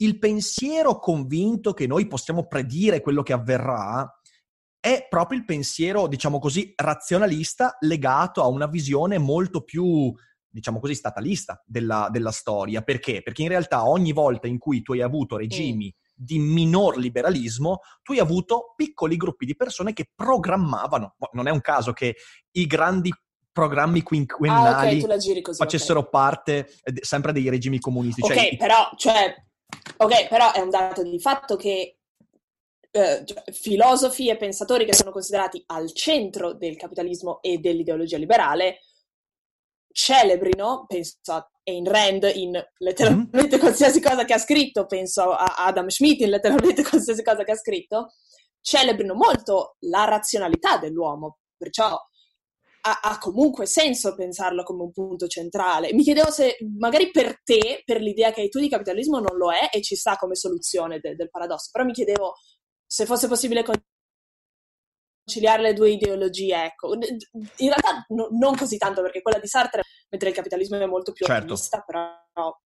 il 0.00 0.18
pensiero 0.18 0.98
convinto 0.98 1.72
che 1.72 1.86
noi 1.86 2.06
possiamo 2.06 2.46
predire 2.46 3.00
quello 3.00 3.22
che 3.22 3.32
avverrà 3.32 4.08
è 4.78 5.06
proprio 5.08 5.38
il 5.38 5.44
pensiero, 5.44 6.06
diciamo 6.06 6.38
così, 6.38 6.72
razionalista 6.74 7.76
legato 7.80 8.42
a 8.42 8.46
una 8.46 8.66
visione 8.66 9.18
molto 9.18 9.62
più, 9.62 10.10
diciamo 10.48 10.80
così, 10.80 10.94
statalista 10.94 11.62
della, 11.66 12.08
della 12.10 12.30
storia. 12.30 12.80
Perché? 12.80 13.22
Perché 13.22 13.42
in 13.42 13.48
realtà 13.48 13.86
ogni 13.86 14.12
volta 14.12 14.46
in 14.46 14.58
cui 14.58 14.80
tu 14.80 14.92
hai 14.92 15.02
avuto 15.02 15.36
regimi 15.36 15.94
mm. 15.94 16.12
di 16.14 16.38
minor 16.38 16.96
liberalismo, 16.96 17.80
tu 18.02 18.12
hai 18.12 18.20
avuto 18.20 18.72
piccoli 18.74 19.16
gruppi 19.16 19.44
di 19.44 19.54
persone 19.54 19.92
che 19.92 20.10
programmavano. 20.14 21.16
Non 21.32 21.46
è 21.46 21.50
un 21.50 21.60
caso 21.60 21.92
che 21.92 22.16
i 22.52 22.66
grandi 22.66 23.12
programmi 23.52 24.00
quinquennali 24.02 25.02
ah, 25.02 25.16
okay, 25.16 25.54
facessero 25.54 25.98
okay. 25.98 26.10
parte 26.10 26.68
eh, 26.84 26.94
sempre 27.00 27.32
dei 27.32 27.50
regimi 27.50 27.78
comunistici. 27.78 28.32
Ok, 28.32 28.38
cioè, 28.38 28.56
però, 28.56 28.90
cioè, 28.96 29.34
ok, 29.96 30.28
però 30.28 30.52
è 30.52 30.60
un 30.60 30.70
dato 30.70 31.02
di 31.02 31.20
fatto 31.20 31.56
che 31.56 31.96
eh, 32.90 33.22
cioè, 33.24 33.42
filosofi 33.52 34.28
e 34.28 34.36
pensatori 34.36 34.84
che 34.84 34.94
sono 34.94 35.12
considerati 35.12 35.62
al 35.66 35.92
centro 35.92 36.54
del 36.54 36.76
capitalismo 36.76 37.40
e 37.40 37.58
dell'ideologia 37.58 38.18
liberale 38.18 38.80
celebrino, 39.92 40.84
penso 40.86 41.16
a 41.26 41.50
Ayn 41.64 41.84
Rand 41.84 42.30
in 42.34 42.60
letteralmente 42.78 43.38
mm-hmm. 43.38 43.58
qualsiasi 43.58 44.00
cosa 44.00 44.24
che 44.24 44.34
ha 44.34 44.38
scritto, 44.38 44.86
penso 44.86 45.32
a 45.32 45.54
Adam 45.56 45.88
Smith 45.88 46.20
in 46.20 46.30
letteralmente 46.30 46.82
qualsiasi 46.88 47.22
cosa 47.22 47.44
che 47.44 47.52
ha 47.52 47.56
scritto, 47.56 48.12
celebrino 48.60 49.14
molto 49.14 49.76
la 49.80 50.04
razionalità 50.04 50.78
dell'uomo, 50.78 51.38
perciò 51.56 51.98
ha, 52.82 53.00
ha, 53.02 53.18
comunque 53.18 53.66
senso 53.66 54.14
pensarlo 54.14 54.62
come 54.62 54.82
un 54.82 54.92
punto 54.92 55.26
centrale. 55.26 55.92
Mi 55.92 56.02
chiedevo 56.02 56.30
se 56.30 56.56
magari 56.78 57.10
per 57.10 57.40
te, 57.42 57.82
per 57.84 58.00
l'idea 58.00 58.32
che 58.32 58.42
hai 58.42 58.48
tu 58.48 58.58
di 58.58 58.68
capitalismo, 58.68 59.18
non 59.18 59.36
lo 59.36 59.52
è 59.52 59.68
e 59.70 59.82
ci 59.82 59.96
sta 59.96 60.16
come 60.16 60.34
soluzione 60.34 60.98
de, 61.00 61.14
del 61.14 61.30
paradosso, 61.30 61.68
però 61.72 61.84
mi 61.84 61.92
chiedevo 61.92 62.34
se 62.86 63.06
fosse 63.06 63.28
possibile 63.28 63.64
conciliare 65.24 65.62
le 65.62 65.72
due 65.74 65.90
ideologie, 65.90 66.64
ecco. 66.64 66.94
In 66.94 67.68
realtà 67.68 68.04
no, 68.08 68.28
non 68.32 68.56
così 68.56 68.76
tanto, 68.76 69.02
perché 69.02 69.22
quella 69.22 69.38
di 69.38 69.46
Sartre, 69.46 69.82
mentre 70.10 70.28
il 70.28 70.34
capitalismo 70.34 70.76
è 70.76 70.86
molto 70.86 71.12
più 71.12 71.24
certo. 71.24 71.52
ottimista, 71.52 71.82
però... 71.86 72.18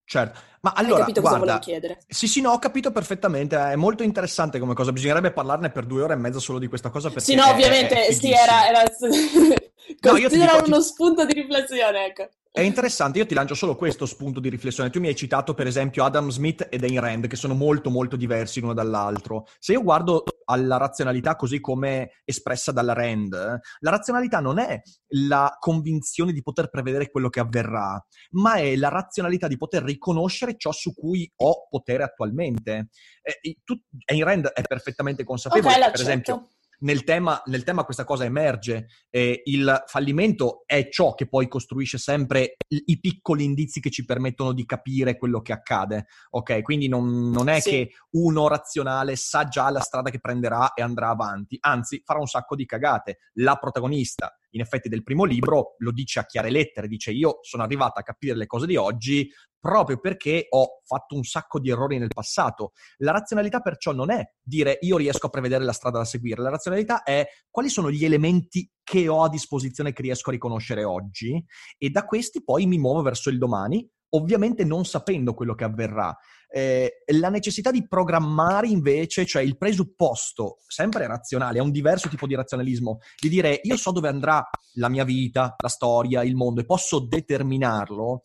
Certo, 0.05 0.39
ma 0.61 0.73
allora, 0.75 0.95
hai 0.95 0.99
capito 1.01 1.21
guarda, 1.21 1.39
cosa 1.39 1.51
volevo 1.51 1.65
chiedere? 1.65 2.03
Sì, 2.07 2.27
sì, 2.27 2.41
no, 2.41 2.51
ho 2.51 2.59
capito 2.59 2.91
perfettamente, 2.91 3.57
è 3.57 3.75
molto 3.75 4.03
interessante 4.03 4.59
come 4.59 4.73
cosa, 4.73 4.91
bisognerebbe 4.91 5.31
parlarne 5.31 5.69
per 5.69 5.85
due 5.85 6.03
ore 6.03 6.13
e 6.13 6.17
mezza 6.17 6.39
solo 6.39 6.59
di 6.59 6.67
questa 6.67 6.89
cosa 6.89 7.09
perché 7.09 7.23
Sì, 7.23 7.35
no, 7.35 7.45
ovviamente, 7.47 8.05
è, 8.05 8.07
è 8.07 8.11
sì, 8.11 8.31
era... 8.31 8.67
era... 8.67 8.81
no, 8.81 10.17
io 10.17 10.29
ti 10.29 10.39
dico, 10.39 10.63
uno 10.65 10.77
ti... 10.77 10.83
spunto 10.83 11.25
di 11.25 11.33
riflessione, 11.33 12.05
ecco. 12.05 12.29
È 12.55 12.61
interessante, 12.61 13.17
io 13.17 13.25
ti 13.25 13.33
lancio 13.33 13.55
solo 13.55 13.75
questo 13.75 14.05
spunto 14.05 14.39
di 14.39 14.47
riflessione. 14.47 14.91
Tu 14.91 14.99
mi 14.99 15.07
hai 15.07 15.15
citato 15.15 15.55
per 15.55 15.65
esempio 15.65 16.03
Adam 16.03 16.29
Smith 16.29 16.67
ed 16.69 16.83
Ayn 16.83 16.99
Rand, 16.99 17.25
che 17.25 17.35
sono 17.35 17.55
molto 17.55 17.89
molto 17.89 18.15
diversi 18.15 18.59
l'uno 18.59 18.75
dall'altro. 18.75 19.47
Se 19.57 19.71
io 19.71 19.81
guardo 19.81 20.23
alla 20.45 20.77
razionalità 20.77 21.35
così 21.35 21.59
come 21.59 22.21
espressa 22.23 22.71
dalla 22.71 22.93
Rand, 22.93 23.33
la 23.79 23.89
razionalità 23.89 24.39
non 24.39 24.59
è 24.59 24.79
la 25.15 25.57
convinzione 25.59 26.31
di 26.31 26.43
poter 26.43 26.69
prevedere 26.69 27.09
quello 27.09 27.29
che 27.29 27.39
avverrà, 27.39 27.99
ma 28.33 28.53
è 28.53 28.75
la 28.75 28.89
razionalità 28.89 29.47
di 29.47 29.57
poter 29.57 29.81
riconoscere 29.81 30.55
ciò 30.55 30.71
su 30.71 30.93
cui 30.93 31.27
ho 31.37 31.67
potere 31.67 32.03
attualmente. 32.03 32.89
Eh, 33.23 33.61
tu, 33.63 33.73
Ayn 34.05 34.23
Rand 34.23 34.49
è 34.49 34.61
perfettamente 34.61 35.23
consapevole, 35.23 35.73
okay, 35.73 35.91
per 35.91 36.01
esempio 36.01 36.49
nel 36.79 37.03
tema, 37.03 37.41
nel 37.45 37.63
tema 37.63 37.83
questa 37.83 38.03
cosa 38.03 38.25
emerge. 38.25 38.87
Eh, 39.09 39.41
il 39.45 39.83
fallimento 39.87 40.63
è 40.65 40.89
ciò 40.89 41.13
che 41.13 41.27
poi 41.27 41.47
costruisce 41.47 41.97
sempre 41.97 42.55
i, 42.67 42.83
i, 42.87 42.99
piccoli 42.99 43.43
indizi 43.43 43.79
che 43.79 43.89
ci 43.89 44.05
permettono 44.05 44.53
di 44.53 44.65
capire 44.65 45.17
quello 45.17 45.41
che 45.41 45.53
accade. 45.53 46.07
Ok, 46.31 46.61
quindi 46.61 46.87
non, 46.87 47.29
non 47.29 47.49
è 47.49 47.59
sì. 47.59 47.69
che 47.69 47.91
uno 48.11 48.47
razionale 48.47 49.15
sa 49.15 49.47
già 49.47 49.69
la 49.69 49.81
strada 49.81 50.09
che 50.09 50.19
prenderà 50.19 50.73
e 50.73 50.81
andrà 50.81 51.09
avanti, 51.09 51.57
anzi 51.59 52.01
farà 52.03 52.19
un 52.19 52.27
sacco 52.27 52.55
di 52.55 52.65
cagate. 52.65 53.17
La 53.33 53.55
protagonista 53.55 54.35
in 54.53 54.61
effetti 54.61 54.89
del 54.89 55.03
primo 55.03 55.23
libro 55.23 55.75
lo 55.79 55.91
dice 55.91 56.19
a 56.19 56.25
chiare 56.25 56.49
lettere, 56.49 56.87
dice 56.87 57.11
io 57.11 57.39
sono 57.41 57.63
arrivata 57.63 57.99
a 57.99 58.03
capire 58.03 58.35
le 58.35 58.45
cose 58.45 58.65
di 58.65 58.75
oggi 58.75 59.29
proprio 59.63 59.97
perché 59.97 60.47
ho 60.49 60.81
fatto 60.83 61.15
un 61.15 61.23
sacco 61.23 61.57
di 61.57 61.69
errori 61.69 61.97
nel 61.97 62.09
passato. 62.13 62.73
La 62.97 63.13
razionalità 63.13 63.61
perciò 63.61 63.93
non 63.93 64.11
è 64.11 64.21
dire 64.41 64.77
io 64.81 64.97
riesco 64.97 65.27
a 65.27 65.29
prevedere 65.29 65.63
la 65.63 65.71
strada 65.71 65.99
da 65.99 66.03
seguire, 66.03 66.41
la 66.41 66.49
razionalità 66.49 67.03
è 67.03 67.25
quali 67.49 67.69
sono 67.69 67.89
gli 67.89 68.03
elementi 68.03 68.69
che 68.83 69.07
ho 69.07 69.23
a 69.23 69.29
disposizione 69.29 69.93
che 69.93 70.01
riesco 70.01 70.31
a 70.31 70.33
riconoscere 70.33 70.83
oggi 70.83 71.41
e 71.77 71.89
da 71.89 72.03
questi 72.03 72.43
poi 72.43 72.65
mi 72.65 72.77
muovo 72.77 73.01
verso 73.03 73.29
il 73.29 73.37
domani, 73.37 73.89
ovviamente 74.09 74.65
non 74.65 74.83
sapendo 74.83 75.33
quello 75.33 75.55
che 75.55 75.63
avverrà. 75.63 76.13
Eh, 76.49 77.03
la 77.13 77.29
necessità 77.29 77.71
di 77.71 77.87
programmare 77.87 78.67
invece, 78.67 79.25
cioè 79.25 79.43
il 79.43 79.57
presupposto, 79.57 80.57
sempre 80.67 81.07
razionale, 81.07 81.59
è 81.59 81.61
un 81.61 81.71
diverso 81.71 82.09
tipo 82.09 82.27
di 82.27 82.35
razionalismo, 82.35 82.99
di 83.17 83.29
dire 83.29 83.61
io 83.63 83.77
so 83.77 83.93
dove 83.93 84.09
andrà 84.09 84.45
la 84.73 84.89
mia 84.89 85.05
vita, 85.05 85.55
la 85.57 85.69
storia, 85.69 86.21
il 86.21 86.35
mondo 86.35 86.59
e 86.59 86.65
posso 86.65 86.99
determinarlo, 86.99 88.21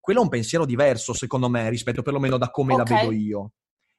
quello 0.00 0.20
è 0.20 0.22
un 0.22 0.28
pensiero 0.28 0.64
diverso, 0.64 1.12
secondo 1.12 1.48
me, 1.48 1.68
rispetto 1.68 2.02
perlomeno 2.02 2.38
da 2.38 2.50
come 2.50 2.74
okay. 2.74 2.84
la 2.86 3.00
vedo 3.00 3.12
io. 3.12 3.52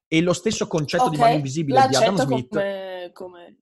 E 0.07 0.21
lo 0.21 0.33
stesso 0.33 0.67
concetto 0.67 1.03
okay. 1.03 1.15
di 1.15 1.21
mano 1.21 1.33
invisibile 1.35 1.87
di 1.87 1.95
Adam 1.95 2.15
Smith. 2.17 2.49
Come, 2.49 3.09
come... 3.13 3.55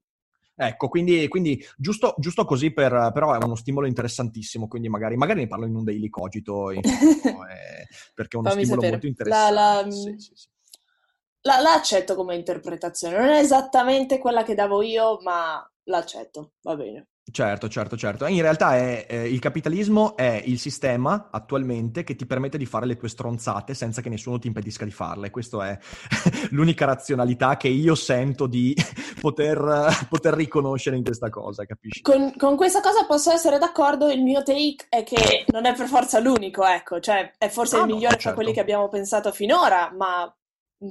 Ecco, 0.61 0.89
quindi, 0.89 1.27
quindi 1.29 1.65
giusto, 1.77 2.15
giusto, 2.17 2.43
così, 2.43 2.71
per, 2.73 3.11
però 3.13 3.33
è 3.33 3.41
uno 3.41 3.55
stimolo 3.55 3.87
interessantissimo, 3.87 4.67
quindi 4.67 4.89
magari, 4.89 5.15
magari 5.15 5.39
ne 5.39 5.47
parlo 5.47 5.65
in 5.65 5.75
un 5.75 5.85
daily 5.85 6.09
cogito, 6.09 6.71
in, 6.71 6.81
no, 6.83 6.91
eh, 7.47 7.87
perché 8.13 8.35
è 8.35 8.39
uno 8.39 8.49
Fammi 8.49 8.65
stimolo 8.65 8.81
sapere. 8.81 8.91
molto 8.91 9.07
interessante. 9.07 9.53
La, 9.53 9.81
la, 9.81 9.91
sì, 9.91 10.15
sì, 10.17 10.31
sì. 10.35 10.47
La, 11.41 11.61
la, 11.61 11.73
accetto 11.73 12.13
come 12.15 12.35
interpretazione, 12.35 13.17
non 13.17 13.29
è 13.29 13.39
esattamente 13.39 14.17
quella 14.17 14.43
che 14.43 14.53
davo 14.53 14.81
io, 14.81 15.19
ma 15.21 15.65
l'accetto, 15.83 16.55
va 16.63 16.75
bene. 16.75 17.07
Certo, 17.31 17.67
certo, 17.67 17.97
certo. 17.97 18.25
In 18.25 18.41
realtà 18.41 18.75
è, 18.75 19.05
eh, 19.07 19.27
il 19.27 19.39
capitalismo 19.39 20.15
è 20.15 20.41
il 20.45 20.59
sistema 20.59 21.29
attualmente 21.31 22.03
che 22.03 22.15
ti 22.15 22.25
permette 22.25 22.57
di 22.57 22.65
fare 22.65 22.85
le 22.85 22.97
tue 22.97 23.09
stronzate 23.09 23.73
senza 23.73 24.01
che 24.01 24.09
nessuno 24.09 24.39
ti 24.39 24.47
impedisca 24.47 24.85
di 24.85 24.91
farle. 24.91 25.29
Questa 25.29 25.69
è 25.69 25.77
l'unica 26.51 26.85
razionalità 26.85 27.57
che 27.57 27.67
io 27.67 27.95
sento 27.95 28.47
di 28.47 28.75
poter, 29.19 30.05
poter 30.09 30.33
riconoscere 30.33 30.95
in 30.95 31.03
questa 31.03 31.29
cosa, 31.29 31.65
capisci? 31.65 32.01
Con, 32.01 32.33
con, 32.37 32.55
questa 32.55 32.81
cosa 32.81 33.05
posso 33.05 33.31
essere 33.31 33.57
d'accordo, 33.57 34.09
il 34.09 34.21
mio 34.21 34.43
take 34.43 34.85
è 34.89 35.03
che 35.03 35.45
non 35.47 35.65
è 35.65 35.73
per 35.75 35.87
forza 35.87 36.19
l'unico, 36.19 36.65
ecco, 36.65 36.99
cioè 36.99 37.31
è 37.37 37.49
forse 37.49 37.77
ah, 37.77 37.81
il 37.81 37.85
migliore 37.85 38.05
no, 38.05 38.11
certo. 38.11 38.23
tra 38.23 38.33
quelli 38.33 38.53
che 38.53 38.59
abbiamo 38.59 38.87
pensato 38.87 39.31
finora, 39.31 39.93
ma 39.95 40.33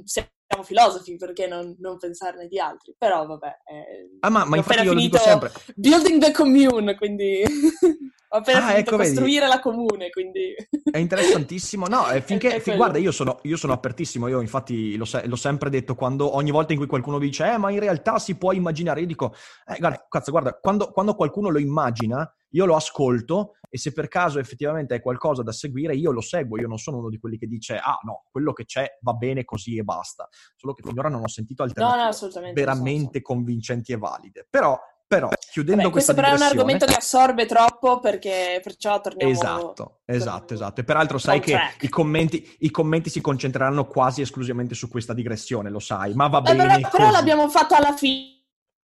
se 0.03 0.31
siamo 0.59 0.63
filosofi, 0.63 1.15
perché 1.15 1.47
non, 1.47 1.75
non, 1.79 1.97
pensarne 1.97 2.47
di 2.47 2.59
altri? 2.59 2.93
Però 2.97 3.25
vabbè. 3.25 3.47
Eh, 3.65 4.17
ah, 4.19 4.29
ma, 4.29 4.45
ma 4.45 4.57
infatti 4.57 4.83
io 4.83 4.93
lo 4.93 4.99
dico 4.99 5.17
sempre. 5.17 5.51
Building 5.75 6.21
the 6.21 6.31
commune, 6.31 6.95
quindi 6.95 7.43
ho 8.31 8.37
appena 8.37 8.59
ah, 8.59 8.69
finito 8.69 8.89
ecco, 8.91 8.97
costruire 8.97 9.45
vedi. 9.45 9.51
la 9.51 9.59
comune, 9.59 10.09
quindi... 10.09 10.55
È 10.91 10.97
interessantissimo. 10.97 11.87
No, 11.87 12.09
eh, 12.09 12.21
finché... 12.23 12.59
Fin, 12.59 12.75
guarda, 12.75 12.97
io 12.97 13.11
sono, 13.11 13.39
io 13.43 13.57
sono, 13.57 13.73
apertissimo, 13.73 14.27
io 14.27 14.41
infatti 14.41 14.95
l'ho, 14.95 15.05
l'ho, 15.23 15.35
sempre 15.35 15.69
detto, 15.69 15.95
quando 15.95 16.35
ogni 16.35 16.51
volta 16.51 16.73
in 16.73 16.79
cui 16.79 16.87
qualcuno 16.87 17.19
dice, 17.19 17.51
eh, 17.51 17.57
ma 17.57 17.71
in 17.71 17.79
realtà 17.79 18.19
si 18.19 18.35
può 18.35 18.51
immaginare, 18.51 19.01
io 19.01 19.07
dico, 19.07 19.33
eh, 19.65 19.77
guarda, 19.79 20.05
cazzo, 20.07 20.31
guarda, 20.31 20.53
quando, 20.53 20.91
quando 20.91 21.15
qualcuno 21.15 21.49
lo 21.49 21.59
immagina, 21.59 22.31
io 22.51 22.65
lo 22.65 22.75
ascolto 22.75 23.53
e 23.69 23.77
se 23.77 23.93
per 23.93 24.07
caso 24.07 24.39
effettivamente 24.39 24.95
è 24.95 25.01
qualcosa 25.01 25.43
da 25.43 25.51
seguire, 25.51 25.95
io 25.95 26.11
lo 26.11 26.21
seguo. 26.21 26.59
Io 26.59 26.67
non 26.67 26.77
sono 26.77 26.97
uno 26.97 27.09
di 27.09 27.19
quelli 27.19 27.37
che 27.37 27.47
dice, 27.47 27.77
ah 27.77 27.99
no, 28.03 28.23
quello 28.31 28.53
che 28.53 28.65
c'è 28.65 28.97
va 29.01 29.13
bene 29.13 29.45
così 29.45 29.77
e 29.77 29.83
basta. 29.83 30.27
Solo 30.55 30.73
che 30.73 30.83
finora 30.83 31.09
non 31.09 31.23
ho 31.23 31.27
sentito 31.27 31.63
alternative 31.63 32.39
no, 32.39 32.47
no, 32.47 32.53
veramente 32.53 33.21
convincenti 33.21 33.91
e 33.91 33.97
valide. 33.97 34.47
Però 34.49 34.79
però, 35.09 35.27
chiudendo 35.51 35.81
Vabbè, 35.81 35.91
questo 35.91 36.13
però 36.13 36.27
è 36.27 36.33
un 36.33 36.43
argomento 36.43 36.85
che 36.85 36.93
assorbe 36.93 37.47
troppo 37.47 37.99
perché 37.99 38.59
perciò 38.61 39.01
torniamo... 39.01 39.31
Esatto, 39.31 40.01
esatto, 40.05 40.53
esatto. 40.53 40.81
E 40.81 40.83
peraltro 40.83 41.17
sai 41.17 41.39
che 41.39 41.57
i 41.79 41.89
commenti, 41.89 42.57
i 42.59 42.69
commenti, 42.69 43.09
si 43.09 43.19
concentreranno 43.19 43.87
quasi 43.87 44.21
esclusivamente 44.21 44.75
su 44.75 44.87
questa 44.87 45.15
digressione, 45.15 45.71
lo 45.71 45.79
sai, 45.79 46.13
ma 46.13 46.27
va 46.27 46.41
Beh, 46.41 46.55
bene 46.55 46.75
Però, 46.75 46.89
però 46.91 47.09
l'abbiamo 47.09 47.49
fatto 47.49 47.73
alla 47.73 47.95
fine 47.95 48.38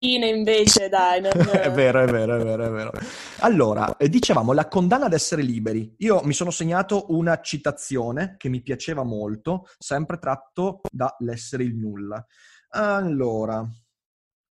invece, 0.01 0.89
dai. 0.89 1.21
Non... 1.21 1.31
è 1.51 1.71
vero, 1.71 2.01
è 2.01 2.05
vero, 2.07 2.39
è 2.39 2.43
vero, 2.43 2.65
è 2.65 2.69
vero. 2.69 2.91
Allora, 3.39 3.97
eh, 3.97 4.09
dicevamo 4.09 4.53
la 4.53 4.67
condanna 4.67 5.05
ad 5.05 5.13
essere 5.13 5.41
liberi. 5.41 5.95
Io 5.99 6.21
mi 6.23 6.33
sono 6.33 6.51
segnato 6.51 7.07
una 7.09 7.41
citazione 7.41 8.35
che 8.37 8.49
mi 8.49 8.61
piaceva 8.61 9.03
molto, 9.03 9.67
sempre 9.77 10.17
tratto 10.17 10.81
da 10.89 11.13
L'essere 11.19 11.63
il 11.63 11.75
nulla. 11.75 12.25
Allora, 12.69 13.67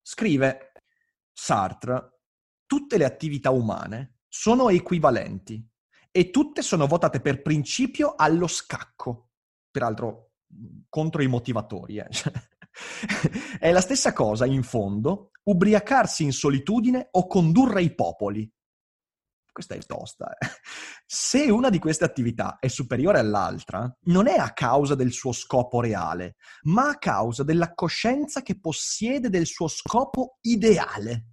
scrive 0.03 0.73
Sartre, 1.33 2.21
tutte 2.65 2.97
le 2.97 3.05
attività 3.05 3.51
umane 3.51 4.21
sono 4.29 4.69
equivalenti 4.69 5.65
e 6.11 6.31
tutte 6.31 6.63
sono 6.63 6.87
votate 6.87 7.21
per 7.21 7.43
principio 7.43 8.15
allo 8.17 8.47
scacco. 8.47 9.31
Peraltro, 9.71 10.31
contro 10.89 11.23
i 11.23 11.27
motivatori. 11.27 11.99
Eh. 11.99 12.09
È 13.59 13.71
la 13.73 13.81
stessa 13.81 14.13
cosa, 14.13 14.47
in 14.47 14.63
fondo, 14.63 15.31
ubriacarsi 15.45 16.25
in 16.25 16.33
solitudine 16.33 17.09
o 17.13 17.27
condurre 17.27 17.83
i 17.83 17.95
popoli. 17.95 18.51
Questa 19.55 19.75
è 19.77 19.79
tosta. 19.79 20.31
Eh. 20.37 20.47
Se 21.07 21.49
una 21.49 21.71
di 21.71 21.79
queste 21.79 22.05
attività 22.05 22.59
è 22.59 22.67
superiore 22.67 23.21
all'altra, 23.21 23.89
non 24.07 24.27
è 24.27 24.37
a 24.37 24.53
causa 24.53 24.97
del 24.97 25.13
suo 25.13 25.31
scopo 25.31 25.81
reale, 25.81 26.35
ma 26.63 26.89
a 26.89 26.99
causa 26.99 27.45
della 27.45 27.73
coscienza 27.73 28.43
che 28.43 28.59
possiede 28.59 29.31
del 29.31 29.47
suo 29.47 29.69
scopo 29.69 30.39
ideale. 30.41 31.27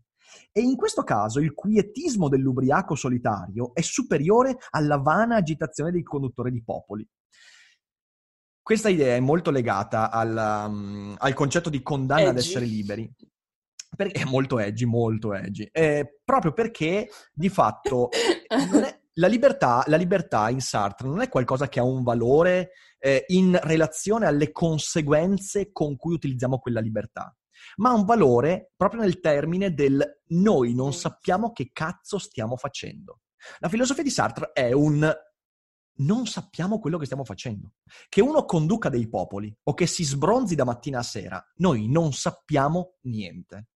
E 0.52 0.62
in 0.62 0.76
questo 0.76 1.04
caso 1.04 1.40
il 1.40 1.54
quietismo 1.54 2.30
dell'ubriaco 2.30 2.94
solitario 2.94 3.74
è 3.74 3.82
superiore 3.82 4.58
alla 4.70 4.98
vana 4.98 5.38
agitazione 5.38 5.92
del 5.92 6.04
conduttore 6.04 6.52
di 6.52 6.64
popoli. 6.64 7.08
Questa 8.62 8.90
idea 8.90 9.16
è 9.16 9.20
molto 9.20 9.50
legata 9.50 10.12
al, 10.12 10.68
um, 10.70 11.16
al 11.18 11.34
concetto 11.34 11.70
di 11.72 11.82
condanna 11.82 12.22
edgy. 12.22 12.30
ad 12.30 12.38
essere 12.38 12.66
liberi. 12.66 13.12
Perché 13.96 14.22
è 14.22 14.26
molto 14.26 14.58
edgy, 14.60 14.86
molto 14.86 15.34
edgy. 15.34 15.68
Eh, 15.72 16.20
proprio 16.24 16.54
perché 16.54 17.10
di 17.34 17.50
fatto 17.50 18.10
è, 18.12 18.18
la, 19.14 19.28
libertà, 19.28 19.84
la, 19.88 19.98
libertà, 19.98 20.50
in 20.50 20.62
Sartre 20.62 21.08
non 21.08 21.22
è 21.22 21.28
qualcosa 21.28 21.68
che 21.68 21.80
ha 21.80 21.84
un 21.84 22.04
valore 22.04 22.72
eh, 23.00 23.26
in 23.28 23.60
relazione 23.64 24.26
alle 24.28 24.52
conseguenze 24.52 25.72
con 25.72 25.98
cui 25.98 26.14
utilizziamo 26.14 26.60
quella 26.60 26.80
libertà, 26.80 27.36
ma 27.78 27.90
ha 27.90 27.94
un 27.94 28.06
valore 28.06 28.72
proprio 28.78 29.02
nel 29.02 29.20
termine 29.20 29.74
del 29.74 30.22
noi 30.28 30.74
non 30.74 30.94
sappiamo 30.94 31.52
che 31.52 31.72
cazzo 31.74 32.18
stiamo 32.18 32.56
facendo. 32.56 33.20
La 33.60 33.70
filosofia 33.70 34.04
di 34.04 34.10
Sartre 34.10 34.52
è 34.54 34.72
un 34.72 35.14
non 35.94 36.26
sappiamo 36.26 36.80
quello 36.80 36.98
che 36.98 37.06
stiamo 37.06 37.24
facendo. 37.24 37.74
Che 38.08 38.22
uno 38.22 38.46
conduca 38.46 38.90
dei 38.90 39.08
popoli 39.08 39.54
o 39.64 39.74
che 39.74 39.86
si 39.86 40.04
sbronzi 40.04 40.56
da 40.56 40.64
mattina 40.64 41.00
a 41.00 41.04
sera, 41.04 41.44
noi 41.58 41.88
non 41.88 42.14
sappiamo 42.14 42.96
niente. 43.02 43.70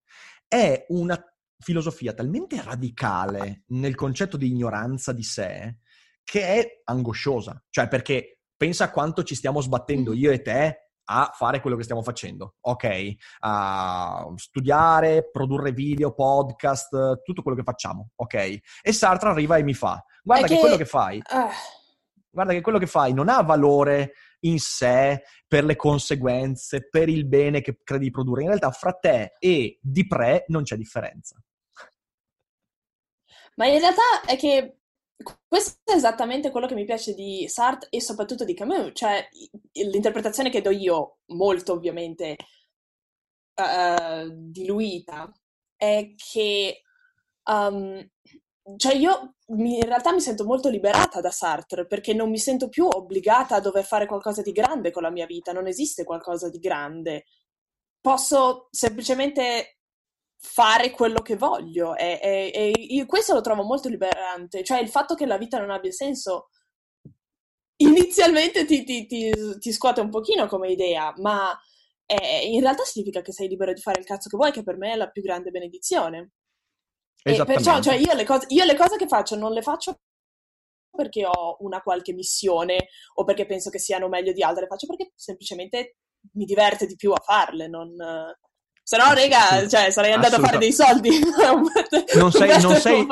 È 0.47 0.85
una 0.89 1.21
filosofia 1.57 2.13
talmente 2.13 2.61
radicale 2.61 3.63
nel 3.67 3.95
concetto 3.95 4.37
di 4.37 4.47
ignoranza 4.47 5.11
di 5.13 5.23
sé 5.23 5.79
che 6.23 6.41
è 6.41 6.81
angosciosa. 6.85 7.63
Cioè, 7.69 7.87
perché 7.87 8.39
pensa 8.57 8.91
quanto 8.91 9.23
ci 9.23 9.35
stiamo 9.35 9.61
sbattendo 9.61 10.13
io 10.13 10.31
e 10.31 10.41
te 10.41 10.79
a 11.07 11.31
fare 11.33 11.61
quello 11.61 11.77
che 11.77 11.83
stiamo 11.83 12.01
facendo, 12.01 12.55
ok? 12.61 13.13
A 13.41 14.25
studiare, 14.35 15.29
produrre 15.29 15.71
video, 15.71 16.13
podcast, 16.13 17.21
tutto 17.21 17.43
quello 17.43 17.57
che 17.57 17.63
facciamo, 17.63 18.09
ok? 18.15 18.33
E 18.81 18.91
Sartre 18.91 19.29
arriva 19.29 19.57
e 19.57 19.63
mi 19.63 19.75
fa, 19.75 20.03
guarda 20.23 20.47
che, 20.47 20.55
che, 20.55 20.59
quello 20.59 20.77
che 20.77 20.85
fai... 20.85 21.17
Uh 21.17 21.83
guarda 22.35 22.51
che 22.51 22.59
quello 22.59 22.77
che 22.77 22.85
fai 22.85 23.13
non 23.13 23.29
ha 23.29 23.41
valore 23.41 24.11
in 24.45 24.59
sé 24.59 25.23
per 25.47 25.63
le 25.63 25.75
conseguenze, 25.75 26.87
per 26.89 27.09
il 27.09 27.25
bene 27.25 27.61
che 27.61 27.77
credi 27.83 28.05
di 28.05 28.11
produrre. 28.11 28.41
In 28.41 28.47
realtà 28.47 28.71
fra 28.71 28.93
te 28.93 29.35
e 29.39 29.79
di 29.81 30.07
pre 30.07 30.45
non 30.47 30.63
c'è 30.63 30.75
differenza. 30.75 31.37
Ma 33.55 33.67
in 33.67 33.79
realtà 33.79 34.21
è 34.25 34.35
che 34.37 34.79
questo 35.47 35.79
è 35.85 35.95
esattamente 35.95 36.51
quello 36.51 36.67
che 36.67 36.75
mi 36.75 36.83
piace 36.83 37.13
di 37.13 37.47
Sartre 37.47 37.87
e 37.89 38.01
soprattutto 38.01 38.43
di 38.43 38.53
Camus, 38.53 38.91
cioè 38.93 39.25
l'interpretazione 39.71 40.49
che 40.49 40.61
do 40.61 40.71
io, 40.71 41.19
molto 41.27 41.73
ovviamente 41.73 42.35
uh, 43.55 44.27
diluita, 44.29 45.31
è 45.77 46.13
che 46.15 46.81
um, 47.43 48.05
cioè 48.77 48.95
io 48.95 49.35
mi, 49.47 49.75
in 49.75 49.85
realtà 49.85 50.11
mi 50.11 50.21
sento 50.21 50.43
molto 50.43 50.69
liberata 50.69 51.21
da 51.21 51.29
Sartre 51.31 51.85
perché 51.85 52.13
non 52.13 52.29
mi 52.29 52.39
sento 52.39 52.67
più 52.69 52.87
obbligata 52.87 53.55
a 53.55 53.59
dover 53.59 53.83
fare 53.83 54.07
qualcosa 54.07 54.41
di 54.41 54.51
grande 54.51 54.91
con 54.91 55.03
la 55.03 55.11
mia 55.11 55.25
vita, 55.25 55.51
non 55.51 55.67
esiste 55.67 56.03
qualcosa 56.03 56.49
di 56.49 56.59
grande. 56.59 57.25
Posso 58.01 58.67
semplicemente 58.71 59.79
fare 60.37 60.91
quello 60.91 61.21
che 61.21 61.35
voglio 61.35 61.95
e, 61.95 62.19
e, 62.21 62.99
e 62.99 63.05
questo 63.05 63.33
lo 63.33 63.41
trovo 63.41 63.63
molto 63.63 63.89
liberante, 63.89 64.63
cioè 64.63 64.79
il 64.79 64.89
fatto 64.89 65.15
che 65.15 65.25
la 65.25 65.37
vita 65.37 65.59
non 65.59 65.71
abbia 65.71 65.91
senso 65.91 66.49
inizialmente 67.77 68.65
ti, 68.65 68.83
ti, 68.83 69.05
ti, 69.05 69.31
ti 69.59 69.71
scuote 69.71 70.01
un 70.01 70.09
pochino 70.09 70.47
come 70.47 70.69
idea, 70.69 71.13
ma 71.17 71.57
eh, 72.05 72.47
in 72.47 72.61
realtà 72.61 72.83
significa 72.83 73.21
che 73.21 73.33
sei 73.33 73.47
libero 73.47 73.73
di 73.73 73.81
fare 73.81 73.99
il 73.99 74.05
cazzo 74.05 74.29
che 74.29 74.37
vuoi, 74.37 74.51
che 74.51 74.63
per 74.63 74.77
me 74.77 74.93
è 74.93 74.95
la 74.95 75.09
più 75.09 75.21
grande 75.21 75.51
benedizione. 75.51 76.31
Perciò, 77.25 77.81
cioè, 77.81 77.95
io 77.95 78.13
le, 78.13 78.23
cose, 78.23 78.45
io 78.49 78.63
le 78.65 78.75
cose 78.75 78.97
che 78.97 79.07
faccio 79.07 79.35
non 79.35 79.51
le 79.51 79.63
faccio 79.63 80.01
perché 80.95 81.25
ho 81.25 81.57
una 81.61 81.81
qualche 81.81 82.13
missione 82.13 82.89
o 83.15 83.23
perché 83.23 83.47
penso 83.47 83.71
che 83.71 83.79
siano 83.79 84.07
meglio 84.07 84.31
di 84.31 84.43
altre, 84.43 84.61
le 84.61 84.67
faccio 84.67 84.85
perché 84.85 85.11
semplicemente 85.15 85.97
mi 86.33 86.45
diverte 86.45 86.85
di 86.85 86.95
più 86.95 87.11
a 87.11 87.21
farle, 87.23 87.67
non, 87.67 87.95
se 88.87 88.97
no, 88.97 89.13
rega, 89.13 89.67
cioè, 89.67 89.89
sarei 89.89 90.13
andato 90.13 90.35
a 90.35 90.39
fare 90.39 90.59
dei 90.59 90.71
soldi. 90.71 91.09
non, 92.19 92.31
sei, 92.31 92.61
non, 92.61 92.75
sei, 92.75 93.07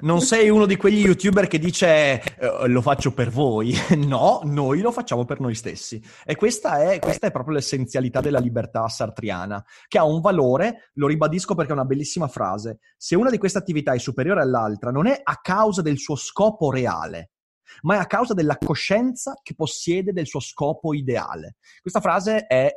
non, 0.00 0.20
sei, 0.22 0.48
uno 0.48 0.64
di 0.64 0.76
quegli 0.76 1.04
youtuber 1.04 1.46
che 1.46 1.58
dice 1.58 2.22
eh, 2.22 2.66
lo 2.68 2.80
faccio 2.80 3.12
per 3.12 3.28
voi. 3.28 3.76
no, 4.08 4.40
noi 4.44 4.80
lo 4.80 4.90
facciamo 4.90 5.26
per 5.26 5.38
noi 5.38 5.54
stessi. 5.54 6.02
E 6.24 6.36
questa 6.36 6.80
è, 6.90 6.98
questa 7.00 7.26
è 7.26 7.30
proprio 7.30 7.56
l'essenzialità 7.56 8.22
della 8.22 8.38
libertà 8.38 8.88
sartriana, 8.88 9.62
che 9.88 9.98
ha 9.98 10.04
un 10.04 10.22
valore, 10.22 10.90
lo 10.94 11.06
ribadisco 11.06 11.54
perché 11.54 11.72
è 11.72 11.74
una 11.74 11.84
bellissima 11.84 12.26
frase. 12.26 12.78
Se 12.96 13.14
una 13.14 13.28
di 13.28 13.36
queste 13.36 13.58
attività 13.58 13.92
è 13.92 13.98
superiore 13.98 14.40
all'altra, 14.40 14.90
non 14.90 15.06
è 15.06 15.20
a 15.22 15.38
causa 15.42 15.82
del 15.82 15.98
suo 15.98 16.16
scopo 16.16 16.70
reale, 16.70 17.32
ma 17.82 17.96
è 17.96 17.98
a 17.98 18.06
causa 18.06 18.32
della 18.32 18.56
coscienza 18.56 19.34
che 19.42 19.54
possiede 19.54 20.14
del 20.14 20.26
suo 20.26 20.40
scopo 20.40 20.94
ideale. 20.94 21.56
Questa 21.82 22.00
frase 22.00 22.46
è 22.46 22.70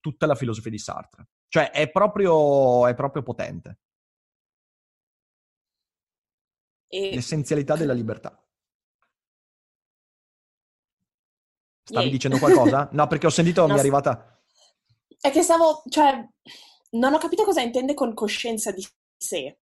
tutta 0.00 0.26
la 0.26 0.34
filosofia 0.34 0.70
di 0.70 0.78
Sartre. 0.78 1.28
Cioè, 1.48 1.70
è 1.70 1.90
proprio, 1.90 2.86
è 2.86 2.94
proprio 2.94 3.22
potente. 3.22 3.78
E... 6.88 7.14
L'essenzialità 7.14 7.76
della 7.76 7.92
libertà. 7.94 8.42
Stavi 11.82 12.04
Yay. 12.04 12.10
dicendo 12.10 12.38
qualcosa? 12.38 12.88
No, 12.92 13.06
perché 13.06 13.26
ho 13.26 13.30
sentito, 13.30 13.62
no, 13.62 13.68
mi 13.68 13.76
è 13.76 13.80
arrivata... 13.80 14.38
È 15.20 15.30
che 15.30 15.42
stavo, 15.42 15.82
cioè, 15.88 16.24
non 16.90 17.14
ho 17.14 17.18
capito 17.18 17.44
cosa 17.44 17.60
intende 17.60 17.94
con 17.94 18.14
coscienza 18.14 18.70
di 18.70 18.86
sé. 19.16 19.58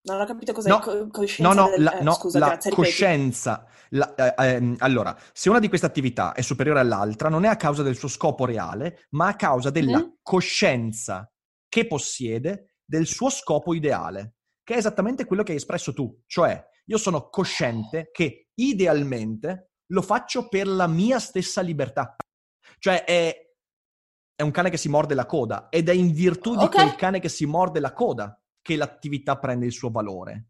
Non 0.00 0.20
ho 0.20 0.24
capito 0.24 0.52
cosa 0.52 0.68
no, 0.68 0.78
co- 0.78 1.08
coscienza 1.08 1.54
no, 1.54 1.60
no, 1.60 1.68
del... 1.70 1.82
la, 1.82 1.98
eh, 1.98 2.02
no, 2.02 2.12
scusa, 2.12 2.38
la 2.38 2.46
grazie, 2.46 2.70
coscienza. 2.70 3.66
La, 3.90 4.14
eh, 4.14 4.54
ehm, 4.54 4.76
allora, 4.78 5.16
se 5.32 5.50
una 5.50 5.58
di 5.58 5.68
queste 5.68 5.86
attività 5.86 6.32
è 6.32 6.40
superiore 6.40 6.80
all'altra, 6.80 7.28
non 7.28 7.44
è 7.44 7.48
a 7.48 7.56
causa 7.56 7.82
del 7.82 7.96
suo 7.96 8.08
scopo 8.08 8.44
reale, 8.44 9.06
ma 9.10 9.28
a 9.28 9.36
causa 9.36 9.70
della 9.70 9.98
mm? 9.98 10.10
coscienza 10.22 11.30
che 11.68 11.86
possiede 11.86 12.76
del 12.84 13.06
suo 13.06 13.28
scopo 13.28 13.74
ideale, 13.74 14.36
che 14.62 14.74
è 14.74 14.78
esattamente 14.78 15.24
quello 15.24 15.42
che 15.42 15.52
hai 15.52 15.58
espresso 15.58 15.92
tu. 15.92 16.22
Cioè, 16.26 16.64
io 16.86 16.96
sono 16.96 17.28
cosciente 17.28 18.10
che 18.12 18.48
idealmente 18.54 19.72
lo 19.90 20.02
faccio 20.02 20.48
per 20.48 20.66
la 20.66 20.86
mia 20.86 21.18
stessa 21.18 21.60
libertà. 21.60 22.16
Cioè, 22.78 23.04
è, 23.04 23.36
è 24.34 24.42
un 24.42 24.50
cane 24.50 24.70
che 24.70 24.76
si 24.76 24.88
morde 24.88 25.14
la 25.14 25.26
coda 25.26 25.68
ed 25.70 25.88
è 25.88 25.92
in 25.92 26.12
virtù 26.12 26.52
okay. 26.52 26.64
di 26.64 26.70
quel 26.70 26.94
cane 26.94 27.20
che 27.20 27.28
si 27.28 27.44
morde 27.44 27.80
la 27.80 27.92
coda 27.92 28.40
che 28.62 28.76
l'attività 28.76 29.38
prende 29.38 29.66
il 29.66 29.72
suo 29.72 29.90
valore. 29.90 30.48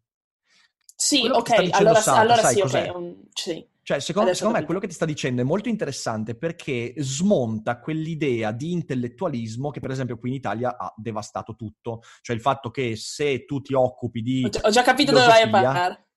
Sì, 0.95 1.21
quello 1.21 1.37
ok, 1.37 1.69
allora, 1.71 1.99
Sara, 1.99 2.19
allora 2.19 2.41
sai 2.41 2.53
sì, 2.55 2.61
ok. 2.61 2.95
Um, 2.95 3.23
sì. 3.33 3.67
Cioè, 3.81 3.99
secondo, 3.99 4.33
secondo 4.35 4.59
me 4.59 4.65
quello 4.65 4.79
che 4.79 4.87
ti 4.87 4.93
sta 4.93 5.05
dicendo 5.05 5.41
è 5.41 5.45
molto 5.45 5.67
interessante 5.67 6.35
perché 6.35 6.93
smonta 6.97 7.79
quell'idea 7.79 8.51
di 8.51 8.71
intellettualismo 8.71 9.71
che 9.71 9.79
per 9.79 9.89
esempio 9.89 10.19
qui 10.19 10.29
in 10.29 10.35
Italia 10.35 10.77
ha 10.77 10.93
devastato 10.95 11.55
tutto. 11.55 12.01
Cioè 12.21 12.35
il 12.35 12.41
fatto 12.41 12.69
che 12.69 12.95
se 12.95 13.45
tu 13.45 13.61
ti 13.61 13.73
occupi 13.73 14.21
di... 14.21 14.43
Ho 14.45 14.49
già, 14.49 14.61
ho 14.63 14.69
già 14.69 14.83
capito 14.83 15.11
dove 15.11 15.25
vai 15.25 15.41
a 15.41 15.49
parlare. 15.49 16.08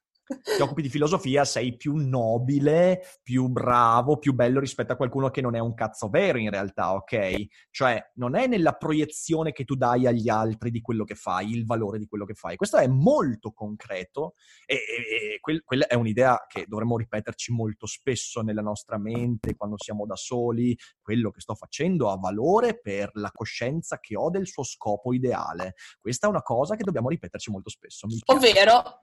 Ti 0.42 0.62
occupi 0.62 0.82
di 0.82 0.88
filosofia 0.88 1.44
sei 1.44 1.76
più 1.76 1.94
nobile, 1.96 3.02
più 3.22 3.48
bravo, 3.48 4.18
più 4.18 4.32
bello 4.32 4.60
rispetto 4.60 4.92
a 4.92 4.96
qualcuno 4.96 5.30
che 5.30 5.40
non 5.40 5.54
è 5.54 5.58
un 5.58 5.74
cazzo 5.74 6.08
vero 6.08 6.38
in 6.38 6.50
realtà, 6.50 6.94
ok? 6.94 7.46
Cioè, 7.70 8.12
non 8.14 8.36
è 8.36 8.46
nella 8.46 8.72
proiezione 8.72 9.52
che 9.52 9.64
tu 9.64 9.74
dai 9.74 10.06
agli 10.06 10.28
altri 10.28 10.70
di 10.70 10.80
quello 10.80 11.04
che 11.04 11.14
fai, 11.14 11.50
il 11.50 11.64
valore 11.64 11.98
di 11.98 12.06
quello 12.06 12.24
che 12.24 12.34
fai. 12.34 12.56
Questo 12.56 12.76
è 12.76 12.86
molto 12.86 13.52
concreto 13.52 14.34
e, 14.66 14.74
e, 14.74 15.34
e 15.34 15.40
quel, 15.40 15.62
quella 15.64 15.86
è 15.86 15.94
un'idea 15.94 16.46
che 16.48 16.64
dovremmo 16.66 16.96
ripeterci 16.96 17.52
molto 17.52 17.86
spesso 17.86 18.40
nella 18.42 18.62
nostra 18.62 18.98
mente 18.98 19.54
quando 19.56 19.76
siamo 19.78 20.06
da 20.06 20.16
soli. 20.16 20.76
Quello 21.00 21.30
che 21.30 21.40
sto 21.40 21.54
facendo 21.54 22.10
ha 22.10 22.16
valore 22.16 22.80
per 22.80 23.10
la 23.14 23.30
coscienza 23.32 23.98
che 23.98 24.16
ho 24.16 24.30
del 24.30 24.46
suo 24.46 24.62
scopo 24.62 25.12
ideale. 25.12 25.74
Questa 26.00 26.26
è 26.26 26.30
una 26.30 26.42
cosa 26.42 26.76
che 26.76 26.84
dobbiamo 26.84 27.08
ripeterci 27.08 27.50
molto 27.50 27.70
spesso. 27.70 28.06
Ovvero, 28.26 29.02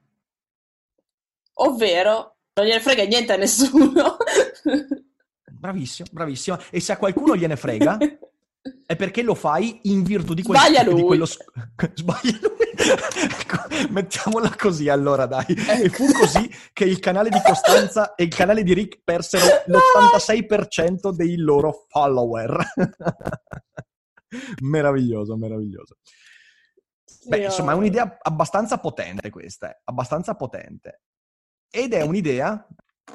ovvero, 1.64 2.38
non 2.54 2.66
gliene 2.66 2.82
frega 2.82 3.04
niente 3.06 3.34
a 3.34 3.38
nessuno. 3.38 4.18
Bravissimo, 5.52 6.08
bravissimo. 6.12 6.58
E 6.70 6.80
se 6.80 6.92
a 6.94 6.98
qualcuno 6.98 7.36
gliene 7.36 7.56
frega, 7.56 7.98
è 8.86 8.96
perché 8.96 9.22
lo 9.22 9.36
fai 9.36 9.80
in 9.84 10.04
virtù 10.04 10.34
di, 10.34 10.42
quel, 10.42 10.58
Sbaglia 10.58 10.84
lui. 10.84 10.96
di 10.96 11.02
quello... 11.04 11.26
Sbaglia 11.94 12.40
lui. 12.42 12.60
Ecco, 12.80 13.58
mettiamola 13.92 14.56
così 14.56 14.90
allora, 14.90 15.26
dai. 15.26 15.46
Ecco. 15.48 15.84
E 15.84 15.90
fu 15.90 16.12
così 16.14 16.50
che 16.74 16.86
il 16.86 17.00
canale 17.00 17.30
di 17.30 17.42
Costanza 17.44 18.16
e 18.16 18.24
il 18.24 18.34
canale 18.34 18.64
di 18.64 18.74
Rick 18.74 19.02
persero 19.04 19.46
l'86% 19.66 21.12
dei 21.12 21.38
loro 21.38 21.86
follower. 21.90 22.58
meraviglioso, 24.62 25.36
meraviglioso. 25.36 25.98
Beh, 27.26 27.46
insomma, 27.46 27.74
è 27.74 27.76
un'idea 27.76 28.18
abbastanza 28.22 28.80
potente 28.80 29.30
questa, 29.30 29.72
eh, 29.72 29.82
abbastanza 29.84 30.36
potente. 30.36 31.02
Ed 31.70 31.94
è 31.94 32.02
un'idea, 32.02 32.68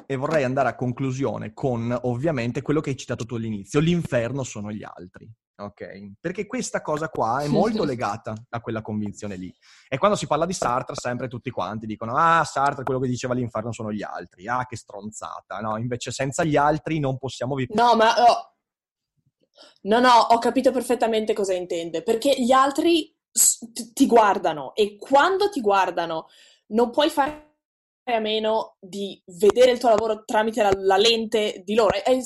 e 0.05 0.15
vorrei 0.15 0.43
andare 0.43 0.69
a 0.69 0.75
conclusione 0.75 1.53
con 1.53 1.97
ovviamente 2.03 2.61
quello 2.61 2.81
che 2.81 2.91
hai 2.91 2.97
citato 2.97 3.25
tu 3.25 3.35
all'inizio, 3.35 3.79
l'inferno 3.79 4.43
sono 4.43 4.71
gli 4.71 4.83
altri. 4.83 5.31
Ok? 5.57 6.15
Perché 6.19 6.45
questa 6.45 6.81
cosa 6.81 7.07
qua 7.07 7.39
è 7.39 7.47
molto 7.47 7.85
legata 7.85 8.33
a 8.49 8.59
quella 8.59 8.81
convinzione 8.81 9.37
lì. 9.37 9.53
E 9.87 9.97
quando 9.97 10.17
si 10.17 10.27
parla 10.27 10.45
di 10.45 10.51
Sartre, 10.51 10.95
sempre 10.97 11.29
tutti 11.29 11.49
quanti 11.49 11.85
dicono: 11.85 12.15
Ah, 12.17 12.43
Sartre, 12.43 12.83
quello 12.83 12.99
che 12.99 13.07
diceva 13.07 13.33
l'inferno 13.33 13.71
sono 13.71 13.93
gli 13.93 14.03
altri. 14.03 14.49
Ah, 14.49 14.65
che 14.65 14.75
stronzata. 14.75 15.59
No, 15.59 15.77
invece 15.77 16.11
senza 16.11 16.43
gli 16.43 16.57
altri 16.57 16.99
non 16.99 17.17
possiamo 17.17 17.55
vivere. 17.55 17.81
No, 17.81 17.95
ma 17.95 18.13
oh. 18.21 18.55
no, 19.83 19.99
no, 20.01 20.11
ho 20.11 20.39
capito 20.39 20.71
perfettamente 20.71 21.33
cosa 21.33 21.53
intende. 21.53 22.03
Perché 22.03 22.35
gli 22.37 22.51
altri 22.51 23.15
ti 23.93 24.07
guardano 24.07 24.75
e 24.75 24.97
quando 24.97 25.49
ti 25.49 25.61
guardano 25.61 26.27
non 26.67 26.89
puoi 26.89 27.09
fare 27.09 27.54
a 28.13 28.19
meno 28.19 28.75
di 28.79 29.19
vedere 29.25 29.71
il 29.71 29.79
tuo 29.79 29.89
lavoro 29.89 30.23
tramite 30.25 30.61
la, 30.61 30.71
la 30.77 30.97
lente 30.97 31.61
di 31.65 31.73
loro. 31.73 31.97
Hai, 32.03 32.21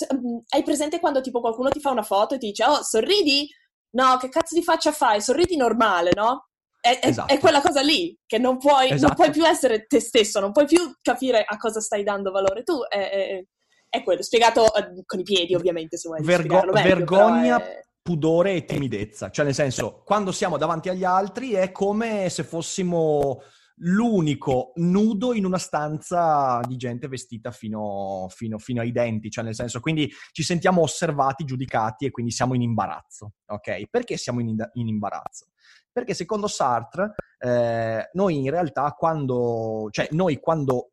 hai, 0.49 0.63
presente 0.63 0.99
quando 0.99 1.21
tipo 1.21 1.39
qualcuno 1.39 1.69
ti 1.69 1.79
fa 1.79 1.91
una 1.91 2.03
foto 2.03 2.35
e 2.35 2.37
ti 2.37 2.47
dice 2.47 2.65
oh 2.65 2.83
sorridi? 2.83 3.47
No, 3.91 4.17
che 4.17 4.29
cazzo 4.29 4.55
di 4.55 4.63
faccia 4.63 4.91
fai? 4.91 5.21
Sorridi 5.21 5.55
normale, 5.55 6.11
no? 6.13 6.49
È, 6.81 6.99
esatto. 7.01 7.33
è 7.33 7.39
quella 7.39 7.61
cosa 7.61 7.81
lì 7.81 8.17
che 8.25 8.37
non 8.37 8.57
puoi, 8.57 8.89
esatto. 8.89 9.07
non 9.07 9.15
puoi, 9.15 9.31
più 9.31 9.45
essere 9.45 9.85
te 9.85 9.99
stesso, 9.99 10.39
non 10.39 10.51
puoi 10.51 10.65
più 10.65 10.95
capire 11.01 11.43
a 11.45 11.57
cosa 11.57 11.79
stai 11.79 12.03
dando 12.03 12.31
valore 12.31 12.63
tu. 12.63 12.83
È, 12.87 12.97
è, 12.97 13.45
è 13.89 14.03
quello, 14.03 14.21
spiegato 14.21 14.63
uh, 14.63 15.03
con 15.05 15.19
i 15.19 15.23
piedi 15.23 15.55
ovviamente 15.55 15.97
se 15.97 16.09
vuoi. 16.09 16.23
Vergo- 16.23 16.59
meglio, 16.65 16.71
vergogna, 16.73 17.61
pudore 18.01 18.53
e 18.53 18.65
timidezza. 18.65 19.31
Cioè 19.31 19.45
nel 19.45 19.53
senso, 19.53 20.03
quando 20.05 20.31
siamo 20.31 20.57
davanti 20.57 20.89
agli 20.89 21.05
altri 21.05 21.53
è 21.53 21.71
come 21.71 22.29
se 22.29 22.43
fossimo 22.43 23.41
l'unico 23.79 24.71
nudo 24.75 25.33
in 25.33 25.45
una 25.45 25.57
stanza 25.57 26.59
di 26.67 26.75
gente 26.75 27.07
vestita 27.07 27.51
fino, 27.51 28.27
fino, 28.29 28.57
fino, 28.57 28.81
ai 28.81 28.91
denti, 28.91 29.29
cioè 29.29 29.43
nel 29.43 29.55
senso, 29.55 29.79
quindi 29.79 30.11
ci 30.31 30.43
sentiamo 30.43 30.81
osservati, 30.81 31.45
giudicati 31.45 32.05
e 32.05 32.11
quindi 32.11 32.31
siamo 32.31 32.55
in 32.55 32.61
imbarazzo, 32.61 33.33
ok? 33.47 33.87
Perché 33.89 34.17
siamo 34.17 34.41
in, 34.41 34.55
in 34.73 34.87
imbarazzo? 34.87 35.47
Perché 35.91 36.13
secondo 36.13 36.47
Sartre, 36.47 37.15
eh, 37.39 38.09
noi 38.13 38.37
in 38.37 38.49
realtà 38.49 38.91
quando, 38.91 39.87
cioè 39.91 40.07
noi 40.11 40.39
quando 40.39 40.91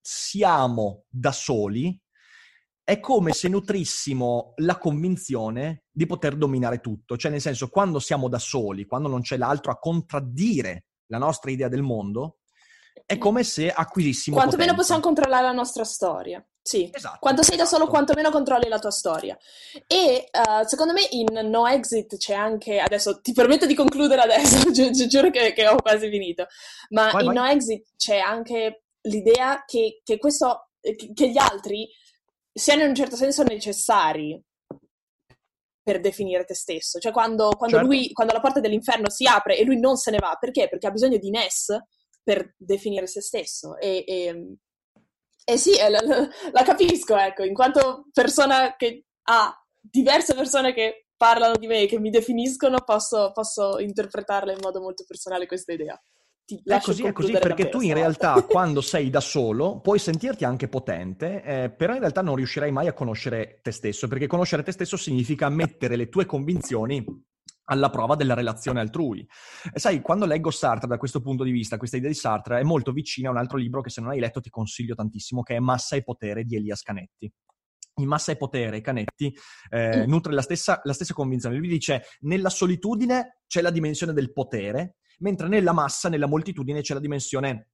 siamo 0.00 1.04
da 1.08 1.32
soli, 1.32 1.98
è 2.84 2.98
come 2.98 3.32
se 3.32 3.48
nutrissimo 3.48 4.54
la 4.56 4.76
convinzione 4.76 5.84
di 5.90 6.04
poter 6.06 6.36
dominare 6.36 6.80
tutto, 6.80 7.16
cioè 7.16 7.30
nel 7.30 7.40
senso 7.40 7.68
quando 7.68 8.00
siamo 8.00 8.28
da 8.28 8.40
soli, 8.40 8.86
quando 8.86 9.08
non 9.08 9.20
c'è 9.20 9.36
l'altro 9.36 9.70
a 9.70 9.78
contraddire 9.78 10.86
la 11.12 11.18
nostra 11.18 11.50
idea 11.50 11.68
del 11.68 11.82
mondo, 11.82 12.38
è 13.04 13.18
come 13.18 13.44
se 13.44 13.70
acquisissimo 13.70 14.36
Quanto 14.36 14.52
potenza. 14.52 14.72
meno 14.72 14.82
possiamo 14.82 15.02
controllare 15.02 15.44
la 15.44 15.52
nostra 15.52 15.84
storia. 15.84 16.44
Sì, 16.62 16.88
esatto, 16.90 17.18
quando 17.20 17.42
sei 17.42 17.56
esatto. 17.56 17.70
da 17.70 17.76
solo, 17.76 17.90
quanto 17.90 18.14
meno 18.14 18.30
controlli 18.30 18.68
la 18.68 18.78
tua 18.78 18.92
storia. 18.92 19.36
E 19.86 20.28
uh, 20.30 20.64
secondo 20.64 20.92
me 20.92 21.06
in 21.10 21.26
No 21.50 21.66
Exit 21.66 22.16
c'è 22.16 22.34
anche. 22.34 22.78
Adesso 22.78 23.20
ti 23.20 23.32
permetto 23.32 23.66
di 23.66 23.74
concludere 23.74 24.22
adesso, 24.22 24.70
gi- 24.70 24.90
gi- 24.90 25.08
giuro 25.08 25.30
che, 25.30 25.52
che, 25.52 25.66
ho 25.66 25.76
quasi 25.76 26.08
finito. 26.08 26.46
Ma 26.90 27.10
vai, 27.10 27.24
in 27.24 27.32
vai. 27.32 27.34
No 27.34 27.50
Exit 27.50 27.88
c'è 27.96 28.18
anche 28.18 28.84
l'idea 29.02 29.64
che, 29.66 30.00
che, 30.02 30.18
questo, 30.18 30.70
che 30.80 31.30
gli 31.30 31.38
altri 31.38 31.88
siano 32.50 32.82
in 32.82 32.88
un 32.88 32.94
certo 32.94 33.16
senso 33.16 33.42
necessari 33.42 34.40
per 35.82 36.00
definire 36.00 36.44
te 36.44 36.54
stesso. 36.54 36.98
Cioè, 36.98 37.12
quando, 37.12 37.50
quando, 37.56 37.76
certo. 37.76 37.90
lui, 37.90 38.12
quando 38.12 38.32
la 38.32 38.40
porta 38.40 38.60
dell'inferno 38.60 39.10
si 39.10 39.26
apre 39.26 39.56
e 39.56 39.64
lui 39.64 39.78
non 39.78 39.96
se 39.96 40.10
ne 40.10 40.18
va, 40.18 40.36
perché? 40.38 40.68
Perché 40.68 40.86
ha 40.86 40.92
bisogno 40.92 41.18
di 41.18 41.30
Ness 41.30 41.76
per 42.22 42.54
definire 42.56 43.06
se 43.06 43.20
stesso. 43.20 43.76
E, 43.78 44.04
e, 44.06 44.56
e 45.44 45.56
sì, 45.56 45.76
la, 45.76 45.88
la, 45.88 46.28
la, 46.52 46.62
capisco, 46.62 47.16
ecco, 47.16 47.42
in 47.42 47.54
quanto 47.54 48.08
persona 48.12 48.76
che 48.76 49.06
ha 49.24 49.52
diverse 49.80 50.34
persone 50.34 50.72
che 50.72 51.06
parlano 51.16 51.56
di 51.56 51.66
me 51.66 51.82
e 51.82 51.86
che 51.86 51.98
mi 51.98 52.10
definiscono, 52.10 52.82
posso, 52.84 53.32
posso 53.32 53.78
interpretarla 53.78 54.52
in 54.52 54.58
modo 54.60 54.80
molto 54.80 55.04
personale 55.06 55.46
questa 55.46 55.72
idea. 55.72 56.00
È 56.62 56.80
così, 56.80 57.04
è 57.04 57.12
così 57.12 57.32
perché 57.32 57.68
tu 57.68 57.80
in 57.80 57.94
realtà 57.94 58.42
quando 58.48 58.80
sei 58.80 59.10
da 59.10 59.20
solo 59.20 59.80
puoi 59.80 59.98
sentirti 59.98 60.44
anche 60.44 60.68
potente, 60.68 61.42
eh, 61.42 61.70
però 61.70 61.94
in 61.94 62.00
realtà 62.00 62.22
non 62.22 62.36
riuscirai 62.36 62.70
mai 62.70 62.88
a 62.88 62.92
conoscere 62.92 63.60
te 63.62 63.70
stesso, 63.70 64.08
perché 64.08 64.26
conoscere 64.26 64.62
te 64.62 64.72
stesso 64.72 64.96
significa 64.96 65.48
mettere 65.48 65.96
le 65.96 66.08
tue 66.08 66.26
convinzioni 66.26 67.04
alla 67.64 67.90
prova 67.90 68.14
della 68.14 68.34
relazione 68.34 68.80
altrui. 68.80 69.26
E 69.72 69.78
sai, 69.78 70.00
quando 70.00 70.26
leggo 70.26 70.50
Sartre 70.50 70.88
da 70.88 70.96
questo 70.96 71.20
punto 71.20 71.44
di 71.44 71.50
vista, 71.50 71.76
questa 71.76 71.96
idea 71.96 72.08
di 72.08 72.14
Sartre 72.14 72.60
è 72.60 72.62
molto 72.62 72.92
vicina 72.92 73.28
a 73.28 73.32
un 73.32 73.38
altro 73.38 73.58
libro 73.58 73.80
che 73.80 73.90
se 73.90 74.00
non 74.00 74.10
hai 74.10 74.20
letto 74.20 74.40
ti 74.40 74.50
consiglio 74.50 74.94
tantissimo, 74.94 75.42
che 75.42 75.56
è 75.56 75.60
Massa 75.60 75.96
e 75.96 76.02
potere 76.02 76.44
di 76.44 76.56
Elias 76.56 76.82
Canetti. 76.82 77.32
In 77.96 78.08
Massa 78.08 78.32
e 78.32 78.36
potere, 78.36 78.80
Canetti 78.80 79.34
eh, 79.70 80.06
mm. 80.06 80.08
nutre 80.08 80.32
la 80.32 80.42
stessa, 80.42 80.80
la 80.84 80.92
stessa 80.92 81.14
convinzione. 81.14 81.56
Lui 81.56 81.68
dice, 81.68 82.04
nella 82.20 82.48
solitudine 82.48 83.40
c'è 83.46 83.60
la 83.60 83.70
dimensione 83.70 84.12
del 84.12 84.32
potere, 84.32 84.96
mentre 85.22 85.48
nella 85.48 85.72
massa, 85.72 86.08
nella 86.08 86.26
moltitudine, 86.26 86.82
c'è 86.82 86.94
la 86.94 87.00
dimensione 87.00 87.68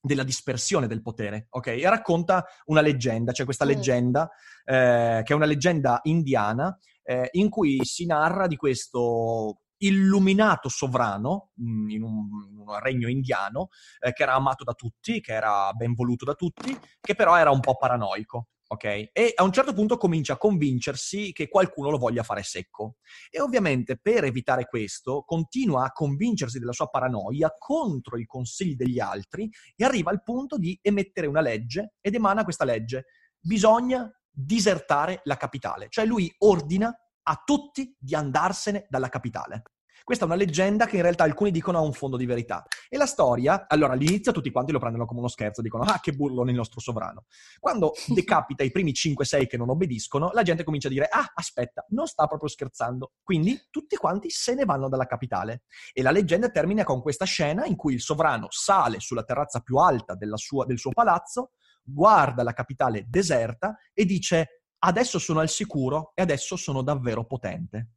della 0.00 0.22
dispersione 0.22 0.86
del 0.86 1.02
potere, 1.02 1.46
ok? 1.50 1.66
E 1.68 1.88
racconta 1.88 2.44
una 2.66 2.80
leggenda, 2.80 3.32
c'è 3.32 3.44
questa 3.44 3.64
leggenda, 3.64 4.28
eh, 4.64 5.22
che 5.24 5.32
è 5.32 5.36
una 5.36 5.46
leggenda 5.46 6.00
indiana, 6.04 6.76
eh, 7.02 7.28
in 7.32 7.48
cui 7.48 7.80
si 7.84 8.06
narra 8.06 8.46
di 8.46 8.56
questo 8.56 9.62
illuminato 9.78 10.68
sovrano 10.68 11.50
mm, 11.60 11.88
in 11.88 12.02
un, 12.02 12.28
in 12.50 12.58
un 12.58 12.78
regno 12.80 13.08
indiano, 13.08 13.68
eh, 14.00 14.12
che 14.12 14.22
era 14.22 14.34
amato 14.34 14.64
da 14.64 14.72
tutti, 14.72 15.20
che 15.20 15.32
era 15.32 15.72
ben 15.72 15.94
voluto 15.94 16.24
da 16.24 16.34
tutti, 16.34 16.76
che 17.00 17.14
però 17.14 17.36
era 17.36 17.50
un 17.50 17.60
po' 17.60 17.76
paranoico 17.76 18.48
ok? 18.68 18.84
E 19.12 19.32
a 19.34 19.42
un 19.42 19.52
certo 19.52 19.72
punto 19.72 19.96
comincia 19.96 20.34
a 20.34 20.38
convincersi 20.38 21.32
che 21.32 21.48
qualcuno 21.48 21.90
lo 21.90 21.98
voglia 21.98 22.22
fare 22.22 22.42
secco. 22.42 22.96
E 23.30 23.40
ovviamente 23.40 23.98
per 23.98 24.24
evitare 24.24 24.66
questo 24.66 25.22
continua 25.26 25.84
a 25.84 25.92
convincersi 25.92 26.58
della 26.58 26.72
sua 26.72 26.88
paranoia 26.88 27.52
contro 27.58 28.18
i 28.18 28.26
consigli 28.26 28.76
degli 28.76 29.00
altri 29.00 29.50
e 29.74 29.84
arriva 29.84 30.10
al 30.10 30.22
punto 30.22 30.58
di 30.58 30.78
emettere 30.82 31.26
una 31.26 31.40
legge 31.40 31.94
ed 32.00 32.14
emana 32.14 32.44
questa 32.44 32.64
legge. 32.64 33.06
Bisogna 33.40 34.10
disertare 34.30 35.20
la 35.24 35.36
capitale, 35.36 35.88
cioè 35.88 36.04
lui 36.04 36.32
ordina 36.38 36.94
a 37.22 37.42
tutti 37.44 37.94
di 37.98 38.14
andarsene 38.14 38.86
dalla 38.88 39.08
capitale. 39.08 39.62
Questa 40.08 40.24
è 40.24 40.28
una 40.28 40.38
leggenda 40.38 40.86
che 40.86 40.96
in 40.96 41.02
realtà 41.02 41.24
alcuni 41.24 41.50
dicono 41.50 41.76
ha 41.76 41.82
un 41.82 41.92
fondo 41.92 42.16
di 42.16 42.24
verità. 42.24 42.64
E 42.88 42.96
la 42.96 43.04
storia, 43.04 43.66
allora 43.68 43.92
all'inizio 43.92 44.32
tutti 44.32 44.50
quanti 44.50 44.72
lo 44.72 44.78
prendono 44.78 45.04
come 45.04 45.18
uno 45.18 45.28
scherzo, 45.28 45.60
dicono 45.60 45.84
ah 45.84 46.00
che 46.00 46.12
burlo 46.12 46.44
nel 46.44 46.54
nostro 46.54 46.80
sovrano. 46.80 47.26
Quando 47.60 47.92
decapita 48.08 48.64
i 48.64 48.70
primi 48.70 48.92
5-6 48.92 49.46
che 49.46 49.58
non 49.58 49.68
obbediscono, 49.68 50.30
la 50.32 50.40
gente 50.40 50.64
comincia 50.64 50.88
a 50.88 50.92
dire 50.92 51.08
ah 51.10 51.30
aspetta, 51.34 51.84
non 51.90 52.06
sta 52.06 52.26
proprio 52.26 52.48
scherzando. 52.48 53.12
Quindi 53.22 53.66
tutti 53.68 53.96
quanti 53.96 54.30
se 54.30 54.54
ne 54.54 54.64
vanno 54.64 54.88
dalla 54.88 55.04
capitale. 55.04 55.64
E 55.92 56.00
la 56.00 56.10
leggenda 56.10 56.48
termina 56.48 56.84
con 56.84 57.02
questa 57.02 57.26
scena 57.26 57.66
in 57.66 57.76
cui 57.76 57.92
il 57.92 58.00
sovrano 58.00 58.46
sale 58.48 59.00
sulla 59.00 59.24
terrazza 59.24 59.60
più 59.60 59.76
alta 59.76 60.16
sua, 60.36 60.64
del 60.64 60.78
suo 60.78 60.92
palazzo, 60.92 61.50
guarda 61.82 62.42
la 62.42 62.54
capitale 62.54 63.04
deserta 63.06 63.76
e 63.92 64.06
dice 64.06 64.62
adesso 64.78 65.18
sono 65.18 65.40
al 65.40 65.50
sicuro 65.50 66.12
e 66.14 66.22
adesso 66.22 66.56
sono 66.56 66.80
davvero 66.80 67.26
potente. 67.26 67.88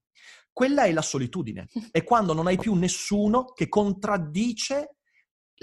Quella 0.53 0.83
è 0.83 0.91
la 0.91 1.01
solitudine, 1.01 1.67
è 1.91 2.03
quando 2.03 2.33
non 2.33 2.47
hai 2.47 2.57
più 2.57 2.73
nessuno 2.73 3.45
che 3.45 3.67
contraddice 3.67 4.95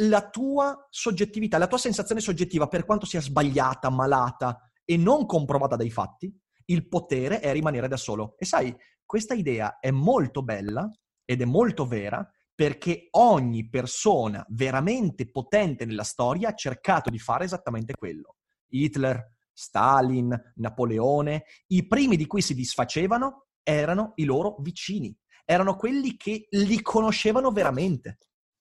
la 0.00 0.28
tua 0.28 0.86
soggettività, 0.90 1.58
la 1.58 1.66
tua 1.66 1.78
sensazione 1.78 2.20
soggettiva, 2.20 2.68
per 2.68 2.84
quanto 2.84 3.06
sia 3.06 3.20
sbagliata, 3.20 3.90
malata 3.90 4.70
e 4.84 4.96
non 4.96 5.26
comprovata 5.26 5.76
dai 5.76 5.90
fatti, 5.90 6.32
il 6.66 6.88
potere 6.88 7.40
è 7.40 7.52
rimanere 7.52 7.88
da 7.88 7.96
solo. 7.96 8.34
E 8.38 8.44
sai, 8.44 8.74
questa 9.04 9.34
idea 9.34 9.78
è 9.80 9.90
molto 9.90 10.42
bella 10.42 10.88
ed 11.24 11.40
è 11.40 11.44
molto 11.44 11.86
vera 11.86 12.26
perché 12.54 13.08
ogni 13.12 13.68
persona 13.68 14.44
veramente 14.48 15.30
potente 15.30 15.84
nella 15.84 16.02
storia 16.02 16.48
ha 16.48 16.54
cercato 16.54 17.08
di 17.08 17.18
fare 17.18 17.44
esattamente 17.44 17.94
quello. 17.94 18.36
Hitler, 18.68 19.36
Stalin, 19.52 20.52
Napoleone, 20.56 21.44
i 21.68 21.86
primi 21.86 22.16
di 22.16 22.26
cui 22.26 22.42
si 22.42 22.54
disfacevano 22.54 23.47
erano 23.68 24.12
i 24.16 24.24
loro 24.24 24.56
vicini, 24.60 25.16
erano 25.44 25.76
quelli 25.76 26.16
che 26.16 26.46
li 26.50 26.80
conoscevano 26.82 27.50
veramente 27.50 28.18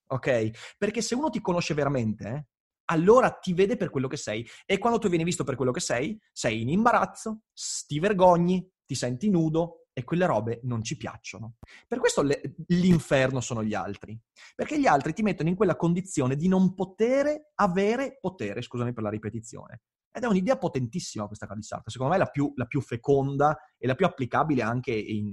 ok? 0.07 0.75
Perché 0.77 1.01
se 1.01 1.15
uno 1.15 1.29
ti 1.29 1.41
conosce 1.41 1.73
veramente, 1.73 2.27
eh, 2.27 2.45
allora 2.85 3.31
ti 3.31 3.53
vede 3.53 3.75
per 3.75 3.89
quello 3.89 4.07
che 4.07 4.17
sei. 4.17 4.47
E 4.65 4.77
quando 4.77 4.99
tu 4.99 5.09
vieni 5.09 5.23
visto 5.23 5.43
per 5.43 5.55
quello 5.55 5.71
che 5.71 5.79
sei, 5.79 6.19
sei 6.31 6.61
in 6.61 6.69
imbarazzo, 6.69 7.41
ti 7.85 7.99
vergogni, 7.99 8.67
ti 8.85 8.95
senti 8.95 9.29
nudo 9.29 9.87
e 9.93 10.03
quelle 10.03 10.25
robe 10.25 10.59
non 10.63 10.83
ci 10.83 10.95
piacciono. 10.95 11.55
Per 11.87 11.99
questo 11.99 12.21
le, 12.21 12.55
l'inferno 12.67 13.41
sono 13.41 13.63
gli 13.63 13.73
altri. 13.73 14.17
Perché 14.55 14.79
gli 14.79 14.87
altri 14.87 15.13
ti 15.13 15.23
mettono 15.23 15.49
in 15.49 15.55
quella 15.55 15.75
condizione 15.75 16.35
di 16.35 16.47
non 16.47 16.73
poter 16.73 17.51
avere 17.55 18.17
potere, 18.21 18.61
scusami 18.61 18.93
per 18.93 19.03
la 19.03 19.09
ripetizione. 19.09 19.81
Ed 20.18 20.24
è 20.24 20.28
un'idea 20.28 20.57
potentissima 20.57 21.28
questa 21.28 21.45
Sartre. 21.59 21.91
Secondo 21.91 22.13
me 22.13 22.18
è 22.18 22.24
la 22.24 22.32
più, 22.32 22.51
la 22.55 22.65
più 22.65 22.82
feconda 22.82 23.55
e 23.78 23.86
la 23.86 23.93
più 23.93 24.07
applicabile 24.07 24.63
anche 24.63 24.91
in, 24.91 25.32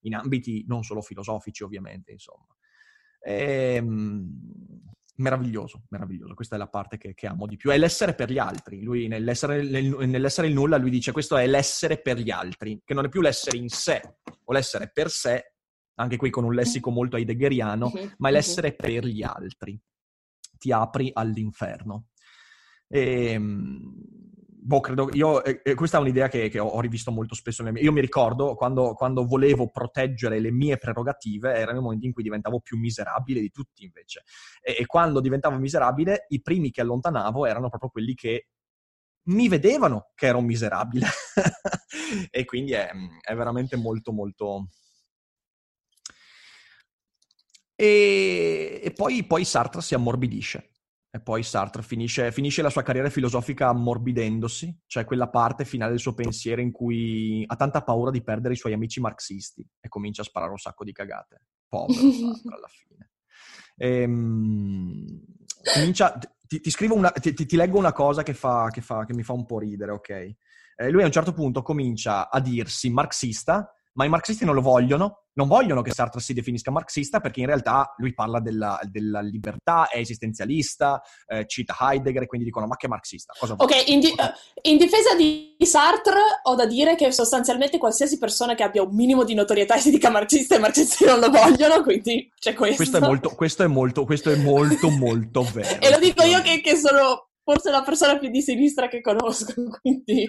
in 0.00 0.14
ambiti 0.14 0.64
non 0.66 0.82
solo 0.82 1.02
filosofici, 1.02 1.62
ovviamente, 1.62 2.12
insomma. 2.12 2.46
Ehm, 3.20 4.82
meraviglioso, 5.16 5.82
meraviglioso. 5.90 6.32
Questa 6.32 6.56
è 6.56 6.58
la 6.58 6.68
parte 6.68 6.96
che, 6.96 7.12
che, 7.12 7.26
amo 7.26 7.46
di 7.46 7.58
più. 7.58 7.70
È 7.70 7.76
l'essere 7.76 8.14
per 8.14 8.30
gli 8.30 8.38
altri. 8.38 8.82
Lui 8.82 9.08
nell'essere, 9.08 9.62
nel, 9.62 9.94
nell'essere 10.08 10.46
il 10.46 10.54
nulla, 10.54 10.78
lui 10.78 10.90
dice 10.90 11.12
questo 11.12 11.36
è 11.36 11.46
l'essere 11.46 12.00
per 12.00 12.18
gli 12.18 12.30
altri, 12.30 12.80
che 12.82 12.94
non 12.94 13.04
è 13.04 13.08
più 13.10 13.20
l'essere 13.20 13.58
in 13.58 13.68
sé 13.68 14.00
o 14.44 14.52
l'essere 14.54 14.90
per 14.90 15.10
sé, 15.10 15.52
anche 15.96 16.16
qui 16.16 16.30
con 16.30 16.44
un 16.44 16.54
lessico 16.54 16.90
molto 16.90 17.16
heideggeriano, 17.16 17.92
mm-hmm. 17.94 18.08
ma 18.16 18.30
è 18.30 18.32
l'essere 18.32 18.74
per 18.74 19.04
gli 19.04 19.22
altri. 19.22 19.78
Ti 20.56 20.72
apri 20.72 21.10
all'inferno. 21.12 22.06
E, 22.94 23.32
ehm, 23.32 23.92
boh, 24.46 24.78
credo, 24.78 25.08
io, 25.14 25.42
eh, 25.42 25.74
questa 25.74 25.98
è 25.98 26.00
un'idea 26.00 26.28
che, 26.28 26.48
che, 26.48 26.60
ho 26.60 26.80
rivisto 26.80 27.10
molto 27.10 27.34
spesso. 27.34 27.64
Nelle 27.64 27.74
mie, 27.74 27.82
io 27.82 27.90
mi 27.90 28.00
ricordo 28.00 28.54
quando, 28.54 28.94
quando, 28.94 29.26
volevo 29.26 29.68
proteggere 29.68 30.38
le 30.38 30.52
mie 30.52 30.78
prerogative, 30.78 31.54
erano 31.54 31.80
i 31.80 31.82
momenti 31.82 32.06
in 32.06 32.12
cui 32.12 32.22
diventavo 32.22 32.60
più 32.60 32.78
miserabile 32.78 33.40
di 33.40 33.50
tutti 33.50 33.82
invece. 33.82 34.22
E, 34.62 34.76
e 34.78 34.86
quando 34.86 35.20
diventavo 35.20 35.58
miserabile, 35.58 36.26
i 36.28 36.40
primi 36.40 36.70
che 36.70 36.82
allontanavo 36.82 37.46
erano 37.46 37.68
proprio 37.68 37.90
quelli 37.90 38.14
che 38.14 38.46
mi 39.24 39.48
vedevano 39.48 40.12
che 40.14 40.26
ero 40.26 40.40
miserabile. 40.40 41.08
e 42.30 42.44
quindi 42.44 42.72
è, 42.74 42.90
è 43.22 43.34
veramente 43.34 43.74
molto, 43.74 44.12
molto... 44.12 44.68
E, 47.74 48.92
poi, 48.94 49.24
poi 49.26 49.44
Sartre 49.44 49.80
si 49.80 49.94
ammorbidisce 49.94 50.73
e 51.14 51.20
poi 51.20 51.44
Sartre 51.44 51.82
finisce, 51.82 52.32
finisce, 52.32 52.60
la 52.60 52.70
sua 52.70 52.82
carriera 52.82 53.08
filosofica 53.08 53.68
ammorbidendosi, 53.68 54.80
cioè 54.84 55.04
quella 55.04 55.28
parte 55.28 55.64
finale 55.64 55.92
del 55.92 56.00
suo 56.00 56.12
pensiero 56.12 56.60
in 56.60 56.72
cui 56.72 57.44
ha 57.46 57.54
tanta 57.54 57.84
paura 57.84 58.10
di 58.10 58.20
perdere 58.20 58.54
i 58.54 58.56
suoi 58.56 58.72
amici 58.72 58.98
marxisti 58.98 59.64
e 59.80 59.88
comincia 59.88 60.22
a 60.22 60.24
sparare 60.24 60.50
un 60.50 60.58
sacco 60.58 60.82
di 60.82 60.90
cagate. 60.90 61.42
Povero 61.68 62.00
Sartre 62.10 62.54
alla 62.56 62.66
fine. 62.66 63.10
Ehm, 63.76 65.22
comincia, 65.72 66.18
ti, 66.48 66.60
ti, 66.60 66.86
una, 66.90 67.10
ti, 67.10 67.32
ti, 67.32 67.56
leggo 67.56 67.78
una 67.78 67.92
cosa 67.92 68.24
che, 68.24 68.34
fa, 68.34 68.68
che, 68.72 68.80
fa, 68.80 69.04
che, 69.04 69.14
mi 69.14 69.22
fa 69.22 69.34
un 69.34 69.46
po' 69.46 69.60
ridere, 69.60 69.92
ok? 69.92 70.10
Eh, 70.10 70.90
lui 70.90 71.02
a 71.02 71.06
un 71.06 71.12
certo 71.12 71.32
punto 71.32 71.62
comincia 71.62 72.28
a 72.28 72.40
dirsi 72.40 72.90
marxista 72.90 73.72
ma 73.94 74.04
i 74.04 74.08
marxisti 74.08 74.44
non 74.44 74.54
lo 74.54 74.60
vogliono, 74.60 75.24
non 75.34 75.48
vogliono 75.48 75.82
che 75.82 75.92
Sartre 75.92 76.20
si 76.20 76.32
definisca 76.32 76.70
marxista 76.70 77.20
perché 77.20 77.40
in 77.40 77.46
realtà 77.46 77.94
lui 77.98 78.12
parla 78.12 78.40
della, 78.40 78.78
della 78.84 79.20
libertà, 79.20 79.88
è 79.88 79.98
esistenzialista, 79.98 81.02
eh, 81.26 81.46
cita 81.46 81.76
Heidegger 81.78 82.22
e 82.22 82.26
quindi 82.26 82.46
dicono 82.46 82.66
ma 82.66 82.76
che 82.76 82.88
marxista? 82.88 83.34
Cosa 83.38 83.54
ok, 83.56 83.88
in, 83.88 84.00
di- 84.00 84.08
eh, 84.08 84.70
in, 84.70 84.78
difesa 84.78 85.14
di 85.14 85.56
Sartre 85.60 86.20
ho 86.42 86.54
da 86.54 86.66
dire 86.66 86.96
che 86.96 87.12
sostanzialmente 87.12 87.78
qualsiasi 87.78 88.18
persona 88.18 88.54
che 88.54 88.62
abbia 88.62 88.82
un 88.82 88.94
minimo 88.94 89.24
di 89.24 89.34
notorietà 89.34 89.76
e 89.76 89.80
si 89.80 89.90
dica 89.90 90.10
marxista 90.10 90.56
e 90.56 90.58
marxisti 90.58 91.04
non 91.04 91.20
lo 91.20 91.30
vogliono, 91.30 91.82
quindi 91.82 92.30
c'è 92.38 92.54
questo. 92.54 92.76
Questo 92.76 92.96
è 92.96 93.00
molto, 93.00 93.30
questo 93.30 93.62
è 93.62 93.66
molto, 93.66 94.04
questo 94.04 94.30
è 94.30 94.36
molto, 94.36 94.90
molto 94.90 95.42
vero. 95.52 95.80
e 95.80 95.90
lo 95.90 95.98
dico 95.98 96.24
io 96.24 96.42
che, 96.42 96.60
che 96.60 96.76
sono 96.76 97.28
forse 97.44 97.70
la 97.70 97.82
persona 97.82 98.18
più 98.18 98.30
di 98.30 98.42
sinistra 98.42 98.88
che 98.88 99.00
conosco, 99.00 99.52
quindi... 99.80 100.28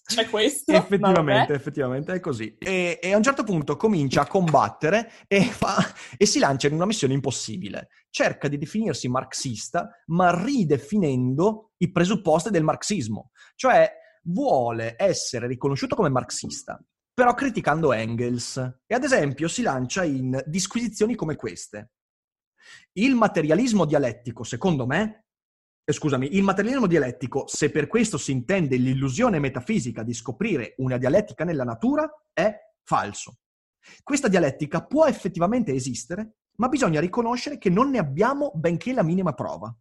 C'è 0.08 0.28
questo. 0.28 0.72
Effettivamente, 0.72 1.52
effettivamente 1.52 2.12
è 2.14 2.20
così. 2.20 2.56
E, 2.58 2.98
e, 3.02 3.12
a 3.12 3.16
un 3.16 3.22
certo 3.22 3.44
punto 3.44 3.76
comincia 3.76 4.22
a 4.22 4.26
combattere 4.26 5.10
e, 5.26 5.42
fa, 5.44 5.76
e 6.16 6.26
si 6.26 6.38
lancia 6.38 6.68
in 6.68 6.74
una 6.74 6.86
missione 6.86 7.14
impossibile. 7.14 7.88
Cerca 8.10 8.48
di 8.48 8.58
definirsi 8.58 9.08
marxista, 9.08 9.88
ma 10.06 10.42
ridefinendo 10.42 11.72
i 11.78 11.90
presupposti 11.92 12.50
del 12.50 12.64
marxismo. 12.64 13.30
Cioè, 13.54 13.90
vuole 14.24 14.94
essere 14.96 15.46
riconosciuto 15.46 15.94
come 15.94 16.08
marxista, 16.08 16.82
però 17.12 17.34
criticando 17.34 17.92
Engels. 17.92 18.56
E 18.86 18.94
ad 18.94 19.04
esempio 19.04 19.48
si 19.48 19.62
lancia 19.62 20.04
in 20.04 20.42
disquisizioni 20.46 21.14
come 21.14 21.36
queste. 21.36 21.90
Il 22.92 23.14
materialismo 23.14 23.84
dialettico, 23.84 24.42
secondo 24.42 24.86
me, 24.86 25.27
eh, 25.88 25.92
scusami, 25.94 26.36
il 26.36 26.42
materialismo 26.42 26.86
dialettico, 26.86 27.44
se 27.46 27.70
per 27.70 27.86
questo 27.86 28.18
si 28.18 28.30
intende 28.30 28.76
l'illusione 28.76 29.38
metafisica 29.38 30.02
di 30.02 30.12
scoprire 30.12 30.74
una 30.78 30.98
dialettica 30.98 31.44
nella 31.44 31.64
natura, 31.64 32.06
è 32.34 32.54
falso. 32.82 33.38
Questa 34.02 34.28
dialettica 34.28 34.84
può 34.84 35.06
effettivamente 35.06 35.72
esistere, 35.72 36.34
ma 36.56 36.68
bisogna 36.68 37.00
riconoscere 37.00 37.56
che 37.56 37.70
non 37.70 37.88
ne 37.88 37.96
abbiamo 37.96 38.52
benché 38.54 38.92
la 38.92 39.02
minima 39.02 39.32
prova. 39.32 39.74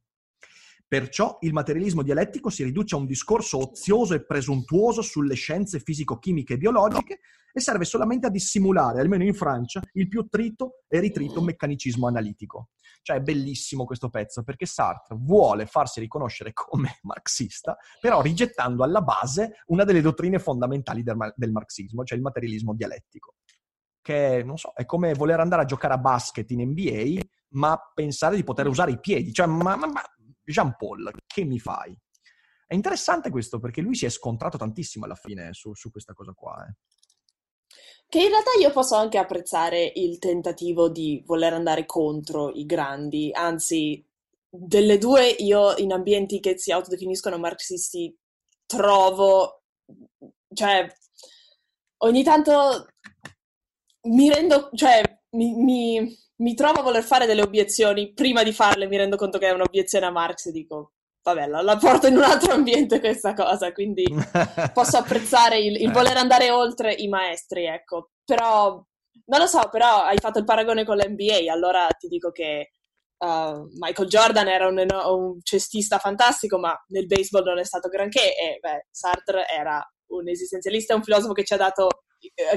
Perciò 0.88 1.38
il 1.41 1.51
materialismo 1.51 2.01
dialettico 2.01 2.49
si 2.49 2.63
riduce 2.63 2.95
a 2.95 2.99
un 2.99 3.05
discorso 3.05 3.71
ozioso 3.71 4.13
e 4.13 4.25
presuntuoso 4.25 5.01
sulle 5.01 5.35
scienze 5.35 5.81
fisico-chimiche 5.81 6.53
e 6.53 6.57
biologiche 6.57 7.19
e 7.51 7.59
serve 7.59 7.83
solamente 7.83 8.27
a 8.27 8.29
dissimulare, 8.29 9.01
almeno 9.01 9.25
in 9.25 9.33
Francia, 9.33 9.81
il 9.93 10.07
più 10.07 10.27
trito 10.29 10.83
e 10.88 11.01
ritrito 11.01 11.41
meccanicismo 11.41 12.07
analitico. 12.07 12.69
Cioè 13.01 13.17
è 13.17 13.21
bellissimo 13.21 13.83
questo 13.83 14.09
pezzo 14.09 14.43
perché 14.43 14.65
Sartre 14.65 15.17
vuole 15.19 15.65
farsi 15.65 15.99
riconoscere 15.99 16.53
come 16.53 16.99
marxista, 17.03 17.75
però 17.99 18.21
rigettando 18.21 18.83
alla 18.83 19.01
base 19.01 19.63
una 19.67 19.83
delle 19.83 20.01
dottrine 20.01 20.39
fondamentali 20.39 21.03
del, 21.03 21.33
del 21.35 21.51
marxismo, 21.51 22.05
cioè 22.05 22.17
il 22.17 22.23
materialismo 22.23 22.73
dialettico. 22.73 23.35
Che, 24.01 24.41
non 24.45 24.57
so, 24.57 24.71
è 24.73 24.85
come 24.85 25.13
voler 25.15 25.41
andare 25.41 25.63
a 25.63 25.65
giocare 25.65 25.95
a 25.95 25.97
basket 25.97 26.49
in 26.51 26.69
NBA, 26.69 27.19
ma 27.49 27.77
pensare 27.93 28.38
di 28.38 28.43
poter 28.43 28.67
usare 28.67 28.91
i 28.91 28.99
piedi. 28.99 29.33
Cioè, 29.33 29.47
ma, 29.47 29.75
ma, 29.75 29.88
ma 29.88 30.01
Jean 30.51 30.75
Paul, 30.77 31.11
che 31.25 31.43
mi 31.43 31.59
fai? 31.59 31.95
È 32.65 32.73
interessante 32.73 33.29
questo 33.29 33.59
perché 33.59 33.81
lui 33.81 33.95
si 33.95 34.05
è 34.05 34.09
scontrato 34.09 34.57
tantissimo 34.57 35.05
alla 35.05 35.15
fine 35.15 35.53
su, 35.53 35.73
su 35.73 35.91
questa 35.91 36.13
cosa 36.13 36.33
qua. 36.33 36.65
Eh. 36.67 36.75
Che 38.09 38.21
in 38.21 38.29
realtà 38.29 38.51
io 38.59 38.71
posso 38.71 38.95
anche 38.95 39.17
apprezzare 39.17 39.91
il 39.95 40.17
tentativo 40.19 40.89
di 40.89 41.21
voler 41.25 41.53
andare 41.53 41.85
contro 41.85 42.49
i 42.51 42.65
grandi, 42.65 43.31
anzi, 43.33 44.05
delle 44.49 44.97
due 44.97 45.27
io 45.27 45.75
in 45.75 45.91
ambienti 45.91 46.39
che 46.39 46.57
si 46.57 46.71
autodefiniscono 46.71 47.37
marxisti 47.37 48.17
trovo, 48.65 49.63
cioè, 50.53 50.87
ogni 51.97 52.23
tanto 52.23 52.87
mi 54.03 54.29
rendo, 54.29 54.69
cioè, 54.73 55.01
mi, 55.31 55.53
mi, 55.55 56.17
mi 56.38 56.53
trovo 56.53 56.79
a 56.79 56.83
voler 56.83 57.03
fare 57.03 57.25
delle 57.25 57.41
obiezioni, 57.41 58.13
prima 58.13 58.43
di 58.43 58.53
farle 58.53 58.88
mi 58.88 58.97
rendo 58.97 59.15
conto 59.15 59.38
che 59.38 59.47
è 59.47 59.51
un'obiezione 59.51 60.05
a 60.05 60.11
Marx 60.11 60.47
e 60.47 60.51
dico, 60.51 60.93
vabbè, 61.23 61.47
la, 61.47 61.61
la 61.61 61.77
porto 61.77 62.07
in 62.07 62.17
un 62.17 62.23
altro 62.23 62.53
ambiente 62.53 62.99
questa 62.99 63.33
cosa, 63.33 63.71
quindi 63.71 64.05
posso 64.73 64.97
apprezzare 64.97 65.59
il, 65.59 65.81
il, 65.81 65.91
voler 65.91 66.17
andare 66.17 66.51
oltre 66.51 66.93
i 66.93 67.07
maestri, 67.07 67.65
ecco. 67.65 68.11
Però, 68.23 68.83
non 69.25 69.39
lo 69.39 69.47
so, 69.47 69.67
però 69.69 70.03
hai 70.03 70.17
fatto 70.17 70.39
il 70.39 70.45
paragone 70.45 70.85
con 70.85 70.97
l'NBA, 70.97 71.51
allora 71.51 71.88
ti 71.97 72.07
dico 72.07 72.31
che 72.31 72.71
uh, 73.17 73.67
Michael 73.79 74.07
Jordan 74.07 74.47
era 74.47 74.67
un, 74.67 74.77
un, 74.77 75.39
cestista 75.41 75.97
fantastico, 75.97 76.59
ma 76.59 76.75
nel 76.89 77.07
baseball 77.07 77.43
non 77.43 77.59
è 77.59 77.65
stato 77.65 77.89
granché, 77.89 78.35
e 78.35 78.59
beh, 78.61 78.88
Sartre 78.91 79.47
era 79.47 79.83
un 80.09 80.29
esistenzialista, 80.29 80.95
un 80.95 81.03
filosofo 81.03 81.33
che 81.33 81.43
ci 81.43 81.53
ha 81.53 81.57
dato 81.57 82.03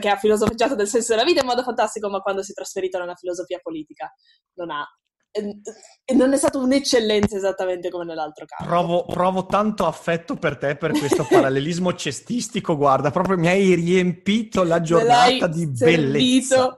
che 0.01 0.09
ha 0.09 0.17
filosofeggiato 0.17 0.75
del 0.75 0.87
senso 0.87 1.13
della 1.15 1.25
vita 1.25 1.41
in 1.41 1.47
modo 1.47 1.63
fantastico, 1.63 2.09
ma 2.09 2.21
quando 2.21 2.43
si 2.43 2.53
è 2.53 2.55
trasferito 2.55 2.99
nella 2.99 3.15
filosofia 3.15 3.59
politica 3.63 4.13
non 4.55 4.71
ha 4.71 4.87
e 5.33 6.15
non 6.15 6.33
è 6.33 6.37
stato 6.37 6.59
un'eccellenza 6.59 7.37
esattamente 7.37 7.89
come 7.89 8.05
nell'altro 8.05 8.47
caso. 8.47 8.69
Provo, 8.69 9.05
provo, 9.05 9.47
tanto 9.47 9.87
affetto 9.87 10.35
per 10.35 10.59
te 10.59 10.77
per 10.77 10.91
questo 10.91 11.25
parallelismo 11.29 11.95
cestistico, 11.95 12.77
guarda, 12.77 13.13
proprio 13.13 13.37
mi 13.37 13.47
hai 13.47 13.75
riempito 13.75 14.65
la 14.65 14.81
giornata 14.81 15.47
di 15.47 15.71
servito. 15.73 15.85
bellezza. 15.85 16.77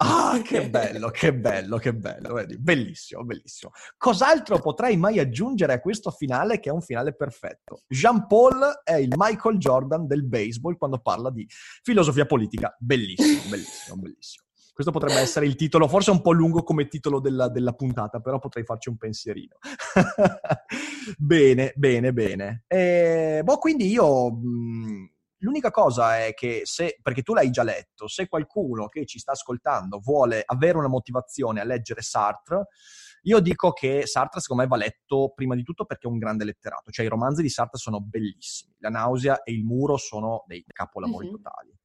Ah, 0.00 0.40
che 0.44 0.68
bello, 0.70 1.10
che 1.10 1.34
bello, 1.34 1.76
che 1.78 1.92
bello, 1.92 2.34
vedi? 2.34 2.56
bellissimo, 2.58 3.24
bellissimo. 3.24 3.72
Cos'altro 3.96 4.60
potrei 4.60 4.96
mai 4.96 5.18
aggiungere 5.18 5.72
a 5.72 5.80
questo 5.80 6.10
finale 6.10 6.60
che 6.60 6.68
è 6.68 6.72
un 6.72 6.82
finale 6.82 7.14
perfetto? 7.14 7.82
Jean 7.88 8.26
Paul 8.26 8.80
è 8.84 8.94
il 8.94 9.12
Michael 9.16 9.58
Jordan 9.58 10.06
del 10.06 10.24
baseball 10.24 10.76
quando 10.76 11.00
parla 11.00 11.30
di 11.30 11.46
filosofia 11.82 12.26
politica, 12.26 12.74
bellissimo, 12.78 13.42
bellissimo, 13.50 13.96
bellissimo. 13.96 14.46
Questo 14.72 14.92
potrebbe 14.92 15.20
essere 15.20 15.46
il 15.46 15.56
titolo, 15.56 15.88
forse 15.88 16.12
un 16.12 16.20
po' 16.20 16.30
lungo 16.30 16.62
come 16.62 16.86
titolo 16.86 17.18
della, 17.18 17.48
della 17.48 17.72
puntata, 17.72 18.20
però 18.20 18.38
potrei 18.38 18.62
farci 18.62 18.88
un 18.88 18.96
pensierino. 18.96 19.56
bene, 21.18 21.72
bene, 21.74 22.12
bene. 22.12 22.62
E, 22.68 23.40
boh, 23.42 23.58
quindi 23.58 23.88
io... 23.88 24.30
Mh, 24.30 25.17
L'unica 25.38 25.70
cosa 25.70 26.18
è 26.24 26.34
che 26.34 26.62
se, 26.64 26.98
perché 27.00 27.22
tu 27.22 27.32
l'hai 27.32 27.50
già 27.50 27.62
letto, 27.62 28.08
se 28.08 28.28
qualcuno 28.28 28.88
che 28.88 29.06
ci 29.06 29.18
sta 29.18 29.32
ascoltando 29.32 30.00
vuole 30.00 30.42
avere 30.44 30.78
una 30.78 30.88
motivazione 30.88 31.60
a 31.60 31.64
leggere 31.64 32.02
Sartre, 32.02 32.66
io 33.22 33.40
dico 33.40 33.72
che 33.72 34.06
Sartre 34.06 34.40
secondo 34.40 34.62
me 34.62 34.68
va 34.68 34.76
letto 34.76 35.32
prima 35.34 35.54
di 35.54 35.62
tutto 35.62 35.84
perché 35.84 36.08
è 36.08 36.10
un 36.10 36.18
grande 36.18 36.44
letterato, 36.44 36.90
cioè 36.90 37.06
i 37.06 37.08
romanzi 37.08 37.42
di 37.42 37.48
Sartre 37.48 37.78
sono 37.78 38.00
bellissimi, 38.00 38.74
La 38.78 38.90
nausea 38.90 39.42
e 39.42 39.52
Il 39.52 39.64
muro 39.64 39.96
sono 39.96 40.44
dei 40.46 40.64
capolavori 40.66 41.26
mm-hmm. 41.26 41.34
totali. 41.34 41.78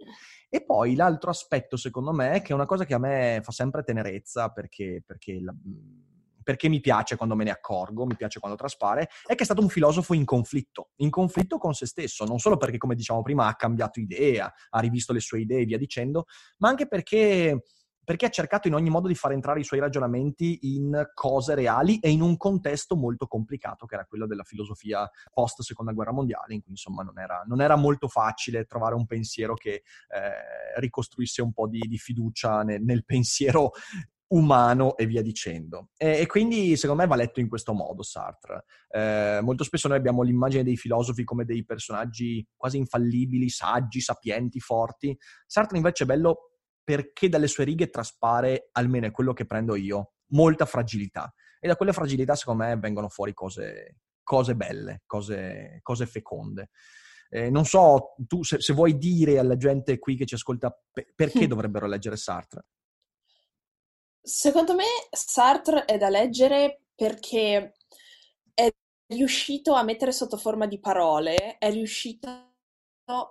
E 0.50 0.64
poi 0.64 0.96
l'altro 0.96 1.30
aspetto 1.30 1.78
secondo 1.78 2.12
me, 2.12 2.42
che 2.42 2.52
è 2.52 2.56
una 2.56 2.66
cosa 2.66 2.86
che 2.86 2.94
a 2.94 3.00
me 3.00 3.40
fa 3.44 3.52
sempre 3.52 3.84
tenerezza 3.84 4.50
perché, 4.50 5.04
perché 5.06 5.40
la, 5.40 5.54
perché 6.44 6.70
mi 6.70 6.80
piace 6.80 7.16
quando 7.16 7.36
me 7.36 7.44
ne 7.44 7.52
accorgo, 7.52 8.06
mi 8.06 8.16
piace 8.16 8.40
quando 8.40 8.58
traspare, 8.58 9.10
è 9.26 9.36
che 9.36 9.42
è 9.42 9.46
stato 9.46 9.62
un 9.62 9.70
filosofo 9.70 10.14
in 10.14 10.26
conflitto, 10.26 10.90
in 10.98 11.10
conflitto 11.10 11.58
con 11.58 11.74
se 11.74 11.86
stesso, 11.86 12.26
non 12.26 12.40
solo 12.40 12.58
perché, 12.58 12.78
come 12.78 12.96
diciamo 12.96 13.22
prima, 13.22 13.48
ha 13.48 13.56
cambiato 13.56 14.00
idea, 14.00 14.52
ha 14.70 14.80
rivisto 14.80 15.14
le 15.14 15.20
sue 15.20 15.40
idee 15.40 15.62
e 15.62 15.66
via 15.66 15.78
dicendo, 15.78 16.26
ma 16.58 16.70
anche 16.70 16.88
perché, 16.88 17.64
perché 18.04 18.26
ha 18.26 18.30
cercato 18.30 18.68
in 18.68 18.74
ogni 18.74 18.90
modo 18.90 19.08
di 19.08 19.16
far 19.16 19.32
entrare 19.32 19.62
i 19.62 19.64
suoi 19.64 19.80
ragionamenti 19.80 20.60
in 20.76 21.10
cose 21.14 21.56
reali 21.56 22.00
e 22.00 22.10
in 22.10 22.22
un 22.22 22.36
contesto 22.38 22.96
molto 22.96 23.28
complicato, 23.28 23.86
che 23.86 23.96
era 23.96 24.06
quello 24.06 24.28
della 24.28 24.44
filosofia 24.44 25.10
post 25.32 25.62
seconda 25.62 25.94
guerra 25.94 26.12
mondiale, 26.12 26.54
in 26.54 26.62
cui 26.62 26.72
insomma 26.72 27.04
non 27.04 27.18
era, 27.20 27.44
non 27.48 27.62
era 27.62 27.76
molto 27.76 28.08
facile 28.08 28.66
trovare 28.66 28.96
un 28.96 29.06
pensiero 29.06 29.54
che 29.54 29.72
eh, 29.74 30.80
ricostruisse 30.80 31.42
un 31.42 31.54
po' 31.54 31.68
di, 31.68 31.80
di 31.80 31.98
fiducia 31.98 32.64
nel, 32.64 32.82
nel 32.84 33.06
pensiero 33.06 33.72
umano 34.34 34.98
e 34.98 35.06
via 35.06 35.22
dicendo. 35.22 35.90
E, 35.98 36.20
e, 36.20 36.26
quindi 36.26 36.76
secondo 36.76 37.02
me 37.02 37.08
va 37.08 37.16
letto 37.16 37.40
in 37.40 37.48
questo 37.48 37.74
modo 37.74 38.04
Sartre. 38.04 38.66
Eh, 38.90 39.40
molto 39.42 39.64
spesso 39.64 39.88
noi 39.88 39.98
abbiamo 39.98 40.24
l'immagine 40.24 40.64
dei 40.64 40.78
filosofi 40.78 41.24
come 41.24 41.46
dei 41.46 41.64
personaggi 41.64 42.46
quasi 42.56 42.78
infallibili, 42.78 43.50
saggi, 43.50 44.02
sapienti, 44.02 44.60
forti. 44.60 45.18
Sartre 45.46 45.78
invece 45.78 46.04
è 46.04 46.08
bello 46.08 46.52
perché 46.84 47.30
dalle 47.30 47.48
sue 47.48 47.64
righe 47.64 47.90
traspare, 47.90 48.70
almeno 48.74 49.06
è 49.08 49.12
quello 49.12 49.34
che 49.34 49.46
prendo 49.46 49.76
io, 49.76 50.14
molta 50.32 50.66
fragilità. 50.66 51.34
E 51.60 51.68
da 51.68 51.76
quelle 51.76 51.94
fragilità 51.94 52.36
secondo 52.36 52.64
me 52.64 52.78
vengono 52.78 53.08
fuori 53.08 53.34
cose, 53.34 54.00
cose 54.24 54.56
belle, 54.56 55.04
cose, 55.06 55.80
cose 55.82 56.06
feconde. 56.06 56.70
Eh, 57.30 57.50
non 57.50 57.66
so, 57.66 58.16
tu 58.28 58.44
se, 58.44 58.60
se, 58.60 58.74
vuoi 58.74 58.98
dire 58.98 59.40
alla 59.40 59.56
gente 59.58 59.98
qui 59.98 60.16
che 60.16 60.26
ci 60.26 60.36
ascolta 60.36 60.76
pe- 60.92 61.12
perché 61.16 61.48
dovrebbero 61.48 61.88
leggere 61.88 62.18
Sartre. 62.18 62.66
Secondo 64.26 64.74
me 64.74 64.86
Sartre 65.12 65.84
è 65.84 65.98
da 65.98 66.08
leggere 66.08 66.84
perché 66.96 67.74
è 68.54 68.70
riuscito 69.08 69.74
a 69.74 69.84
mettere 69.84 70.14
sotto 70.14 70.38
forma 70.38 70.66
di 70.66 70.80
parole, 70.80 71.58
è 71.58 71.70
riuscito 71.70 72.30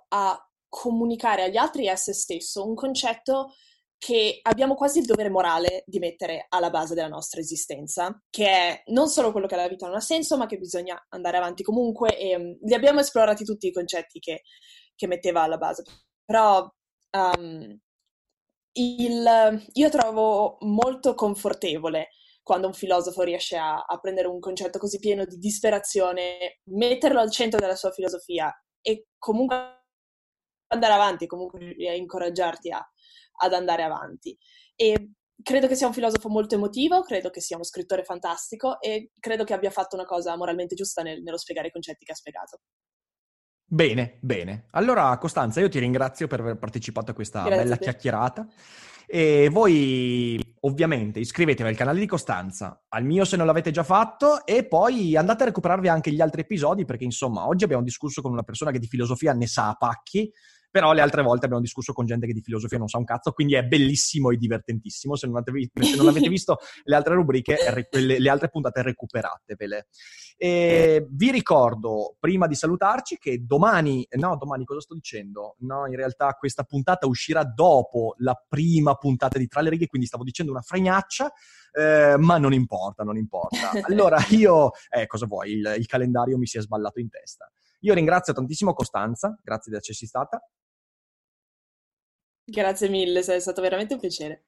a 0.08 0.50
comunicare 0.68 1.44
agli 1.44 1.56
altri 1.56 1.86
e 1.86 1.88
a 1.88 1.96
se 1.96 2.12
stesso 2.12 2.66
un 2.66 2.74
concetto 2.74 3.54
che 3.96 4.40
abbiamo 4.42 4.74
quasi 4.74 4.98
il 4.98 5.06
dovere 5.06 5.30
morale 5.30 5.84
di 5.86 5.98
mettere 5.98 6.44
alla 6.50 6.68
base 6.68 6.94
della 6.94 7.08
nostra 7.08 7.40
esistenza, 7.40 8.20
che 8.28 8.46
è 8.46 8.82
non 8.88 9.08
solo 9.08 9.32
quello 9.32 9.46
che 9.46 9.56
la 9.56 9.68
vita 9.68 9.86
non 9.86 9.96
ha 9.96 10.00
senso, 10.00 10.36
ma 10.36 10.44
che 10.44 10.58
bisogna 10.58 11.06
andare 11.10 11.38
avanti 11.38 11.62
comunque 11.62 12.18
e 12.18 12.36
um, 12.36 12.58
li 12.62 12.74
abbiamo 12.74 13.00
esplorati 13.00 13.44
tutti 13.44 13.68
i 13.68 13.72
concetti 13.72 14.18
che, 14.18 14.42
che 14.94 15.06
metteva 15.06 15.42
alla 15.42 15.56
base. 15.56 15.84
Però 16.24 16.68
um, 17.12 17.78
il, 18.74 19.66
io 19.72 19.88
trovo 19.90 20.56
molto 20.60 21.14
confortevole 21.14 22.08
quando 22.42 22.66
un 22.66 22.72
filosofo 22.72 23.22
riesce 23.22 23.56
a, 23.56 23.84
a, 23.86 23.98
prendere 23.98 24.28
un 24.28 24.40
concetto 24.40 24.78
così 24.78 24.98
pieno 24.98 25.24
di 25.24 25.36
disperazione, 25.36 26.60
metterlo 26.64 27.20
al 27.20 27.30
centro 27.30 27.60
della 27.60 27.76
sua 27.76 27.92
filosofia 27.92 28.52
e 28.80 29.06
comunque 29.18 29.84
andare 30.68 30.92
avanti, 30.92 31.26
comunque 31.26 31.74
incoraggiarti 31.76 32.70
a, 32.70 32.84
ad 33.42 33.52
andare 33.52 33.82
avanti. 33.84 34.36
E 34.74 35.12
credo 35.42 35.66
che 35.68 35.74
sia 35.76 35.86
un 35.86 35.92
filosofo 35.92 36.28
molto 36.28 36.54
emotivo, 36.54 37.02
credo 37.02 37.30
che 37.30 37.40
sia 37.40 37.56
uno 37.56 37.64
scrittore 37.64 38.04
fantastico 38.04 38.80
e 38.80 39.10
credo 39.20 39.44
che 39.44 39.54
abbia 39.54 39.70
fatto 39.70 39.94
una 39.94 40.04
cosa 40.04 40.36
moralmente 40.36 40.74
giusta 40.74 41.02
nel, 41.02 41.22
nello 41.22 41.38
spiegare 41.38 41.68
i 41.68 41.72
concetti 41.72 42.04
che 42.04 42.12
ha 42.12 42.16
spiegato. 42.16 42.60
Bene, 43.72 44.18
bene. 44.20 44.66
Allora, 44.72 45.16
Costanza, 45.16 45.58
io 45.58 45.70
ti 45.70 45.78
ringrazio 45.78 46.26
per 46.26 46.40
aver 46.40 46.58
partecipato 46.58 47.12
a 47.12 47.14
questa 47.14 47.42
Grazie 47.44 47.62
bella 47.62 47.76
chiacchierata. 47.76 48.46
E 49.06 49.48
voi 49.50 50.38
ovviamente 50.60 51.20
iscrivetevi 51.20 51.70
al 51.70 51.74
canale 51.74 51.98
di 51.98 52.04
Costanza, 52.04 52.84
al 52.90 53.02
mio 53.02 53.24
se 53.24 53.38
non 53.38 53.46
l'avete 53.46 53.70
già 53.70 53.82
fatto, 53.82 54.44
e 54.44 54.66
poi 54.66 55.16
andate 55.16 55.44
a 55.44 55.46
recuperarvi 55.46 55.88
anche 55.88 56.10
gli 56.12 56.20
altri 56.20 56.42
episodi, 56.42 56.84
perché 56.84 57.04
insomma 57.04 57.46
oggi 57.46 57.64
abbiamo 57.64 57.82
discusso 57.82 58.20
con 58.20 58.32
una 58.32 58.42
persona 58.42 58.72
che 58.72 58.78
di 58.78 58.86
filosofia 58.86 59.32
ne 59.32 59.46
sa 59.46 59.70
a 59.70 59.74
pacchi, 59.74 60.30
però 60.72 60.92
le 60.92 61.02
altre 61.02 61.22
volte 61.22 61.44
abbiamo 61.44 61.62
discusso 61.62 61.92
con 61.92 62.06
gente 62.06 62.26
che 62.26 62.32
di 62.32 62.40
filosofia 62.40 62.78
non 62.78 62.88
sa 62.88 62.96
un 62.96 63.04
cazzo, 63.04 63.32
quindi 63.32 63.54
è 63.54 63.62
bellissimo 63.62 64.30
e 64.30 64.38
divertentissimo. 64.38 65.16
Se 65.16 65.26
non 65.26 65.36
avete, 65.36 65.84
se 65.84 65.96
non 65.96 66.08
avete 66.08 66.28
visto 66.30 66.58
le 66.84 66.96
altre 66.96 67.14
rubriche, 67.14 67.58
le, 67.90 68.18
le, 68.18 68.30
altre 68.30 68.48
puntate 68.48 68.80
recuperatevele. 68.80 69.88
E 70.38 71.06
vi 71.10 71.30
ricordo, 71.30 72.16
prima 72.18 72.46
di 72.46 72.54
salutarci, 72.54 73.18
che 73.18 73.44
domani, 73.44 74.06
no, 74.12 74.38
domani 74.38 74.64
cosa 74.64 74.80
sto 74.80 74.94
dicendo? 74.94 75.56
No, 75.58 75.86
in 75.86 75.94
realtà 75.94 76.32
questa 76.32 76.64
puntata 76.64 77.06
uscirà 77.06 77.44
dopo 77.44 78.14
la 78.18 78.34
prima 78.48 78.94
puntata 78.94 79.38
di 79.38 79.48
Tra 79.48 79.60
le 79.60 79.68
righe, 79.68 79.88
quindi 79.88 80.06
stavo 80.06 80.24
dicendo 80.24 80.52
una 80.52 80.62
fregnaccia, 80.62 81.30
eh, 81.70 82.16
ma 82.16 82.38
non 82.38 82.54
importa, 82.54 83.04
non 83.04 83.18
importa. 83.18 83.72
Allora 83.92 84.16
io, 84.30 84.70
eh, 84.88 85.06
cosa 85.06 85.26
vuoi, 85.26 85.52
il, 85.52 85.74
il 85.76 85.86
calendario 85.86 86.38
mi 86.38 86.46
si 86.46 86.56
è 86.56 86.62
sballato 86.62 86.98
in 86.98 87.10
testa. 87.10 87.50
Io 87.80 87.94
ringrazio 87.94 88.32
tantissimo 88.32 88.74
Costanza, 88.74 89.36
grazie 89.42 89.72
di 89.72 89.78
esserci 89.78 90.06
stata. 90.06 90.40
Grazie 92.44 92.88
mille, 92.88 93.20
è 93.20 93.40
stato 93.40 93.60
veramente 93.60 93.94
un 93.94 94.00
piacere. 94.00 94.44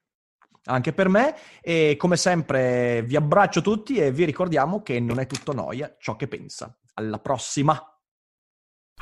Anche 0.66 0.92
per 0.92 1.08
me 1.08 1.36
e 1.60 1.96
come 1.98 2.16
sempre 2.16 3.02
vi 3.02 3.16
abbraccio 3.16 3.60
tutti 3.60 3.96
e 3.96 4.10
vi 4.10 4.24
ricordiamo 4.24 4.82
che 4.82 4.98
non 4.98 5.18
è 5.18 5.26
tutto 5.26 5.52
noia 5.52 5.94
ciò 5.98 6.16
che 6.16 6.26
pensa. 6.26 6.76
Alla 6.94 7.18
prossima! 7.18 7.78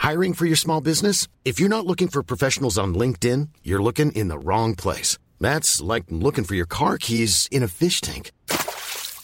Hiring 0.02 0.34
for 0.34 0.46
your 0.46 0.56
small 0.56 0.80
business? 0.80 1.28
If 1.44 1.60
you're 1.60 1.68
not 1.68 1.86
looking 1.86 2.08
for 2.08 2.22
professionals 2.22 2.76
on 2.78 2.94
LinkedIn, 2.94 3.50
you're 3.62 3.82
looking 3.82 4.10
in 4.12 4.28
the 4.28 4.38
wrong 4.38 4.74
place. 4.74 5.18
That's 5.38 5.80
like 5.80 6.06
looking 6.08 6.44
for 6.44 6.56
your 6.56 6.66
car 6.66 6.98
keys 6.98 7.46
in 7.50 7.62
a 7.62 7.68
fish 7.68 8.00
tank. 8.00 8.32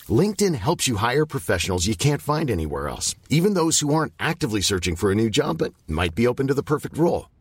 LinkedIn 0.09 0.55
helps 0.55 0.87
you 0.87 0.97
hire 0.97 1.27
professionals 1.27 1.87
you 1.87 1.97
can't 1.97 2.23
find 2.23 2.51
anywhere 2.51 2.89
else, 2.89 3.17
even 3.29 3.55
those 3.55 3.81
who 3.81 3.93
aren't 3.93 4.13
actively 4.19 4.61
searching 4.61 4.95
for 4.97 5.11
a 5.11 5.15
new 5.15 5.29
job 5.29 5.59
but 5.59 5.75
might 5.89 6.15
be 6.15 6.27
open 6.27 6.47
to 6.47 6.55
the 6.55 6.63
perfect 6.63 6.97
role. 6.97 7.29